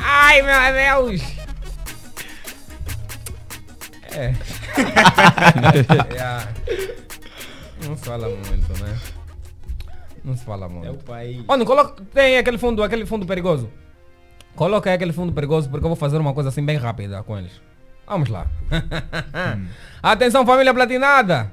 Ai, 0.03 0.43
meu 0.43 0.72
Deus! 0.72 1.22
É. 4.12 4.32
Não 7.87 7.97
se 7.97 8.05
fala 8.05 8.28
muito, 8.28 8.82
né? 8.82 8.99
Não 10.24 10.37
se 10.37 10.45
fala 10.45 10.68
muito. 10.68 10.87
É 10.87 10.91
o 10.91 10.97
país. 10.97 11.45
Olha, 11.47 11.64
coloca, 11.64 12.03
tem 12.14 12.39
aquele 12.39 12.59
fundo, 12.59 12.82
aquele 12.82 13.05
fundo 13.05 13.26
perigoso. 13.26 13.70
Coloca 14.55 14.89
aí 14.89 14.95
aquele 14.95 15.12
fundo 15.12 15.32
perigoso 15.32 15.68
porque 15.68 15.85
eu 15.85 15.89
vou 15.89 15.97
fazer 15.97 16.18
uma 16.18 16.32
coisa 16.32 16.49
assim 16.49 16.64
bem 16.64 16.76
rápida 16.76 17.22
com 17.22 17.37
eles. 17.37 17.61
Vamos 18.07 18.28
lá. 18.28 18.47
Atenção 20.03 20.47
família 20.47 20.72
platinada! 20.72 21.51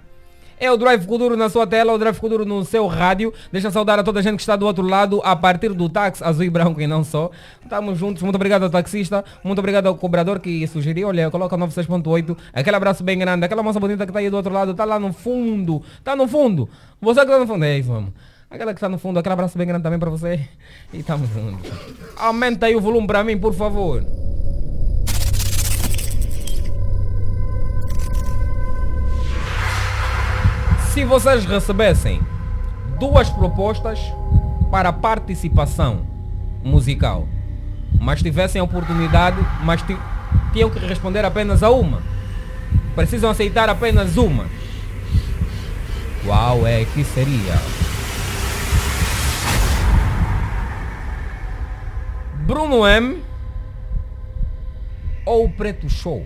É 0.61 0.71
o 0.71 0.77
Drive 0.77 1.07
Kuduro 1.07 1.35
na 1.35 1.49
sua 1.49 1.65
tela, 1.65 1.91
o 1.91 1.97
Drive 1.97 2.19
Kuduro 2.19 2.45
no 2.45 2.63
seu 2.63 2.85
rádio. 2.85 3.33
Deixa 3.51 3.71
saudar 3.71 3.97
a 3.97 4.03
toda 4.03 4.19
a 4.19 4.21
gente 4.21 4.35
que 4.35 4.43
está 4.43 4.55
do 4.55 4.67
outro 4.67 4.83
lado, 4.83 5.19
a 5.23 5.35
partir 5.35 5.73
do 5.73 5.89
táxi 5.89 6.23
azul 6.23 6.43
e 6.43 6.51
branco 6.51 6.79
e 6.79 6.85
não 6.85 7.03
só. 7.03 7.31
Estamos 7.63 7.97
juntos. 7.97 8.21
Muito 8.21 8.35
obrigado 8.35 8.61
ao 8.61 8.69
taxista, 8.69 9.25
muito 9.43 9.57
obrigado 9.57 9.87
ao 9.87 9.95
cobrador 9.95 10.39
que 10.39 10.67
sugeriu. 10.67 11.07
Olha, 11.07 11.31
coloca 11.31 11.57
96.8. 11.57 12.37
Aquele 12.53 12.75
abraço 12.75 13.03
bem 13.03 13.17
grande. 13.17 13.43
Aquela 13.43 13.63
moça 13.63 13.79
bonita 13.79 14.05
que 14.05 14.11
está 14.11 14.19
aí 14.19 14.29
do 14.29 14.37
outro 14.37 14.53
lado, 14.53 14.69
está 14.69 14.85
lá 14.85 14.99
no 14.99 15.11
fundo. 15.11 15.81
Está 15.97 16.15
no 16.15 16.27
fundo. 16.27 16.69
Você 17.01 17.21
que 17.21 17.25
está 17.25 17.39
no 17.39 17.47
fundo. 17.47 17.65
É 17.65 17.79
isso, 17.79 17.89
mano. 17.89 18.13
Aquela 18.47 18.71
que 18.71 18.77
está 18.77 18.87
no 18.87 18.99
fundo, 18.99 19.17
aquele 19.17 19.33
abraço 19.33 19.57
bem 19.57 19.65
grande 19.65 19.81
também 19.81 19.97
para 19.97 20.11
você. 20.11 20.47
E 20.93 20.99
estamos 20.99 21.27
juntos. 21.29 21.71
Aumenta 22.15 22.67
aí 22.67 22.75
o 22.75 22.81
volume 22.81 23.07
para 23.07 23.23
mim, 23.23 23.35
por 23.35 23.55
favor. 23.55 24.05
Se 30.93 31.05
vocês 31.05 31.45
recebessem 31.45 32.21
duas 32.99 33.29
propostas 33.29 33.99
para 34.69 34.91
participação 34.91 36.05
musical, 36.63 37.27
mas 37.99 38.21
tivessem 38.21 38.59
a 38.59 38.63
oportunidade, 38.63 39.37
mas 39.63 39.81
ti- 39.81 39.97
tinham 40.53 40.69
que 40.69 40.79
responder 40.79 41.23
apenas 41.23 41.63
a 41.63 41.69
uma, 41.69 42.01
precisam 42.95 43.29
aceitar 43.29 43.69
apenas 43.69 44.17
uma, 44.17 44.45
qual 46.25 46.67
é 46.67 46.83
que 46.85 47.03
seria? 47.05 47.55
Bruno 52.45 52.85
M 52.85 53.23
ou 55.25 55.49
Preto 55.49 55.89
Show? 55.89 56.25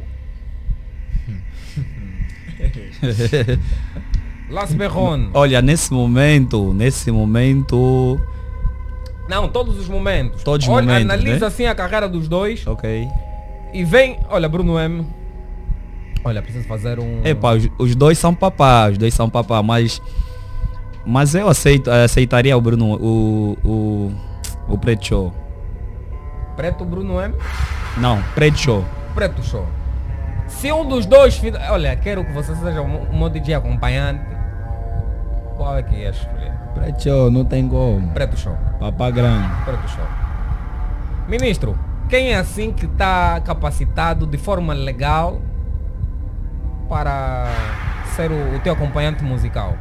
Las 4.50 4.74
Berron. 4.74 5.30
Olha, 5.34 5.62
nesse 5.62 5.92
momento, 5.92 6.74
nesse 6.74 7.12
momento. 7.12 8.20
Não, 9.28 9.48
todos 9.48 9.80
os 9.80 9.88
momentos. 9.88 10.44
Todos 10.44 10.68
os 10.68 10.74
Olha, 10.74 10.86
momentos, 10.86 11.14
Analisa 11.14 11.40
né? 11.40 11.46
assim 11.48 11.66
a 11.66 11.74
carreira 11.74 12.08
dos 12.08 12.28
dois 12.28 12.66
Ok. 12.68 13.08
e 13.74 13.84
vem. 13.84 14.20
Olha, 14.30 14.48
Bruno 14.48 14.80
M. 14.80 15.06
Olha, 16.24 16.42
preciso 16.42 16.68
fazer 16.68 17.00
um. 17.00 17.22
Epa, 17.24 17.54
os, 17.54 17.68
os 17.80 17.96
dois 17.96 18.18
são 18.18 18.34
papá, 18.36 18.90
os 18.90 18.98
dois 18.98 19.14
são 19.14 19.30
papá, 19.30 19.62
mas. 19.64 20.02
Mas 21.08 21.36
eu 21.36 21.48
aceito, 21.48 21.90
aceitaria 21.90 22.56
o 22.58 22.62
Bruno, 22.62 22.96
o. 22.96 23.58
o. 23.64 24.12
o 24.74 24.78
Preto 24.78 25.06
Show. 25.08 25.34
Preto 26.56 26.86
Bruno 26.86 27.20
M. 27.20 27.34
Não, 27.98 28.22
Preto 28.34 28.58
Show. 28.58 28.86
Preto 29.14 29.44
Show. 29.44 29.66
Se 30.48 30.72
um 30.72 30.88
dos 30.88 31.06
dois. 31.06 31.40
Olha, 31.70 31.96
quero 31.96 32.24
que 32.24 32.32
você 32.32 32.56
seja 32.56 32.82
um, 32.82 33.24
um 33.24 33.30
DJ 33.30 33.56
acompanhante. 33.56 34.35
Qual 35.58 35.78
é 35.78 35.84
que 35.84 35.96
ia 35.96 36.10
escolher? 36.10 36.52
Preto, 36.74 37.32
não 37.32 37.46
tem 37.46 37.68
como. 37.68 38.10
Preto 38.10 38.38
Show. 38.38 38.56
Papá 38.80 39.10
grande. 39.10 39.48
Preto 39.64 39.88
Show. 39.90 40.06
Ministro, 41.28 41.78
quem 42.10 42.34
é 42.34 42.38
assim 42.38 42.72
que 42.72 42.86
está 42.86 43.40
capacitado 43.40 44.28
de 44.28 44.38
forma 44.38 44.74
legal 44.74 45.42
para 46.88 47.48
ser 48.16 48.32
o, 48.32 48.56
o 48.56 48.60
teu 48.60 48.74
acompanhante 48.74 49.24
musical? 49.24 49.76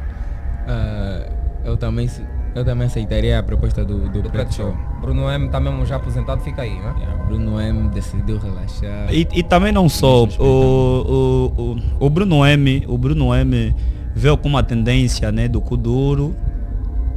Ah, 0.67 1.27
eu, 1.63 1.77
também, 1.77 2.09
eu 2.55 2.65
também 2.65 2.87
aceitaria 2.87 3.37
a 3.37 3.43
proposta 3.43 3.83
do, 3.83 4.09
do, 4.09 4.21
Do 4.23 4.29
Preto 4.29 4.53
Show. 4.53 4.75
Bruno 5.01 5.29
M 5.29 5.49
tá 5.49 5.59
mesmo 5.59 5.85
já 5.85 5.97
aposentado, 5.97 6.41
fica 6.41 6.63
aí, 6.63 6.73
né? 6.73 6.95
Yeah, 6.97 7.23
Bruno 7.25 7.59
M 7.59 7.89
decidiu 7.89 8.39
relaxar. 8.39 9.13
E, 9.13 9.27
e 9.33 9.43
também 9.43 9.71
não 9.71 9.87
só, 9.87 10.23
o, 10.23 10.27
o, 10.39 11.53
o, 11.57 12.05
o 12.05 12.09
Bruno 12.09 12.45
M, 12.45 12.83
o 12.87 12.97
Bruno 12.97 13.35
M 13.35 13.75
veio 14.15 14.37
com 14.37 14.47
uma 14.47 14.63
tendência 14.63 15.31
né, 15.31 15.47
do 15.47 15.59
Kuduro. 15.61 16.35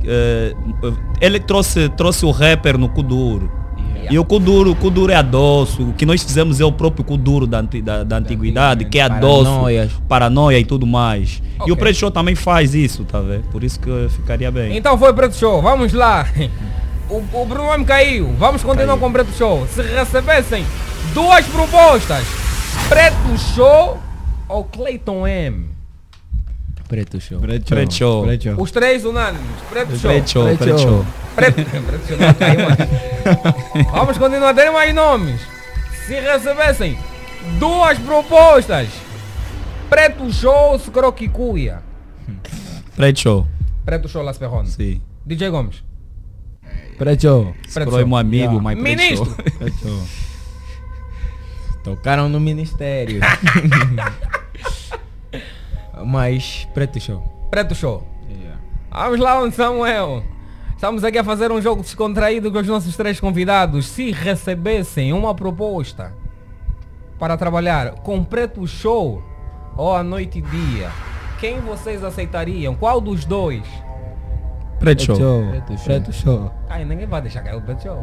eh, 0.05 0.53
ele 1.20 1.38
trouxe, 1.40 1.88
trouxe 1.90 2.24
o 2.26 2.30
rapper 2.30 2.76
no 2.78 2.88
Kuduro. 2.88 3.51
E 4.11 4.18
o 4.18 4.24
Kuduro, 4.24 4.70
o 4.70 4.74
Kuduro 4.76 5.12
é 5.12 5.16
adoço. 5.16 5.82
O 5.82 5.92
que 5.92 6.07
nós 6.07 6.22
fizemos 6.22 6.59
é 6.61 6.64
o 6.64 6.72
próprio 6.72 7.05
Kuduro 7.05 7.46
da, 7.46 7.61
da, 7.61 8.05
da 8.05 8.16
antiguidade, 8.16 8.86
que 8.86 8.99
é 8.99 9.03
adoço, 9.03 9.44
Paranoias. 9.44 9.92
paranoia 10.09 10.59
e 10.59 10.64
tudo 10.64 10.86
mais. 10.86 11.42
E 11.59 11.62
Ok. 11.62 11.72
o 11.72 11.76
Preto 11.76 11.96
Show 11.96 12.11
também 12.11 12.34
faz 12.34 12.74
isso, 12.74 13.05
tá 13.05 13.20
vendo? 13.20 13.42
Por 13.51 13.62
isso 13.62 13.78
que 13.78 13.90
ficaria 14.11 14.51
bem. 14.51 14.76
Então 14.78 14.96
foi 14.96 15.12
Preto 15.12 15.34
Show, 15.36 15.61
vamos 15.61 15.92
lá. 15.92 16.26
O, 17.11 17.22
o 17.40 17.44
Bruno 17.46 17.72
M 17.74 17.84
caiu, 17.84 18.32
vamos 18.38 18.62
continuar 18.62 18.96
com 18.99 19.09
o 19.09 19.12
Preto 19.12 19.32
Show. 19.36 19.66
Se 19.66 19.82
recebessem 19.82 20.64
duas 21.12 21.44
propostas, 21.46 22.24
Preto 22.88 23.38
Show 23.55 23.99
ou 24.49 24.64
Clayton 24.64 25.26
M? 25.26 25.66
Preto 26.89 27.20
Show. 27.20 27.39
Preto 27.41 27.93
Show. 27.95 28.26
Os 28.59 28.70
três 28.70 29.05
unânimes, 29.05 29.47
Preto 29.68 29.97
Show. 29.97 30.11
Preto 30.11 30.30
Show, 30.30 30.57
Preto 30.57 30.78
Show. 30.78 31.07
Preto, 31.36 31.55
Preto 31.64 32.07
Show 32.09 32.16
não 32.16 32.34
caiu 32.34 32.61
mais. 32.66 33.91
Vamos 33.93 34.18
continuar, 34.18 34.55
tem 34.55 34.72
mais 34.72 34.95
nomes. 34.95 35.41
Se 36.07 36.14
recebessem 36.14 36.99
duas 37.59 37.99
propostas, 37.99 38.89
Preto 39.91 40.32
Show 40.32 40.78
Scroquicuia? 40.78 41.82
Preto 42.97 43.20
Show. 43.20 43.47
Preto 43.84 44.09
Show 44.09 44.22
Las. 44.22 44.39
Sim. 44.66 45.01
DJ 45.26 45.51
Gomes. 45.51 45.84
Preto. 46.97 47.55
Preto 47.62 47.70
Scroll 47.70 47.99
é 47.99 48.01
Show. 48.01 48.09
meu 48.09 48.16
amigo, 48.16 48.55
Yeah. 48.55 48.62
mas 48.62 48.78
Preto 48.78 48.99
Ministro. 48.99 49.24
Show. 49.26 49.34
Preto 49.59 49.78
Show. 49.78 50.03
Tocaram 51.84 52.28
no 52.28 52.41
ministério. 52.41 53.20
Mas 56.05 56.68
Preto 56.74 57.01
Show. 57.01 57.22
Preto 57.51 57.74
Show. 57.74 58.05
Vamos 58.90 59.20
lá, 59.20 59.40
onde 59.40 59.55
Samuel. 59.55 60.22
Estamos 60.74 61.05
aqui 61.05 61.18
a 61.18 61.24
fazer 61.24 61.51
um 61.51 61.61
jogo 61.61 61.82
descontraído 61.82 62.51
com 62.51 62.59
os 62.59 62.66
nossos 62.66 62.96
três 62.96 63.20
convidados. 63.20 63.86
Se 63.86 64.11
recebessem 64.11 65.12
uma 65.12 65.34
proposta 65.34 66.14
para 67.18 67.36
trabalhar 67.36 67.94
com 67.96 68.24
Preto 68.24 68.66
Show 68.66 69.22
ou 69.76 69.94
à 69.94 70.03
noite 70.03 70.38
e 70.38 70.42
dia, 70.42 70.90
quem 71.38 71.61
vocês 71.61 72.03
aceitariam? 72.03 72.74
Qual 72.74 73.01
dos 73.01 73.24
dois? 73.24 73.64
Preto 74.78 75.03
Show. 75.03 75.16
Preto 75.16 75.76
Show. 75.76 75.84
Preto 75.84 76.12
Show. 76.12 76.53
Ai, 76.68 76.84
ninguém 76.84 77.07
vai 77.07 77.20
deixar 77.20 77.42
cair 77.42 77.57
o 77.57 77.61
Preto 77.61 77.82
Show. 77.82 78.01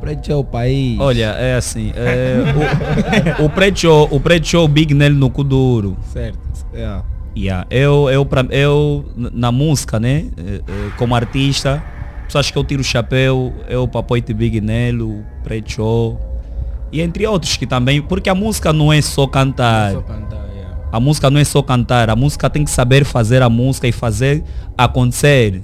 Preto 0.00 0.26
Show, 0.26 0.44
país. 0.44 0.98
Olha, 1.00 1.26
é 1.38 1.56
assim, 1.56 1.92
é, 1.96 2.36
o, 3.40 3.46
o 3.46 3.50
Preto 3.50 3.80
Show, 3.80 4.08
o 4.10 4.20
Preto 4.20 4.46
Show 4.46 4.68
Big 4.68 4.94
nele 4.94 5.14
no 5.14 5.30
Kuduro. 5.30 5.96
Certo. 6.12 6.38
Yeah. 6.72 7.04
Yeah. 7.36 7.66
Eu, 7.70 8.08
eu, 8.08 8.24
pra, 8.24 8.46
eu, 8.50 9.04
na 9.16 9.52
música, 9.52 10.00
né, 10.00 10.26
eh, 10.36 10.60
eh, 10.66 10.90
como 10.96 11.14
artista, 11.14 11.82
pessoas 12.24 12.50
que 12.50 12.56
eu 12.56 12.64
tiro 12.64 12.80
o 12.80 12.84
chapéu, 12.84 13.52
eu 13.68 13.86
Papoite 13.86 14.32
Big 14.32 14.60
Nelo, 14.60 15.24
Preto 15.42 15.72
Show, 15.72 16.20
e 16.92 17.00
entre 17.00 17.26
outros 17.26 17.56
que 17.56 17.66
também, 17.66 18.00
porque 18.00 18.30
a 18.30 18.34
música 18.34 18.72
não 18.72 18.92
é 18.92 19.02
só 19.02 19.26
cantar. 19.26 19.92
Só 19.92 20.00
cantar, 20.02 20.46
yeah. 20.54 20.76
A 20.92 21.00
música 21.00 21.30
não 21.30 21.40
é 21.40 21.44
só 21.44 21.62
cantar, 21.62 22.08
a 22.08 22.16
música 22.16 22.48
tem 22.48 22.64
que 22.64 22.70
saber 22.70 23.04
fazer 23.04 23.42
a 23.42 23.50
música 23.50 23.86
e 23.86 23.92
fazer 23.92 24.42
acontecer. 24.76 25.62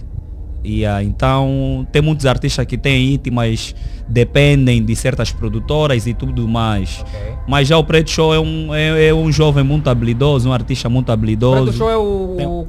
Yeah, 0.64 1.02
então 1.02 1.86
tem 1.90 2.00
muitos 2.00 2.24
artistas 2.24 2.64
que 2.66 2.78
têm 2.78 3.10
hit, 3.10 3.30
mas 3.32 3.74
dependem 4.06 4.84
de 4.84 4.94
certas 4.94 5.32
produtoras 5.32 6.06
e 6.06 6.14
tudo 6.14 6.46
mais. 6.46 7.04
Mas 7.48 7.66
já 7.66 7.76
o 7.76 7.82
Preto 7.82 8.10
Show 8.10 8.32
é 8.32 8.38
um, 8.38 8.72
é, 8.72 9.06
é 9.08 9.14
um 9.14 9.32
jovem 9.32 9.64
muito 9.64 9.90
habilidoso, 9.90 10.48
um 10.48 10.52
artista 10.52 10.88
muito 10.88 11.10
habilidoso. 11.10 11.64
Preto 11.64 11.76
Show 11.78 11.90
é 11.90 11.96
o, 11.96 12.02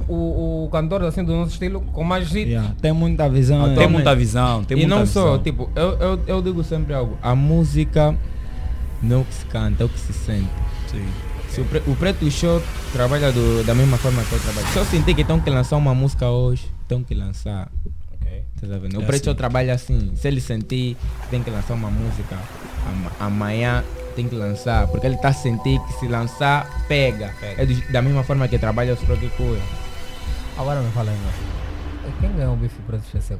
o, 0.08 0.12
o, 0.12 0.64
o 0.64 0.68
cantor 0.70 1.04
assim 1.04 1.22
do 1.22 1.32
nosso 1.36 1.52
estilo 1.52 1.82
com 1.92 2.02
mais 2.02 2.34
hits. 2.34 2.48
Yeah, 2.48 2.74
Tem 2.82 2.92
muita 2.92 3.28
visão. 3.28 3.74
Tem 3.76 3.86
muita 3.88 4.14
visão, 4.16 4.64
tem 4.64 4.76
e 4.76 4.80
muita 4.80 4.96
não 4.96 5.04
visão. 5.04 5.22
só, 5.34 5.38
tipo, 5.38 5.70
eu, 5.76 5.90
eu, 6.00 6.20
eu 6.26 6.42
digo 6.42 6.64
sempre 6.64 6.94
algo. 6.94 7.16
A 7.22 7.34
música 7.36 8.12
não 9.00 9.18
é 9.18 9.20
o 9.20 9.24
que 9.24 9.34
se 9.34 9.44
canta, 9.46 9.82
é 9.84 9.86
o 9.86 9.88
que 9.88 10.00
se 10.00 10.12
sente. 10.12 10.48
Sim. 10.90 11.04
Se 11.48 11.60
o, 11.60 11.64
pre, 11.66 11.80
o 11.86 11.94
Preto 11.94 12.28
Show 12.28 12.60
trabalha 12.92 13.30
do- 13.30 13.62
da 13.64 13.72
mesma 13.74 13.96
forma 13.98 14.20
que 14.24 14.32
eu 14.32 14.40
trabalho. 14.40 14.66
Se 14.72 14.78
eu 14.78 14.84
sentir 14.84 15.14
que 15.14 15.20
estão 15.20 15.38
que 15.38 15.48
lançar 15.48 15.76
uma 15.76 15.94
música 15.94 16.28
hoje, 16.28 16.64
estão 16.84 17.02
que 17.02 17.14
lançar. 17.14 17.70
Tá 18.60 18.78
vendo? 18.78 18.98
O 18.98 19.02
É 19.02 19.06
Preto 19.06 19.28
assim. 19.28 19.36
Trabalha 19.36 19.74
assim. 19.74 20.12
Se 20.16 20.26
ele 20.28 20.40
sentir 20.40 20.96
tem 21.30 21.42
que 21.42 21.50
lançar 21.50 21.74
uma 21.74 21.90
música, 21.90 22.38
ama- 22.88 23.12
amanhã 23.20 23.84
tem 24.16 24.26
que 24.28 24.34
lançar. 24.34 24.86
Porque 24.88 25.06
ele 25.06 25.16
está 25.16 25.28
a 25.28 25.32
sentir 25.34 25.78
que 25.86 25.92
se 25.94 26.08
lançar, 26.08 26.86
pega. 26.88 27.34
É 27.42 27.66
do- 27.66 27.92
da 27.92 28.00
mesma 28.00 28.22
forma 28.24 28.48
que 28.48 28.58
trabalha 28.58 28.94
os 28.94 29.00
próprios 29.00 29.32
coisas. 29.34 29.62
Agora 30.56 30.80
me 30.80 30.90
fala 30.92 31.10
aí, 31.10 31.18
meu. 31.18 32.12
Quem 32.20 32.32
ganhou 32.36 32.54
o 32.54 32.56
bife 32.56 32.80
preto 32.86 33.04
GC4? 33.12 33.38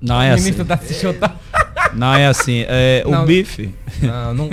Não 0.00 0.20
é 0.22 0.30
o 0.30 0.34
assim. 0.34 0.42
ministro 0.44 0.64
tá 0.64 0.76
se 0.78 0.94
chutando. 0.94 1.34
Não 1.94 2.14
é 2.14 2.26
assim. 2.26 2.64
É, 2.68 3.02
o 3.06 3.10
Não. 3.10 3.24
bife. 3.26 3.74
Não, 4.02 4.32
não. 4.34 4.50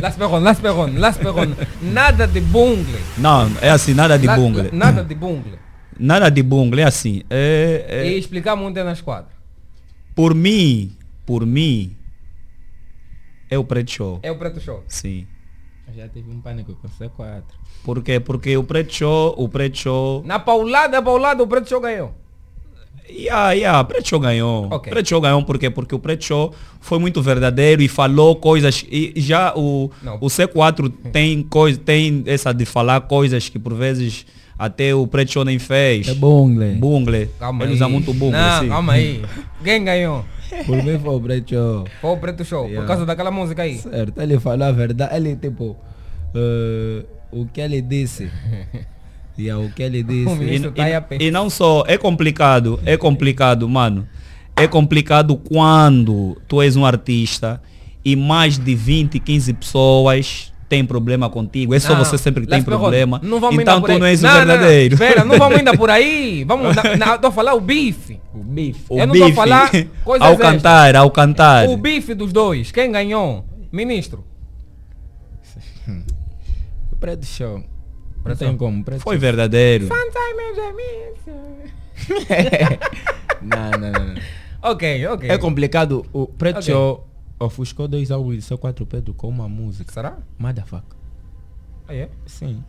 Las 0.00 0.16
perron, 0.16 0.38
las 0.40 0.60
perron, 0.60 0.98
las 0.98 1.16
perron. 1.16 1.54
Nada 1.82 2.26
de 2.26 2.40
bungle. 2.40 2.98
Não, 3.18 3.50
é 3.60 3.70
assim, 3.70 3.94
nada 3.94 4.18
de 4.18 4.26
La- 4.26 4.36
bungle. 4.36 4.70
Nada 4.72 5.02
de 5.02 5.14
bungle. 5.14 5.58
Nada 5.98 6.30
de 6.30 6.42
bungle, 6.42 6.80
é 6.80 6.84
assim. 6.84 7.22
É, 7.28 7.84
é- 7.88 8.06
E 8.12 8.18
explicar 8.18 8.54
muito 8.56 8.78
é 8.78 8.84
na 8.84 8.92
esquadra. 8.92 9.30
por 10.14 10.34
mim, 10.34 10.96
por 11.26 11.44
mim, 11.46 11.96
é 13.50 13.58
o 13.58 13.64
Preto 13.64 13.90
Show. 13.90 14.20
É 14.22 14.30
o 14.30 14.36
preto 14.38 14.60
show. 14.60 14.82
Sim. 14.88 15.26
Eu 15.88 15.94
já 15.94 16.08
tive 16.08 16.30
um 16.30 16.40
pânico 16.40 16.74
com 16.74 16.88
C4. 16.88 17.42
Por 17.84 18.02
quê? 18.02 18.18
Porque 18.20 18.56
o 18.56 18.64
Preto 18.64 18.94
Show, 18.94 19.34
o 19.36 19.48
Preto 19.48 19.76
Show... 19.78 20.22
Na 20.24 20.38
paulada, 20.38 21.02
paulada, 21.02 21.42
o 21.42 21.46
preto 21.46 21.68
show 21.68 21.80
ganhou. 21.80 22.14
Yeah, 23.10 23.52
yeah, 23.52 23.80
o 23.80 23.84
Preto 23.84 24.08
Show 24.08 24.20
ganhou. 24.20 24.68
Ok. 24.70 24.90
Preto 24.90 25.08
Show 25.08 25.20
ganhou 25.20 25.42
por 25.44 25.58
quê? 25.58 25.68
Porque 25.68 25.94
o 25.94 25.98
Preto 25.98 26.24
Show 26.24 26.54
foi 26.80 26.98
muito 26.98 27.20
verdadeiro 27.20 27.82
e 27.82 27.88
falou 27.88 28.36
coisas. 28.36 28.84
E 28.90 29.12
já 29.16 29.52
o, 29.54 29.90
Não. 30.02 30.16
o 30.16 30.26
C4 30.28 30.90
tem, 31.12 31.42
coisa, 31.42 31.78
tem 31.78 32.22
essa 32.26 32.52
de 32.54 32.64
falar 32.64 33.02
coisas 33.02 33.48
que 33.50 33.58
por 33.58 33.74
vezes 33.74 34.24
até 34.58 34.94
o 34.94 35.06
Preto 35.06 35.32
Show 35.32 35.44
nem 35.44 35.58
fez. 35.58 36.08
É 36.08 36.14
bungle. 36.14 36.74
Bungle. 36.76 37.28
Calma 37.38 37.64
Ele 37.64 37.70
aí. 37.72 37.76
usa 37.76 37.88
muito 37.88 38.14
bungle. 38.14 38.40
Não, 38.40 38.60
sim. 38.62 38.68
calma 38.68 38.92
aí. 38.94 39.22
Quem 39.62 39.84
ganhou? 39.84 40.24
Por 40.66 40.82
mim 40.82 40.98
foi 40.98 41.14
o 41.14 41.20
Preto 41.20 41.50
Show. 41.50 41.84
Foi 42.00 42.10
o 42.10 42.16
preto 42.18 42.44
show. 42.44 42.62
Por 42.64 42.70
Yeah. 42.70 42.86
causa 42.88 43.04
daquela 43.06 43.30
música 43.30 43.62
aí. 43.62 43.76
Certo, 43.78 44.20
ele 44.20 44.38
falou 44.40 44.66
a 44.68 44.72
verdade. 44.72 45.14
Ele, 45.16 45.34
tipo, 45.36 45.76
eh, 46.34 47.04
o 47.30 47.46
que 47.46 47.60
ele 47.60 47.80
disse. 47.82 48.30
e 49.36 49.50
o 49.52 49.70
que 49.70 49.82
ele 49.82 50.02
disse. 50.02 50.32
E, 50.42 50.70
tá 50.70 51.16
e, 51.18 51.26
e 51.26 51.30
não 51.30 51.48
só, 51.48 51.84
é 51.86 51.96
complicado, 51.96 52.78
é 52.84 52.96
complicado, 52.96 53.68
mano. 53.68 54.06
É 54.56 54.66
complicado 54.66 55.36
quando 55.36 56.36
tu 56.46 56.60
és 56.60 56.76
um 56.76 56.84
artista 56.84 57.60
e 58.04 58.14
mais 58.14 58.58
de 58.58 58.74
20, 58.74 59.18
15 59.18 59.52
pessoas 59.54 60.52
têm 60.68 60.84
problema 60.84 61.28
contigo. 61.28 61.74
É 61.74 61.80
só 61.80 61.94
Não, 61.94 62.04
você 62.04 62.18
sempre 62.18 62.44
que 62.44 62.50
tem 62.50 62.62
problema. 62.62 63.20
Não 63.22 63.40
vamos 63.40 63.60
então 63.60 63.80
tu 63.80 63.98
não 63.98 64.06
és 64.06 64.22
não, 64.22 64.30
o 64.30 64.34
verdadeiro. 64.34 64.96
Não, 64.96 65.04
Espera, 65.04 65.24
não 65.24 65.38
vamos 65.38 65.58
ainda 65.58 65.76
por 65.76 65.90
aí. 65.90 66.44
Vamos, 66.48 66.74
na, 66.74 66.96
na, 66.96 67.18
tô 67.18 67.28
a 67.28 67.32
falar 67.32 67.54
o 67.54 67.60
bife. 67.60 68.18
O 68.34 68.42
bife. 68.42 68.80
O 68.88 68.98
Eu 68.98 69.06
não 69.06 69.14
tô 69.14 69.22
a 69.22 69.26
bife, 69.26 69.36
falar 69.36 69.70
coisas 70.04 70.28
ao 70.28 70.36
cantar, 70.36 70.96
ao 70.96 71.10
cantar. 71.10 71.68
O 71.68 71.76
bife 71.76 72.14
dos 72.14 72.32
dois. 72.32 72.72
Quem 72.72 72.90
ganhou? 72.90 73.44
Ministro. 73.70 74.24
O 76.90 76.96
Preto 76.96 77.26
Show. 77.26 77.71
Não 78.24 78.36
tem 78.36 78.56
como. 78.56 78.84
Foi 79.00 79.16
verdadeiro. 79.18 79.88
Não, 83.42 83.70
não, 83.72 83.90
não. 83.92 84.14
não. 84.14 84.22
Ok, 84.62 85.06
ok. 85.08 85.28
É 85.28 85.36
complicado. 85.38 86.06
O 86.12 86.26
Preto 86.26 86.58
Ok. 86.58 86.72
Show 86.72 87.06
ofuscou 87.40 87.88
dois 87.88 88.10
álbuns 88.10 88.36
de 88.36 88.42
só 88.42 88.56
quatro 88.56 88.86
Pedro 88.86 89.12
com 89.14 89.28
uma 89.28 89.48
música. 89.48 89.92
Será? 89.92 90.16
Motherfucker. 90.38 90.96
Ah, 91.88 91.94
é? 91.94 92.08
Sim. 92.26 92.62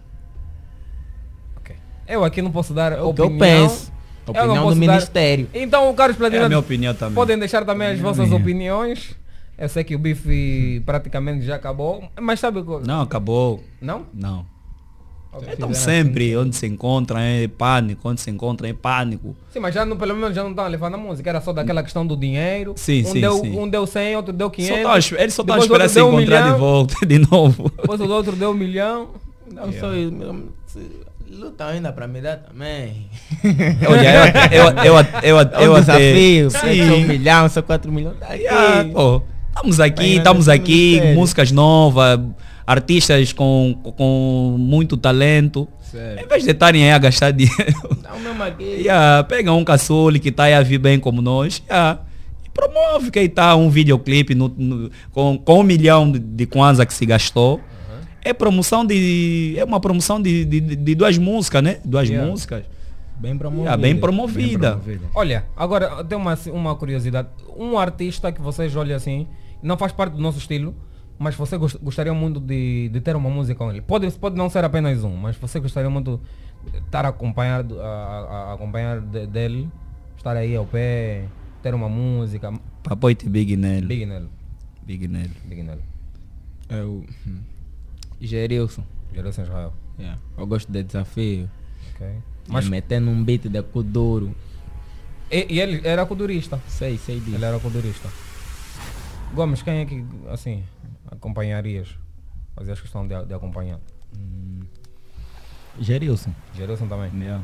Ok. 1.57 1.75
Eu 2.07 2.23
aqui 2.23 2.41
não 2.41 2.51
posso 2.51 2.73
dar 2.73 2.93
O 3.03 3.13
que 3.13 3.21
opinião. 3.21 3.31
eu 3.33 3.37
penso. 3.69 3.91
Eu 4.27 4.33
não 4.33 4.41
Opinião 4.41 4.55
do 4.55 4.61
posso 4.69 4.79
dar- 4.79 4.93
Ministério. 4.93 5.49
Então, 5.53 5.89
o 5.89 5.93
Carlos 5.93 6.15
É 6.15 6.19
Platina 6.19 6.45
a 6.45 6.47
minha 6.49 6.59
opinião 6.59 6.93
também. 6.95 7.13
podem 7.15 7.37
deixar 7.37 7.65
também 7.65 7.89
as 7.89 7.99
vossas 7.99 8.29
minha. 8.29 8.39
opiniões. 8.41 9.15
Eu 9.57 9.69
sei 9.69 9.83
que 9.83 9.95
o 9.95 9.99
bife 9.99 10.81
praticamente 10.85 11.45
já 11.45 11.55
acabou. 11.55 12.09
Mas 12.19 12.39
sabe 12.39 12.59
o 12.59 12.63
que? 12.79 12.87
Não, 12.87 13.01
acabou. 13.01 13.63
Não? 13.81 14.05
Não. 14.13 14.45
Então 15.51 15.73
sempre 15.73 16.35
onde 16.37 16.55
se 16.55 16.67
encontra 16.67 17.19
é 17.21 17.47
pânico, 17.47 18.07
onde 18.09 18.21
se 18.21 18.29
encontra 18.29 18.67
é 18.67 18.73
pânico. 18.73 19.35
Sim, 19.51 19.59
mas 19.59 19.73
já 19.73 19.85
não, 19.85 19.97
pelo 19.97 20.15
menos 20.15 20.35
já 20.35 20.43
não 20.43 20.51
estão 20.51 20.67
levando 20.67 20.93
a 20.93 20.97
música. 20.97 21.29
Era 21.29 21.41
só 21.41 21.51
daquela 21.51 21.81
questão 21.83 22.05
do 22.05 22.15
dinheiro. 22.15 22.73
Sim, 22.77 23.01
um 23.01 23.05
sim, 23.11 23.21
deu, 23.21 23.37
sim. 23.39 23.59
Um 23.59 23.67
deu 23.67 23.85
100, 23.87 24.15
outro 24.15 24.33
deu 24.33 24.47
Só 24.47 24.51
500. 24.55 24.83
tá, 24.83 24.93
a 24.93 24.99
esp- 24.99 25.13
eles 25.19 25.33
só 25.33 25.41
estão 25.41 25.55
a 25.55 25.59
depois 25.59 25.71
o 25.71 25.73
esperar 25.73 25.83
outro 25.83 25.89
se 25.89 25.95
deu 25.95 26.07
um 26.07 26.21
encontrar 26.21 26.53
de 26.53 26.59
volta 26.59 27.05
de 27.05 27.19
novo. 27.19 27.71
Depois 27.77 28.01
o 28.01 28.09
outro 28.09 28.35
deu 28.35 28.51
um 28.51 28.53
milhão. 28.53 29.09
Não 29.51 29.71
sou 29.73 29.89
Luta 31.29 31.65
ainda 31.65 31.91
pra 31.91 32.07
me 32.07 32.21
dar 32.21 32.37
também. 32.37 33.07
Olha, 33.89 34.33
eu, 34.51 34.63
eu, 34.63 34.83
eu, 34.83 34.95
eu, 35.23 35.35
eu, 35.35 35.39
É 35.39 35.69
um 35.69 35.75
até- 35.75 35.97
desafio. 35.97 36.51
Só 36.51 36.57
um 36.67 36.69
Sim. 37.01 37.05
milhão, 37.07 37.49
só 37.49 37.61
quatro 37.61 37.91
milhões. 37.91 38.17
Tá 38.19 38.27
aqui. 38.27 38.47
Ah, 38.47 38.85
pô, 38.93 39.21
estamos 39.49 39.79
aqui, 39.79 39.95
Bem, 40.03 40.17
estamos 40.17 40.47
aqui, 40.49 41.01
músicas 41.15 41.51
novas, 41.51 42.19
artistas 42.65 43.33
com, 43.33 43.77
com 43.97 44.55
muito 44.57 44.95
talento. 44.97 45.67
Em 45.93 46.27
vez 46.27 46.43
de 46.43 46.49
estarem 46.51 46.83
aí 46.85 46.91
a 46.91 46.97
gastar 46.97 47.29
dinheiro, 47.31 47.99
Não, 48.03 48.19
mesmo 48.19 48.41
aqui. 48.43 48.63
yeah, 48.63 49.23
pega 49.23 49.53
um 49.53 49.63
caçule 49.63 50.19
que 50.19 50.29
está 50.29 50.45
aí 50.45 50.53
a 50.55 50.61
vir 50.63 50.79
bem 50.79 50.99
como 50.99 51.21
nós 51.21 51.61
yeah, 51.69 51.99
e 52.43 52.49
promove 52.49 53.11
que 53.11 53.19
aí 53.19 53.29
tá 53.29 53.55
um 53.55 53.69
videoclipe 53.69 54.33
no, 54.33 54.47
no- 54.57 54.89
com, 55.11 55.37
com 55.37 55.59
um 55.59 55.63
milhão 55.63 56.11
de, 56.11 56.17
de 56.17 56.45
kwanza 56.47 56.83
que 56.85 56.93
se 56.93 57.05
gastou. 57.05 57.61
É 58.25 58.33
promoção 58.33 58.85
de. 58.85 59.53
É 59.57 59.63
uma 59.65 59.79
promoção 59.81 60.19
de, 60.21 60.45
de, 60.45 60.61
de- 60.61 60.95
duas 60.95 61.17
músicas, 61.17 61.61
né? 61.61 61.77
Duas 61.85 62.07
Yeah. 62.09 62.27
músicas. 62.31 62.63
Bem 63.19 63.37
promovida. 63.37 63.63
Yeah, 63.69 63.81
bem 63.81 63.95
promovida. 63.97 64.71
promovida. 64.77 65.05
Olha, 65.13 65.45
agora 65.55 66.03
tem 66.05 66.17
uma, 66.17 66.37
uma 66.47 66.73
curiosidade. 66.75 67.27
Um 67.55 67.77
artista 67.77 68.31
que 68.31 68.41
vocês 68.41 68.75
olham 68.75 68.95
assim, 68.95 69.27
não 69.61 69.77
faz 69.77 69.91
parte 69.91 70.13
do 70.13 70.21
nosso 70.21 70.37
estilo, 70.39 70.73
mas 71.19 71.35
você 71.35 71.57
gos- 71.57 71.75
gostaria 71.75 72.13
muito 72.13 72.39
de, 72.39 72.89
de 72.89 73.01
ter 73.01 73.15
uma 73.15 73.29
música 73.29 73.57
com 73.57 73.69
ele. 73.71 73.81
Pode, 73.81 74.11
pode 74.13 74.35
não 74.35 74.49
ser 74.49 74.63
apenas 74.63 75.03
um, 75.03 75.15
mas 75.15 75.35
você 75.37 75.59
gostaria 75.59 75.89
muito 75.89 76.19
de 76.71 76.77
estar 76.79 77.05
acompanhado, 77.05 77.79
a, 77.81 77.85
a- 77.85 78.49
a 78.51 78.53
acompanhar 78.53 78.99
de- 79.01 79.27
dele, 79.27 79.69
estar 80.17 80.35
aí 80.35 80.55
ao 80.55 80.65
pé, 80.65 81.25
ter 81.61 81.73
uma 81.73 81.89
música. 81.89 82.51
Papoite 82.83 83.29
Big 83.29 83.55
Nelo. 83.55 83.87
Big 83.87 84.05
nele. 84.05 84.29
Big 84.83 85.07
Nelo. 85.07 85.31
Big. 85.45 85.65
É 86.69 86.81
o 86.83 87.03
hum, 87.27 87.39
Gerilson. 88.19 88.83
Gerson 89.13 89.43
Israel. 89.43 89.73
Yeah. 89.99 90.19
Eu 90.37 90.47
gosto 90.47 90.71
de 90.71 90.83
desafio. 90.83 91.49
Mas, 92.47 92.67
metendo 92.67 93.09
um 93.09 93.23
beat 93.23 93.47
de 93.47 93.61
Kuduro. 93.61 94.35
e, 95.31 95.45
e 95.53 95.59
ele 95.61 95.87
era 95.87 96.05
codurista. 96.05 96.59
Sei, 96.67 96.97
sei 96.97 97.19
disso. 97.19 97.35
Ele 97.35 97.45
era 97.45 97.59
codurista. 97.59 98.09
Gomes, 99.33 99.61
quem 99.61 99.77
é 99.79 99.85
que, 99.85 100.03
assim, 100.29 100.63
acompanharias? 101.13 101.87
Fazias 102.55 102.79
questão 102.79 103.07
de, 103.07 103.25
de 103.25 103.33
acompanhar? 103.33 103.79
Gerilson. 105.79 106.31
Gerilson 106.55 106.87
também. 106.87 107.11
Yeah. 107.19 107.43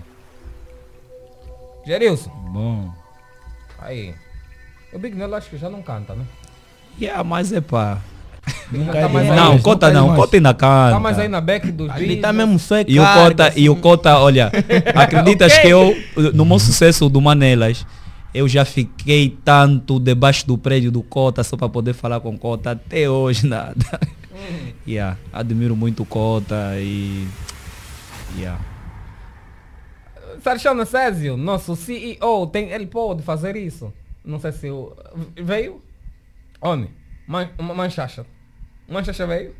Gerilson, 1.85 2.29
Bom. 2.51 2.91
aí. 3.79 4.13
O 4.93 4.99
Big 4.99 5.15
Nelo 5.15 5.35
acho 5.35 5.49
que 5.49 5.57
já 5.57 5.69
não 5.69 5.81
canta, 5.81 6.13
né? 6.13 6.25
Yeah, 6.99 7.23
mas 7.23 7.51
é 7.53 7.61
pá. 7.61 7.99
Nunca 8.71 8.91
tá 8.93 8.99
é 8.99 9.07
mais 9.07 9.27
Não, 9.27 9.51
aí, 9.53 9.59
Cota 9.61 9.91
não. 9.91 10.15
Cota 10.15 10.35
ainda 10.37 10.53
canta. 10.53 10.91
Tá 10.93 10.99
mais 10.99 11.19
aí 11.19 11.27
na 11.27 11.39
back 11.41 11.71
dos 11.71 11.89
Ali 11.89 12.07
beats. 12.07 12.21
tá 12.21 12.33
mesmo 12.33 12.57
só 12.59 12.77
é 12.77 12.85
E 12.87 12.99
o 12.99 13.03
Cota, 13.13 13.53
e 13.55 13.69
o 13.69 13.73
assim. 13.73 13.81
Cota, 13.81 14.17
olha, 14.19 14.51
acreditas 14.95 15.53
Ok. 15.53 15.61
que 15.61 15.69
eu, 15.69 15.95
no 16.33 16.45
meu 16.45 16.59
sucesso 16.59 17.09
do 17.09 17.21
Manelas, 17.21 17.85
eu 18.33 18.47
já 18.47 18.63
fiquei 18.63 19.37
tanto 19.43 19.99
debaixo 19.99 20.45
do 20.45 20.57
prédio 20.57 20.91
do 20.91 21.01
Cota 21.01 21.43
só 21.43 21.57
para 21.57 21.69
poder 21.69 21.93
falar 21.93 22.19
com 22.19 22.37
Cota, 22.37 22.71
até 22.71 23.09
hoje 23.09 23.45
nada. 23.47 23.99
yeah, 24.87 25.17
admiro 25.33 25.75
muito 25.75 26.03
o 26.03 26.05
Cota 26.05 26.73
e. 26.77 27.27
Yeah. 28.37 28.63
Sarchano 30.41 30.85
Césio, 30.85 31.35
nosso 31.35 31.75
CEO, 31.75 32.47
tem, 32.47 32.71
ele 32.71 32.85
pode 32.85 33.23
fazer 33.23 33.55
isso. 33.55 33.91
Não 34.23 34.39
sei 34.39 34.51
se 34.51 34.69
o, 34.69 34.95
veio. 35.35 35.81
Onde? 36.61 36.89
Man, 37.27 37.49
Manchacha. 37.57 38.25
Manchacha 38.87 39.25
veio? 39.25 39.55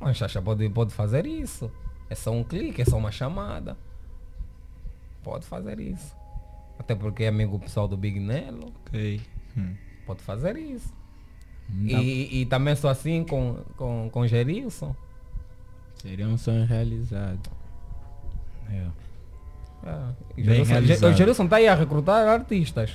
Manchacha 0.00 0.42
pode, 0.42 0.68
pode 0.70 0.92
fazer 0.92 1.26
isso. 1.26 1.70
É 2.10 2.14
só 2.14 2.30
um 2.32 2.42
clique, 2.42 2.82
é 2.82 2.84
só 2.84 2.96
uma 2.96 3.12
chamada. 3.12 3.76
Pode 5.22 5.46
fazer 5.46 5.78
isso. 5.80 6.17
Até 6.78 6.94
porque 6.94 7.24
é 7.24 7.28
amigo 7.28 7.58
pessoal 7.58 7.88
do 7.88 7.96
Big 7.96 8.18
Nelo. 8.20 8.72
Ok. 8.86 9.20
Pode 10.06 10.22
fazer 10.22 10.56
isso. 10.56 10.92
Não. 11.68 12.00
E, 12.00 12.40
e 12.42 12.46
também 12.46 12.74
sou 12.76 12.88
assim 12.88 13.24
com, 13.24 13.56
com, 13.76 14.08
com 14.10 14.26
Gerilson. 14.26 14.94
Seria 15.96 16.26
um 16.26 16.38
sonho 16.38 16.64
realizado. 16.64 17.50
É. 18.70 18.86
E 20.36 20.42
Bem 20.42 20.44
Gerilson- 20.64 20.72
realizado. 20.72 21.12
o 21.12 21.16
Gerilson 21.16 21.44
está 21.44 21.56
aí 21.56 21.68
a 21.68 21.74
recrutar 21.74 22.26
artistas. 22.28 22.92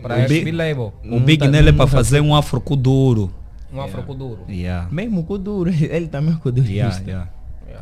Para 0.00 0.16
O 0.24 0.28
Big- 0.28 0.38
SB 0.38 0.52
Label. 0.52 0.92
O 1.04 1.20
Big 1.20 1.46
Nele 1.48 1.70
é 1.70 1.72
para 1.72 1.86
fazer 1.86 2.20
um 2.20 2.34
afrocuduro. 2.34 3.32
Um 3.72 3.80
afrocuduro. 3.80 4.44
Yeah. 4.48 4.88
Mesmo 4.90 5.24
com 5.24 5.34
o 5.34 5.38
duro, 5.38 5.70
ele 5.72 6.08
também 6.08 6.34
é 6.34 6.38
codurista. 6.38 6.72
Yeah, 6.72 7.04
yeah. 7.06 7.30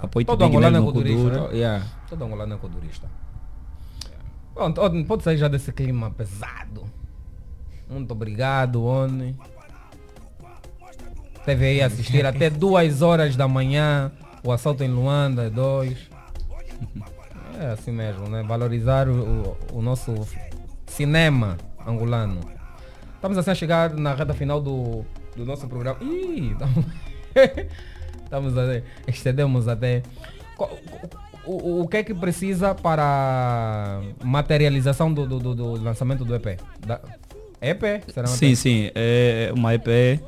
Apoio 0.03 0.25
Todo 0.25 0.39
Big 0.39 0.49
angolano 0.57 0.79
Nele 0.93 1.13
é. 1.13 1.15
Kuduro. 1.17 1.49
né? 1.51 1.57
Yeah. 1.57 1.87
Todo 2.09 2.25
angolano 2.25 2.55
é 2.55 2.57
codurista. 2.57 3.09
Pronto, 4.61 4.79
ó, 4.83 4.91
pode 5.05 5.23
sair 5.23 5.39
já 5.39 5.49
desse 5.49 5.73
clima 5.73 6.11
pesado. 6.11 6.85
Muito 7.89 8.11
obrigado, 8.13 8.85
Oni. 8.85 9.35
Teve 11.47 11.65
aí 11.65 11.81
assistir 11.81 12.27
até 12.27 12.51
duas 12.51 13.01
horas 13.01 13.35
da 13.37 13.49
manhã 13.49 14.13
o 14.45 14.53
assalto 14.53 14.85
em 14.85 14.89
Luanda, 14.89 15.49
dois. 15.49 15.97
É 17.59 17.69
assim 17.69 17.91
mesmo, 17.91 18.29
né? 18.29 18.43
Valorizar 18.43 19.09
o, 19.09 19.15
o- 19.73 19.79
o 19.79 19.81
nosso 19.83 20.29
cinema 20.87 21.57
angolano. 21.87 22.41
Estamos 23.15 23.39
assim 23.39 23.53
a 23.53 23.55
chegar 23.55 23.95
na 23.95 24.13
reta 24.15 24.35
final 24.35 24.61
do, 24.61 25.07
do 25.35 25.47
nosso 25.47 25.67
programa. 25.69 25.97
Ih, 26.05 26.53
estamos, 26.53 26.85
estamos 28.25 28.59
a, 28.59 28.83
estendemos 29.09 29.69
até. 29.69 30.03
Qual- 30.55 30.79
O, 31.47 31.83
o, 31.83 31.89
que 31.89 31.97
é 31.99 32.03
que 32.03 32.13
precisa 32.15 32.75
para 32.75 34.01
materialização 34.23 35.13
do, 35.13 35.27
do, 35.27 35.39
do- 35.39 35.55
do 35.55 35.83
lançamento 35.83 36.25
do 36.25 36.35
EP? 36.35 36.61
Da, 36.87 37.01
EP? 37.63 37.83
Será 38.13 38.29
um 38.29 38.31
Sim, 38.33 38.51
EP? 38.51 38.57
sim, 38.57 38.91
é 38.95 39.51
uma 39.55 39.75
EP. 39.75 40.21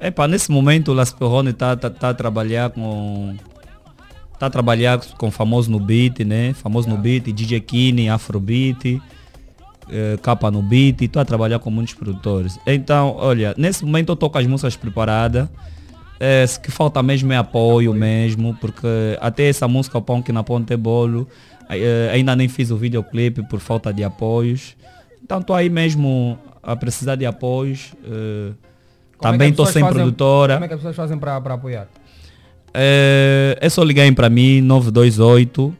Epa, 0.00 0.26
nesse 0.28 0.50
momento 0.50 0.90
o 0.90 0.94
Las 0.94 1.12
Perrone 1.12 1.50
está 1.50 1.76
tá, 1.76 1.88
tá 1.90 2.08
a 2.10 2.14
trabalhar 2.14 2.70
com. 2.70 3.36
Tá 4.38 4.46
a 4.46 4.50
trabalhar 4.50 5.00
com 5.16 5.30
famoso 5.30 5.70
no 5.70 5.80
beat, 5.80 6.20
né? 6.20 6.52
Famoso 6.54 6.88
no 6.88 6.96
beat, 6.96 7.24
DJ 7.32 7.58
Kini, 7.60 8.08
Afrobeat, 8.08 9.02
eh, 9.90 10.16
Capa 10.22 10.48
no 10.50 10.62
beat, 10.62 11.02
estou 11.02 11.20
a 11.20 11.24
trabalhar 11.24 11.58
com 11.58 11.70
muitos 11.70 11.94
produtores. 11.94 12.56
Então, 12.64 13.16
olha, 13.18 13.52
nesse 13.58 13.84
momento 13.84 14.10
eu 14.10 14.14
estou 14.14 14.30
com 14.30 14.38
as 14.38 14.46
músicas 14.46 14.76
preparadas. 14.76 15.48
É, 16.20 16.46
se 16.46 16.58
que 16.58 16.70
falta 16.70 17.02
mesmo 17.02 17.32
é 17.32 17.36
apoio 17.36 17.94
mesmo, 17.94 18.56
porque 18.60 18.86
até 19.20 19.48
essa 19.48 19.68
música 19.68 20.00
Pão 20.00 20.20
que 20.20 20.32
na 20.32 20.42
Ponte 20.42 20.72
é 20.72 20.76
Bolo, 20.76 21.28
eh, 21.70 22.10
ainda 22.12 22.34
nem 22.34 22.48
fiz 22.48 22.70
o 22.70 22.76
videoclipe 22.76 23.46
por 23.48 23.60
falta 23.60 23.92
de 23.92 24.02
apoios. 24.02 24.76
Então 25.22 25.38
estou 25.40 25.54
aí 25.54 25.68
mesmo 25.68 26.38
a 26.62 26.74
precisar 26.74 27.14
de 27.14 27.24
apoios. 27.26 27.92
é 28.04 28.52
que 29.12 29.18
também 29.20 29.50
estou 29.50 29.66
sem 29.66 29.82
fazem- 29.82 29.94
produtora. 29.96 30.54
Como 30.54 30.64
é 30.64 30.68
que 30.68 30.74
as 30.74 30.80
pessoas 30.80 30.96
fazem 30.96 31.18
para 31.18 31.36
apoiar? 31.36 31.88
É, 32.74 33.56
é 33.60 33.68
só 33.68 33.82
ligarem 33.82 34.12
para 34.12 34.28
mim 34.28 34.60
928 34.60 35.74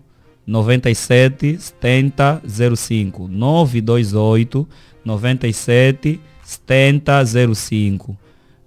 97 0.47 1.59
70 1.59 2.43
05 2.77 3.29
928 3.29 4.69
97 5.05 6.21
70 6.43 7.25
05 7.55 8.17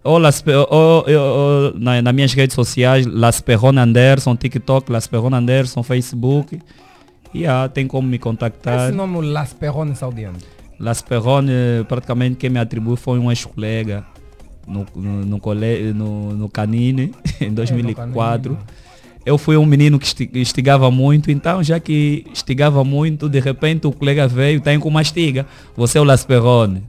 ou, 0.04 0.18
Las, 0.18 0.44
ou, 0.48 1.06
ou, 1.08 1.74
na, 1.80 2.02
nas 2.02 2.14
minhas 2.14 2.34
redes 2.34 2.56
sociais 2.56 3.06
Las 3.06 3.42
Perrone 3.42 3.80
Anderson, 3.80 4.36
TikTok, 4.36 4.92
Las 4.92 5.08
Perrone 5.08 5.36
Anderson, 5.36 5.84
Facebook 5.84 6.60
e 7.34 7.46
ah, 7.46 7.70
tem 7.70 7.88
como 7.88 8.08
me 8.08 8.18
contactar 8.20 8.88
Esse 8.90 8.98
nome 8.98 9.22
Las 9.22 9.54
Perrones 9.54 10.00
Saudiano. 10.00 10.38
Las 10.80 11.02
Perrone, 11.02 11.52
praticamente 11.88 12.36
quem 12.38 12.50
me 12.50 12.60
atribuiu 12.60 12.98
foi 12.98 13.20
um 13.20 13.30
ex-colega 13.30 14.04
no, 14.68 14.86
no, 14.96 15.26
no, 15.26 15.40
cole- 15.40 15.94
no, 15.94 16.34
no 16.34 16.50
Canine, 16.50 17.14
em 17.40 17.54
2004. 17.54 18.58
Eu 19.24 19.38
fui 19.38 19.56
um 19.56 19.66
menino 19.68 20.00
que 20.00 20.06
esti- 20.08 20.30
instigava 20.34 20.90
muito, 20.90 21.30
então 21.30 21.62
já 21.64 21.80
que 21.80 22.26
instigava 22.32 22.84
muito, 22.84 23.30
de 23.30 23.40
repente 23.40 23.86
o 23.86 23.92
colega 23.92 24.28
veio, 24.28 24.60
tem 24.60 24.80
com 24.80 24.90
mastiga. 24.90 25.46
Você 25.78 26.00
é 26.00 26.02
o 26.02 26.04
Las 26.04 26.26
Perrone. 26.26 26.84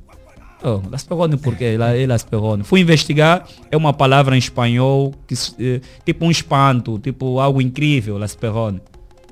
Oh, 0.64 0.80
Las 0.90 1.04
Perrone 1.04 1.36
por 1.36 1.56
quê? 1.56 1.76
Lá 1.76 1.96
é 1.96 2.06
Las 2.06 2.22
Perrone. 2.22 2.62
Fui 2.62 2.80
investigar, 2.80 3.46
é 3.70 3.76
uma 3.76 3.92
palavra 3.92 4.36
em 4.36 4.38
espanhol, 4.38 5.12
que, 5.26 5.34
eh, 5.58 5.80
tipo 6.04 6.24
um 6.24 6.30
espanto, 6.30 6.98
tipo 7.00 7.40
algo 7.40 7.60
incrível, 7.60 8.16
Las 8.18 8.34
Perrone. 8.36 8.80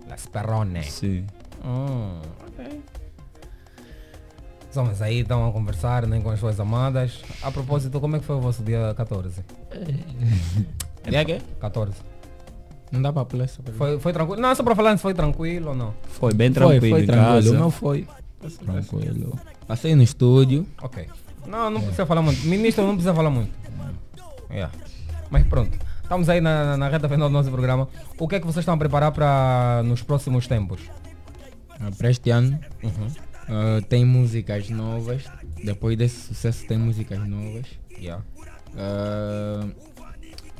Las 0.09 0.27
Perrones. 0.27 0.93
Sim. 0.93 1.25
Hum, 1.65 2.19
ok. 2.49 2.81
Os 4.71 4.77
homens 4.77 5.03
aí 5.03 5.21
estão 5.21 5.49
a 5.49 5.53
conversar 5.53 6.07
né, 6.07 6.21
com 6.21 6.31
as 6.31 6.41
suas 6.41 6.59
amadas. 6.59 7.21
A 7.43 7.51
propósito, 7.51 8.01
como 8.01 8.17
é 8.17 8.19
que 8.19 8.25
foi 8.25 8.37
o 8.37 8.41
vosso 8.41 8.63
dia 8.63 8.93
14? 8.97 9.43
Dia 11.09 11.25
quê? 11.25 11.39
14. 11.61 11.93
Não 12.93 13.01
dá 13.01 13.13
para 13.13 13.25
pular 13.25 13.45
essa 13.45 13.63
pergunta. 13.63 13.85
Foi, 13.85 13.99
foi 14.01 14.13
tranquilo? 14.13 14.41
Não, 14.43 14.55
só 14.55 14.63
para 14.63 14.75
falar 14.75 14.97
se 14.97 15.03
foi 15.03 15.15
tranquilo 15.15 15.71
ou 15.71 15.75
não. 15.75 15.95
Foi 16.09 16.35
bem 16.35 16.53
Foi, 16.53 16.55
tranquilo 16.55 16.95
foi 16.97 17.03
em 17.03 17.07
tranquilo. 17.07 17.35
casa. 17.35 17.51
O 17.51 17.55
meu 17.55 17.71
foi 17.71 18.07
tranquilo. 18.65 19.39
Passei 19.67 19.95
no 19.95 20.03
estúdio. 20.03 20.67
Ok. 20.83 21.07
Não, 21.47 21.71
não 21.71 21.81
precisa 21.81 22.07
falar 22.07 22.23
muito. 22.23 22.41
Ministro 22.47 22.85
não 22.85 22.95
precisa 22.95 23.15
falar 23.15 23.31
muito. 23.31 23.51
Yeah. 24.51 24.73
Mas 25.31 25.47
pronto. 25.47 25.79
Estamos 26.03 26.29
aí 26.29 26.41
na, 26.41 26.77
na 26.77 26.89
reta 26.89 27.09
final 27.09 27.29
do 27.29 27.33
nosso 27.33 27.51
programa. 27.51 27.89
O 28.19 28.27
que 28.27 28.35
é 28.37 28.41
que 28.41 28.47
vocês 28.47 28.63
estão 28.63 28.75
a 28.75 28.79
preparar 28.79 29.13
para 29.13 29.83
nos 29.85 30.03
próximos 30.03 30.47
tempos? 30.47 30.81
Ah, 31.81 31.91
Para 31.97 32.11
este 32.11 32.31
ano 32.31 32.59
Uhum. 32.83 33.07
ah, 33.49 33.81
tem 33.89 34.05
músicas 34.05 34.69
novas. 34.71 35.25
Depois 35.63 35.97
desse 35.97 36.17
sucesso 36.29 36.67
tem 36.67 36.79
músicas 36.79 37.21
novas. 37.29 37.67
Yeah. 37.97 38.23
Ah, 38.77 39.67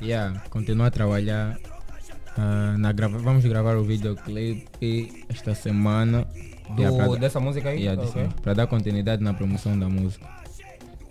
yeah, 0.01 0.39
continuar 0.49 0.87
a 0.87 0.91
trabalhar. 0.91 1.57
ah, 2.37 2.75
na 2.77 2.91
grava 2.93 3.17
vamos 3.17 3.43
gravar 3.45 3.75
o 3.75 3.83
videoclipe 3.83 5.25
esta 5.29 5.53
semana. 5.53 6.25
Do- 6.75 6.81
Yeah, 6.81 7.17
dessa 7.19 7.39
música 7.41 7.69
aí? 7.69 7.81
Yeah, 7.83 8.01
Ok. 8.01 8.29
Para 8.41 8.53
dar 8.53 8.67
continuidade 8.67 9.21
na 9.21 9.33
promoção 9.33 9.77
da 9.77 9.89
música. 9.89 10.25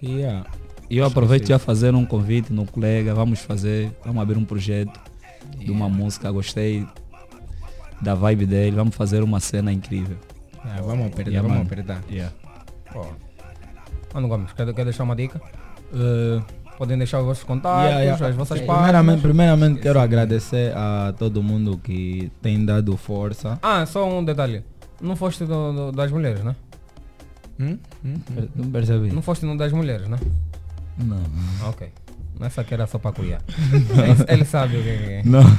Yeah. 0.02 0.46
E 0.88 0.98
eu 0.98 1.04
aproveito 1.04 1.46
já 1.46 1.58
fazer 1.58 1.94
um 1.94 2.04
convite 2.04 2.52
no 2.52 2.66
colega, 2.66 3.14
vamos 3.14 3.40
fazer, 3.40 3.92
vamos 4.04 4.20
abrir 4.22 4.36
um 4.38 4.44
projeto 4.44 4.98
de 5.58 5.70
uma 5.70 5.88
música, 5.88 6.30
gostei 6.30 6.86
da 8.00 8.14
vibe 8.14 8.46
dele, 8.46 8.74
vamos 8.76 8.94
fazer 8.96 9.22
uma 9.22 9.38
cena 9.40 9.72
incrível. 9.72 10.16
Yeah, 10.64 10.82
vamos 10.82 11.06
apertar, 11.06 11.30
Yeah, 11.30 11.48
vamos 11.48 11.66
apertar. 11.66 12.00
Yeah. 12.10 12.34
Ó. 12.94 13.06
Mano 14.14 14.28
Gomes, 14.28 14.52
quer, 14.52 14.72
quer 14.74 14.84
deixar 14.84 15.04
uma 15.04 15.14
dica? 15.14 15.40
Uh, 15.92 16.42
Podem 16.76 16.96
deixar 16.96 17.20
os 17.20 17.26
vossos 17.26 17.44
contatos, 17.44 17.84
Yeah, 17.90 18.00
yeah. 18.04 18.26
as 18.26 18.34
vossas 18.34 18.58
Primeiramente, 18.58 18.96
páginas. 18.96 19.20
primeiramente 19.20 19.80
quero 19.82 20.00
agradecer 20.00 20.72
a 20.74 21.12
todo 21.16 21.42
mundo 21.42 21.76
que 21.78 22.32
tem 22.40 22.64
dado 22.64 22.96
força. 22.96 23.58
Ah, 23.62 23.84
só 23.84 24.08
um 24.08 24.24
detalhe. 24.24 24.64
Não 25.00 25.14
foste 25.14 25.44
do- 25.44 25.72
do- 25.72 25.92
das 25.92 26.10
mulheres, 26.10 26.42
né? 26.42 26.56
Hum? 27.60 27.78
Hum? 28.04 28.14
Não 28.56 28.70
percebi. 28.70 29.12
Não 29.12 29.20
foste 29.20 29.44
no 29.44 29.56
das 29.56 29.72
mulheres, 29.72 30.08
né? 30.08 30.18
Não. 30.96 31.22
Ok. 31.68 31.88
Nessa 32.38 32.62
aqui 32.62 32.72
era 32.72 32.86
só 32.86 32.98
para 32.98 33.12
cuidar. 33.12 33.42
ele, 34.28 34.44
sabe 34.46 34.78
o 34.78 34.82
que 34.82 34.88
é. 34.88 35.22
Não. 35.24 35.42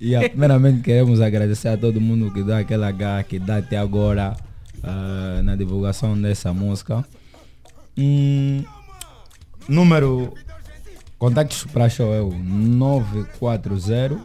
E 0.00 0.14
ah, 0.14 0.28
primeiramente 0.28 0.80
queremos 0.82 1.20
agradecer 1.20 1.66
a 1.66 1.76
todo 1.76 2.00
mundo 2.00 2.32
que 2.32 2.44
dá 2.44 2.60
aquela 2.60 2.88
garra 2.92 3.24
que 3.24 3.36
dá 3.36 3.56
até 3.56 3.76
agora 3.76 4.36
ah, 4.80 5.40
na 5.42 5.56
divulgação 5.56 6.16
dessa 6.20 6.54
música. 6.54 7.04
Hum, 7.96 8.62
número 9.68 10.32
contactos 11.18 11.64
para 11.64 11.88
show 11.88 12.14
é 12.14 12.20
o 12.20 12.30
940 12.30 14.20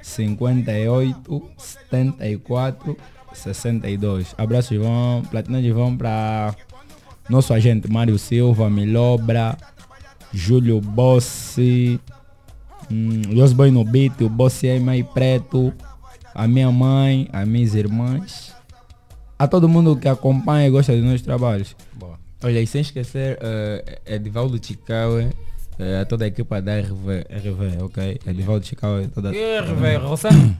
58 0.00 1.42
74 1.58 2.96
62. 3.38 4.34
Abraço 4.36 4.74
Ivan, 4.74 5.22
platina 5.30 5.60
de 5.60 5.68
Ivan 5.68 5.96
para 5.96 6.54
nosso 7.28 7.52
agente 7.52 7.90
Mário 7.90 8.18
Silva, 8.18 8.70
Milobra, 8.70 9.56
Júlio 10.32 10.80
Bossi, 10.80 12.00
hum, 12.90 13.22
Josboy 13.34 13.70
no 13.70 13.84
beat, 13.84 14.20
o 14.20 14.28
Bossi 14.28 14.68
é 14.68 14.78
mais 14.78 15.04
preto, 15.06 15.72
a 16.34 16.46
minha 16.46 16.70
mãe, 16.70 17.28
as 17.32 17.46
minhas 17.46 17.74
irmãs, 17.74 18.54
a 19.38 19.46
todo 19.46 19.68
mundo 19.68 19.96
que 19.96 20.08
acompanha 20.08 20.66
e 20.66 20.70
gosta 20.70 20.94
dos 20.94 21.04
nossos 21.04 21.22
trabalhos. 21.22 21.76
Boa. 21.94 22.18
Olha, 22.44 22.60
e 22.60 22.66
sem 22.66 22.82
esquecer 22.82 23.38
uh, 23.38 24.12
Edivaldo 24.12 24.58
Chicaue, 24.64 25.24
uh, 25.24 26.02
a 26.02 26.04
toda 26.04 26.24
a 26.24 26.28
equipa 26.28 26.60
da 26.60 26.78
RV, 26.78 27.26
RV 27.30 27.82
ok? 27.82 28.20
Edivaldo 28.26 28.66
Chicaue, 28.66 29.08
toda 29.08 29.34
E 29.34 29.60
RV, 29.60 29.96
Rossano? 29.96 30.56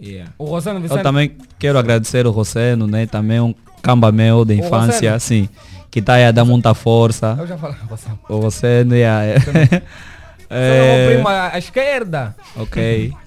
Yeah. 0.00 0.32
O 0.38 0.44
Rossano 0.44 0.80
Vicente. 0.80 0.98
Eu 0.98 1.02
também 1.02 1.36
quero 1.58 1.78
agradecer 1.78 2.26
o 2.26 2.30
Roseno, 2.30 2.86
né? 2.86 3.06
Também 3.06 3.40
um 3.40 3.54
camba 3.82 4.10
meu 4.10 4.44
da 4.44 4.54
O 4.54 4.56
infância, 4.56 5.14
assim, 5.14 5.48
que 5.90 5.98
está 5.98 6.14
aí 6.14 6.24
a 6.24 6.32
dar 6.32 6.44
muita 6.44 6.72
força. 6.74 7.36
Eu 7.38 7.46
já 7.46 7.58
falei 7.58 7.76
Rossano. 7.88 8.18
O 8.28 8.38
Roseno, 8.38 8.94
yeah, 8.94 9.24
é. 9.36 9.40
Seu 9.40 9.80
é, 10.50 11.14
primo 11.14 11.28
à 11.28 11.58
esquerda. 11.58 12.34
ok. 12.56 13.12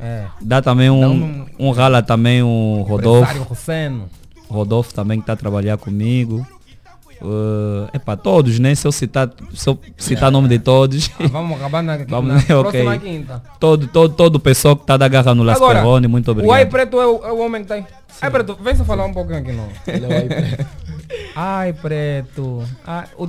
É. 0.00 0.26
Dá 0.40 0.62
também 0.62 0.88
um, 0.88 1.44
um 1.58 1.72
rala 1.72 2.00
também 2.00 2.40
o 2.40 2.86
Empresário 2.88 3.42
Rodolfo. 3.42 4.10
Rodolfo 4.48 4.94
também 4.94 5.18
que 5.18 5.24
está 5.24 5.32
a 5.32 5.36
trabalhar 5.36 5.76
comigo. 5.76 6.46
Uh, 7.20 7.88
é 7.92 7.98
para 7.98 8.16
todos, 8.16 8.58
né? 8.60 8.74
Se 8.74 8.86
eu 8.86 8.92
citar, 8.92 9.28
se 9.52 9.68
eu 9.68 9.78
citar 9.96 10.28
o 10.28 10.32
nome 10.32 10.48
de 10.48 10.58
todos. 10.58 11.10
Ah, 11.18 11.26
vamos 11.26 11.58
acabar 11.58 11.82
na, 11.82 11.96
Vamos, 12.06 12.28
na 12.28 12.34
né? 12.36 12.42
próxima 12.46 12.94
ok. 12.94 12.98
quinta. 12.98 13.42
Todo, 13.58 13.88
todo, 13.88 14.14
todo 14.14 14.40
pessoal 14.40 14.76
que 14.76 14.82
está 14.82 14.96
da 14.96 15.08
garra 15.08 15.34
no 15.34 15.42
Las 15.42 15.56
Agora, 15.56 15.80
Perrone, 15.80 16.06
muito 16.06 16.28
o 16.28 16.30
Ai 16.30 16.64
obrigado. 16.64 16.70
Preto 16.70 17.00
é 17.00 17.06
o, 17.06 17.26
é 17.26 17.32
o 17.32 17.38
homem 17.38 17.62
que 17.62 17.68
tem. 17.68 17.84
Ai 18.20 18.30
Preto, 18.30 18.56
vem 18.60 18.74
só 18.74 18.84
falar 18.84 19.04
um 19.04 19.12
pouquinho 19.12 19.38
aqui 19.38 19.52
não. 19.52 19.68
Ele 19.86 20.04
é 20.04 20.08
o 20.08 20.12
Ai 20.12 20.28
Preto. 20.28 20.66
Ai 21.34 21.72
Preto. 21.72 22.64
Ai, 22.86 23.06
o, 23.16 23.28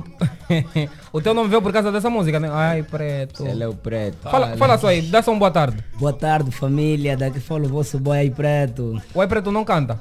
o 1.18 1.20
teu 1.20 1.34
nome 1.34 1.48
veio 1.48 1.62
por 1.62 1.72
causa 1.72 1.90
dessa 1.90 2.10
música, 2.10 2.38
né? 2.38 2.48
Ai 2.52 2.84
Preto. 2.84 3.44
Ele 3.44 3.64
é 3.64 3.68
o 3.68 3.74
preto. 3.74 4.28
Fala, 4.30 4.56
fala 4.56 4.78
só 4.78 4.88
aí, 4.88 5.02
dá 5.02 5.22
só 5.22 5.32
um 5.32 5.38
boa 5.38 5.50
tarde. 5.50 5.82
Boa 5.98 6.12
tarde, 6.12 6.50
família. 6.52 7.16
Daqui 7.16 7.40
fala 7.40 7.64
o 7.64 7.68
vosso 7.68 7.98
boy 7.98 8.18
aí 8.18 8.30
preto. 8.30 9.00
O 9.12 9.20
Ai 9.20 9.26
Preto 9.26 9.50
não 9.50 9.64
canta. 9.64 10.00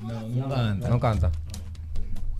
Não, 0.00 0.28
não 0.28 0.48
canta. 0.48 0.88
Não 0.88 0.98
canta. 0.98 1.32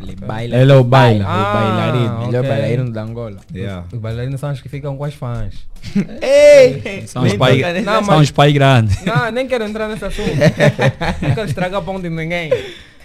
Ele 0.03 0.17
baila. 0.17 0.57
Ele 0.57 0.73
é 0.73 0.75
o 0.75 0.85
baila. 0.85 1.25
Ah, 1.27 1.51
o 1.51 1.53
bailarino. 1.55 2.27
Melhor 2.27 2.45
ok. 2.45 2.51
bailarino 2.51 2.91
da 2.93 3.03
Angola. 3.03 3.37
Yeah. 3.55 3.85
Os 3.93 3.99
bailarinos 3.99 4.41
são 4.41 4.51
os 4.53 4.61
que 4.61 4.69
ficam 4.69 4.97
com 4.97 5.05
as 5.05 5.15
fãs. 5.15 5.55
Ei! 6.21 7.07
São 7.07 7.23
os 7.25 7.33
pai, 7.35 7.61
Não, 7.83 8.05
são 8.05 8.17
mas- 8.17 8.21
os 8.23 8.31
pai 8.31 8.53
grandes. 8.53 9.05
Não, 9.05 9.31
nem 9.31 9.47
quero 9.47 9.65
entrar 9.65 9.89
nesse 9.89 10.05
assunto. 10.05 10.31
não 11.23 11.35
quero 11.35 11.49
estragar 11.49 11.81
o 11.81 11.85
pão 11.85 12.01
de 12.01 12.09
ninguém. 12.09 12.51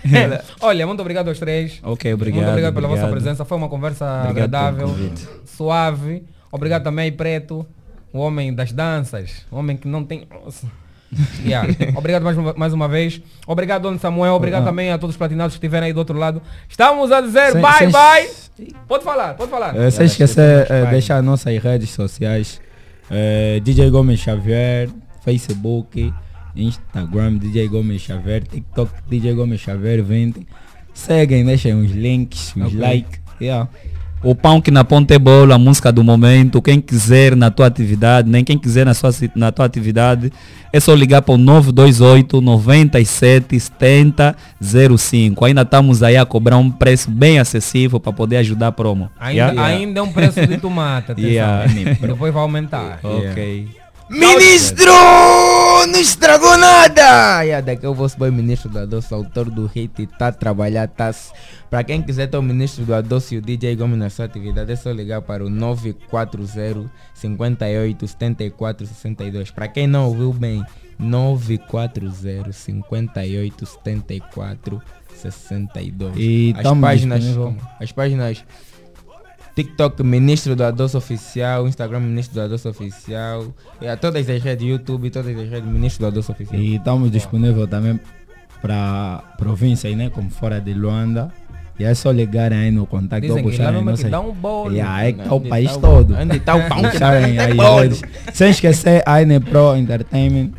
Olha, 0.62 0.86
muito 0.88 1.00
obrigado 1.02 1.28
aos 1.28 1.40
três. 1.40 1.80
Ok, 1.84 2.14
obrigado. 2.14 2.38
Muito 2.38 2.50
obrigado 2.50 2.74
pela 2.74 2.88
vossa 2.88 3.02
obrigado. 3.04 3.22
presença. 3.24 3.46
Foi 3.46 3.58
uma 3.58 3.68
conversa 3.70 4.06
Obrigado 4.30 4.56
agradável, 4.56 4.96
suave. 5.46 6.24
Obrigado 6.52 6.84
também, 6.84 7.12
Preto, 7.12 7.66
o 8.14 8.20
homem 8.20 8.54
das 8.54 8.72
danças, 8.72 9.46
o 9.52 9.58
homem 9.58 9.76
que 9.76 9.88
não 9.88 10.04
tem. 10.04 10.28
Yeah. 11.46 11.68
Obrigado 11.96 12.24
mais 12.24 12.38
uma, 12.38 12.54
mais 12.58 12.74
uma 12.74 12.88
vez. 12.88 13.22
Obrigado, 13.46 13.84
Dono 13.84 13.98
Samuel. 14.00 14.34
Obrigado 14.34 14.64
Ah. 14.64 14.66
também 14.66 14.92
a 14.92 14.98
todos 14.98 15.14
os 15.16 15.18
platinados 15.18 15.54
que 15.56 15.58
estiverem 15.58 15.88
aí 15.88 15.94
do 15.94 16.00
outro 16.00 16.18
lado. 16.18 16.42
Estamos 16.68 17.12
a 17.12 17.22
dizer 17.22 17.52
Sem- 17.54 17.62
bye 17.62 17.78
sem- 17.78 17.90
bye. 17.92 18.30
Pode 18.88 19.04
falar, 19.04 19.34
pode 19.36 19.50
falar. 19.52 19.76
Eh, 19.78 19.90
sem 19.92 20.06
esquecer, 20.08 20.66
eh, 20.70 20.86
deixar 20.88 21.22
nossas 21.24 21.58
redes 21.62 21.90
sociais. 21.92 22.60
eh, 23.10 23.62
DJ 23.64 23.90
Gomes 23.90 24.20
Xavier, 24.20 24.90
Facebook, 25.24 26.14
Instagram, 26.56 27.38
DJ 27.38 27.68
Gomes 27.70 28.02
Xavier, 28.02 28.44
TikTok, 28.44 28.92
DJ 29.10 29.34
Gomes 29.34 29.62
Xavier 29.62 30.04
20. 30.04 30.46
Seguem, 30.94 31.46
deixem 31.46 31.74
uns 31.76 31.92
links, 31.92 32.54
uns 32.58 32.74
Ok. 32.74 32.80
like. 32.80 33.20
Yeah. 33.40 33.70
O 34.24 34.34
pão 34.34 34.60
que 34.60 34.72
na 34.72 34.84
ponta 34.84 35.14
é 35.14 35.20
bolo, 35.20 35.54
a 35.54 35.58
música 35.60 35.92
do 35.92 36.04
momento. 36.04 36.62
Quem 36.62 36.82
quiser 36.82 37.36
na 37.36 37.52
tua 37.52 37.68
atividade, 37.68 38.30
nem 38.30 38.44
quem 38.44 38.58
quiser 38.58 38.86
na, 38.86 38.94
sua, 38.94 39.12
na 39.36 39.52
tua 39.52 39.66
atividade, 39.66 40.34
é 40.74 40.80
só 40.80 40.94
ligar 40.96 41.22
para 41.22 41.36
o 41.36 41.38
928 41.38 42.42
97 42.42 43.60
70 43.60 44.36
05. 44.98 45.46
Ainda 45.46 45.62
estamos 45.62 46.02
aí 46.02 46.18
a 46.18 46.26
cobrar 46.26 46.58
um 46.58 46.70
preço 46.72 47.12
bem 47.12 47.40
acessível 47.40 48.00
para 48.00 48.12
poder 48.12 48.38
ajudar 48.38 48.68
a 48.68 48.72
promo. 48.72 49.10
Ainda, 49.20 49.36
Yeah? 49.38 49.64
ainda 49.66 50.00
é 50.00 50.04
um 50.04 50.12
preço 50.12 50.46
de 50.46 50.58
tomate. 50.58 51.14
Yeah. 51.22 51.66
Depois 52.02 52.34
vai 52.34 52.42
aumentar. 52.42 53.00
Ok. 53.04 53.68
Ministro! 54.10 54.92
Não 55.88 56.00
estragou 56.00 56.58
nada! 56.58 57.42
Yeah, 57.44 57.66
daqui 57.66 57.86
o 57.86 57.94
vosso 57.94 58.18
boy 58.18 58.32
ministro 58.32 58.70
do 58.70 58.80
Adoço, 58.80 59.14
autor 59.14 59.50
do 59.50 59.66
hit, 59.66 60.08
tá 60.18 60.28
a 60.28 60.32
trabalhar, 60.32 60.88
tá. 60.88 61.08
s- 61.08 61.32
Pra 61.70 61.84
quem 61.84 62.02
quiser 62.02 62.28
ter 62.28 62.38
o 62.38 62.42
ministro 62.42 62.86
do 62.86 62.96
Adoço 62.96 63.34
e 63.34 63.38
o 63.38 63.42
DJ 63.42 63.76
Gomes 63.76 64.00
na 64.00 64.10
sua 64.10 64.24
atividade, 64.26 64.72
é 64.72 64.76
só 64.78 64.90
ligar 64.92 65.22
para 65.22 65.44
o 65.46 65.50
940 65.50 66.90
58 67.14 68.08
74 68.08 68.88
62. 68.88 69.52
Pra 69.52 69.68
quem 69.68 69.86
não 69.86 70.06
ouviu 70.08 70.32
bem, 70.32 70.64
940 70.98 72.54
58 72.54 73.66
74 73.66 74.82
62. 75.14 76.14
E 76.16 76.54
as 76.56 76.64
tamo 76.64 76.82
páginas, 76.82 77.24
as 77.82 77.92
páginas 77.92 78.44
TikTok 79.62 80.04
Ministro 80.04 80.56
do 80.56 80.64
Adoço 80.64 81.00
Oficial, 81.00 81.68
Instagram 81.68 82.02
Ministro 82.02 82.36
do 82.36 82.42
Adoço 82.42 82.70
Oficial, 82.70 83.44
e 83.82 83.88
a 83.88 83.98
todas 83.98 84.30
as 84.30 84.44
redes, 84.44 84.68
YouTube, 84.68 85.10
todas 85.10 85.36
as 85.36 85.50
redes 85.50 85.68
Ministro 85.68 86.02
do 86.04 86.08
Adoço 86.10 86.32
Oficial. 86.32 86.62
E 86.62 86.76
estamos 86.76 87.10
disponíveis 87.10 87.68
também 87.68 88.00
para 88.62 89.24
províncias, 89.36 89.98
né? 89.98 90.12
Como 90.12 90.30
fora 90.30 90.62
de 90.62 90.76
Luanda. 90.76 91.32
E 91.80 91.84
é 91.84 91.94
só 91.96 92.12
ligarem 92.12 92.58
aí 92.58 92.72
no 92.72 92.86
contato 92.86 93.22
Dizem 93.22 93.44
ou 93.44 93.50
que 93.50 93.58
lá 93.58 93.72
puxarem 93.72 93.84
mesmo 93.84 93.86
que 93.98 94.04
nossas- 94.04 94.12
dá 94.12 94.20
um 94.20 94.32
bolo. 94.32 94.72
Yeah, 94.74 95.04
é 95.08 95.12
que 95.14 95.24
tá 95.24 95.34
o 95.34 95.42
país 95.42 95.72
tá 95.72 95.78
o- 95.78 95.82
todo. 95.82 96.16
onde 96.16 96.40
tá 96.40 96.56
o 96.56 96.60
pão 96.70 96.90
que 96.92 97.00
dá? 97.00 97.10
aí 97.10 97.54
bolo. 97.56 97.82
redes. 97.82 98.02
Sem 98.34 98.50
esquecer 98.52 99.04
a 99.08 99.16
Pro 99.50 99.76
Entertainment. 99.76 100.52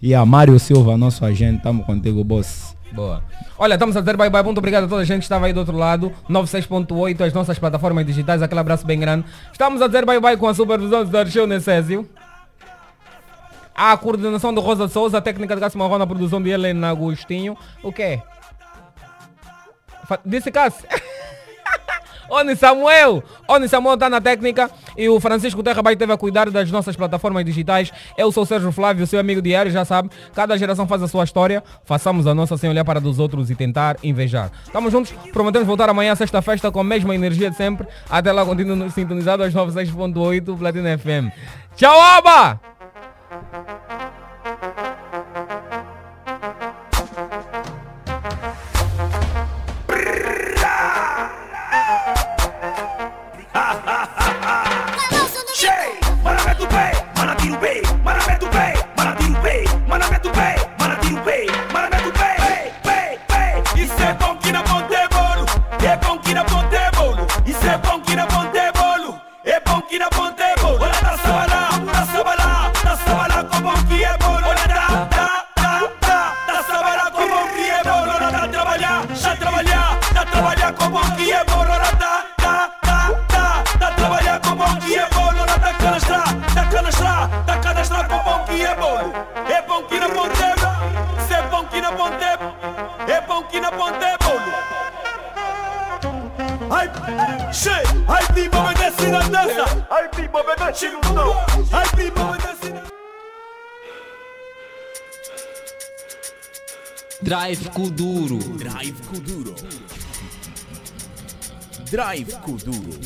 E 0.00 0.14
a 0.14 0.24
Mário 0.24 0.58
Silva, 0.60 0.96
nosso 0.96 1.24
agente. 1.24 1.56
Estamos 1.58 1.84
contigo, 1.86 2.22
boss. 2.22 2.76
Boa. 2.92 3.22
Olha, 3.58 3.74
estamos 3.74 3.96
a 3.96 4.00
dizer 4.00 4.16
bye 4.16 4.28
bye. 4.28 4.42
Muito 4.42 4.58
obrigado 4.58 4.84
a 4.84 4.88
toda 4.88 5.02
a 5.02 5.04
gente 5.04 5.20
que 5.20 5.24
estava 5.24 5.46
aí 5.46 5.52
do 5.52 5.60
outro 5.60 5.76
lado. 5.76 6.12
96.8, 6.28 7.20
as 7.26 7.32
nossas 7.32 7.58
plataformas 7.58 8.06
digitais. 8.06 8.42
Aquele 8.42 8.60
abraço 8.60 8.86
bem 8.86 9.00
grande. 9.00 9.24
Estamos 9.50 9.80
a 9.80 9.86
dizer 9.86 10.04
bye 10.04 10.20
bye 10.20 10.36
com 10.36 10.46
a 10.46 10.54
supervisão 10.54 11.04
do 11.04 11.10
Darcheu 11.10 11.46
Necésio. 11.46 12.08
A 13.74 13.96
coordenação 13.96 14.52
do 14.52 14.60
Rosa 14.60 14.86
Souza, 14.86 15.18
a 15.18 15.22
técnica 15.22 15.54
de 15.54 15.60
Cássio 15.60 15.78
Marrom 15.78 15.96
na 15.96 16.06
produção 16.06 16.42
de 16.42 16.50
Helena 16.50 16.90
Agostinho. 16.90 17.56
O 17.82 17.90
quê? 17.90 18.20
Disse 20.26 20.50
Cássio. 20.50 20.86
Oni 22.28 22.56
Samuel! 22.56 23.22
Oni 23.48 23.68
Samuel 23.68 23.94
está 23.94 24.08
na 24.08 24.20
técnica 24.20 24.70
e 24.96 25.08
o 25.08 25.20
Francisco 25.20 25.62
Terra 25.62 25.82
teve 25.96 26.12
a 26.12 26.16
cuidar 26.16 26.50
das 26.50 26.70
nossas 26.70 26.96
plataformas 26.96 27.44
digitais. 27.44 27.92
Eu 28.16 28.32
sou 28.32 28.42
o 28.42 28.46
Sérgio 28.46 28.72
Flávio, 28.72 29.06
seu 29.06 29.20
amigo 29.20 29.42
diário, 29.42 29.70
já 29.70 29.84
sabe. 29.84 30.10
Cada 30.34 30.56
geração 30.56 30.86
faz 30.86 31.02
a 31.02 31.08
sua 31.08 31.24
história. 31.24 31.62
Façamos 31.84 32.26
a 32.26 32.34
nossa 32.34 32.56
sem 32.56 32.70
olhar 32.70 32.84
para 32.84 33.00
dos 33.00 33.18
outros 33.18 33.50
e 33.50 33.54
tentar 33.54 33.96
invejar. 34.02 34.50
Estamos 34.64 34.92
juntos, 34.92 35.12
prometemos 35.32 35.66
voltar 35.66 35.88
amanhã, 35.88 36.14
sexta-festa, 36.14 36.70
com 36.70 36.80
a 36.80 36.84
mesma 36.84 37.14
energia 37.14 37.50
de 37.50 37.56
sempre. 37.56 37.86
Até 38.08 38.32
lá, 38.32 38.44
continuo 38.44 38.90
sintonizado 38.90 39.42
às 39.42 39.54
96.8 39.54 40.56
Platina 40.58 40.98
FM. 40.98 41.30
Tchau, 41.76 42.00
Aba! 42.00 42.60
Que 64.42 64.50
na 64.52 64.62
ponta 64.62 64.94
é 64.94 65.08
bolo, 65.08 65.46
é 65.84 65.96
bom 65.96 66.18
que 66.18 66.34
na 66.34 66.44
ponta 66.44 66.76
é 66.76 66.90
bolo, 66.90 67.26
isso 67.46 67.66
é 67.66 67.78
bom 69.60 69.80
que 69.80 69.98
na 69.98 70.10
ponta 70.10 70.31
Ai, 100.42 100.44
primo, 100.44 100.54
obedece 100.54 100.90
no 100.90 101.00
som. 101.04 101.68
Ai, 101.72 101.88
primo, 101.90 102.28
obedece 102.28 102.70
na 102.70 102.82
Drive 107.22 107.70
Kuduro. 107.70 108.38
Drive 108.38 109.02
Kuduro. 109.06 109.54
Drive 111.88 112.32
Kuduro. 112.40 113.00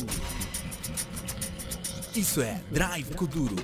Isso 2.15 2.41
é 2.41 2.59
Drive 2.71 3.13
Kuduro. 3.13 3.55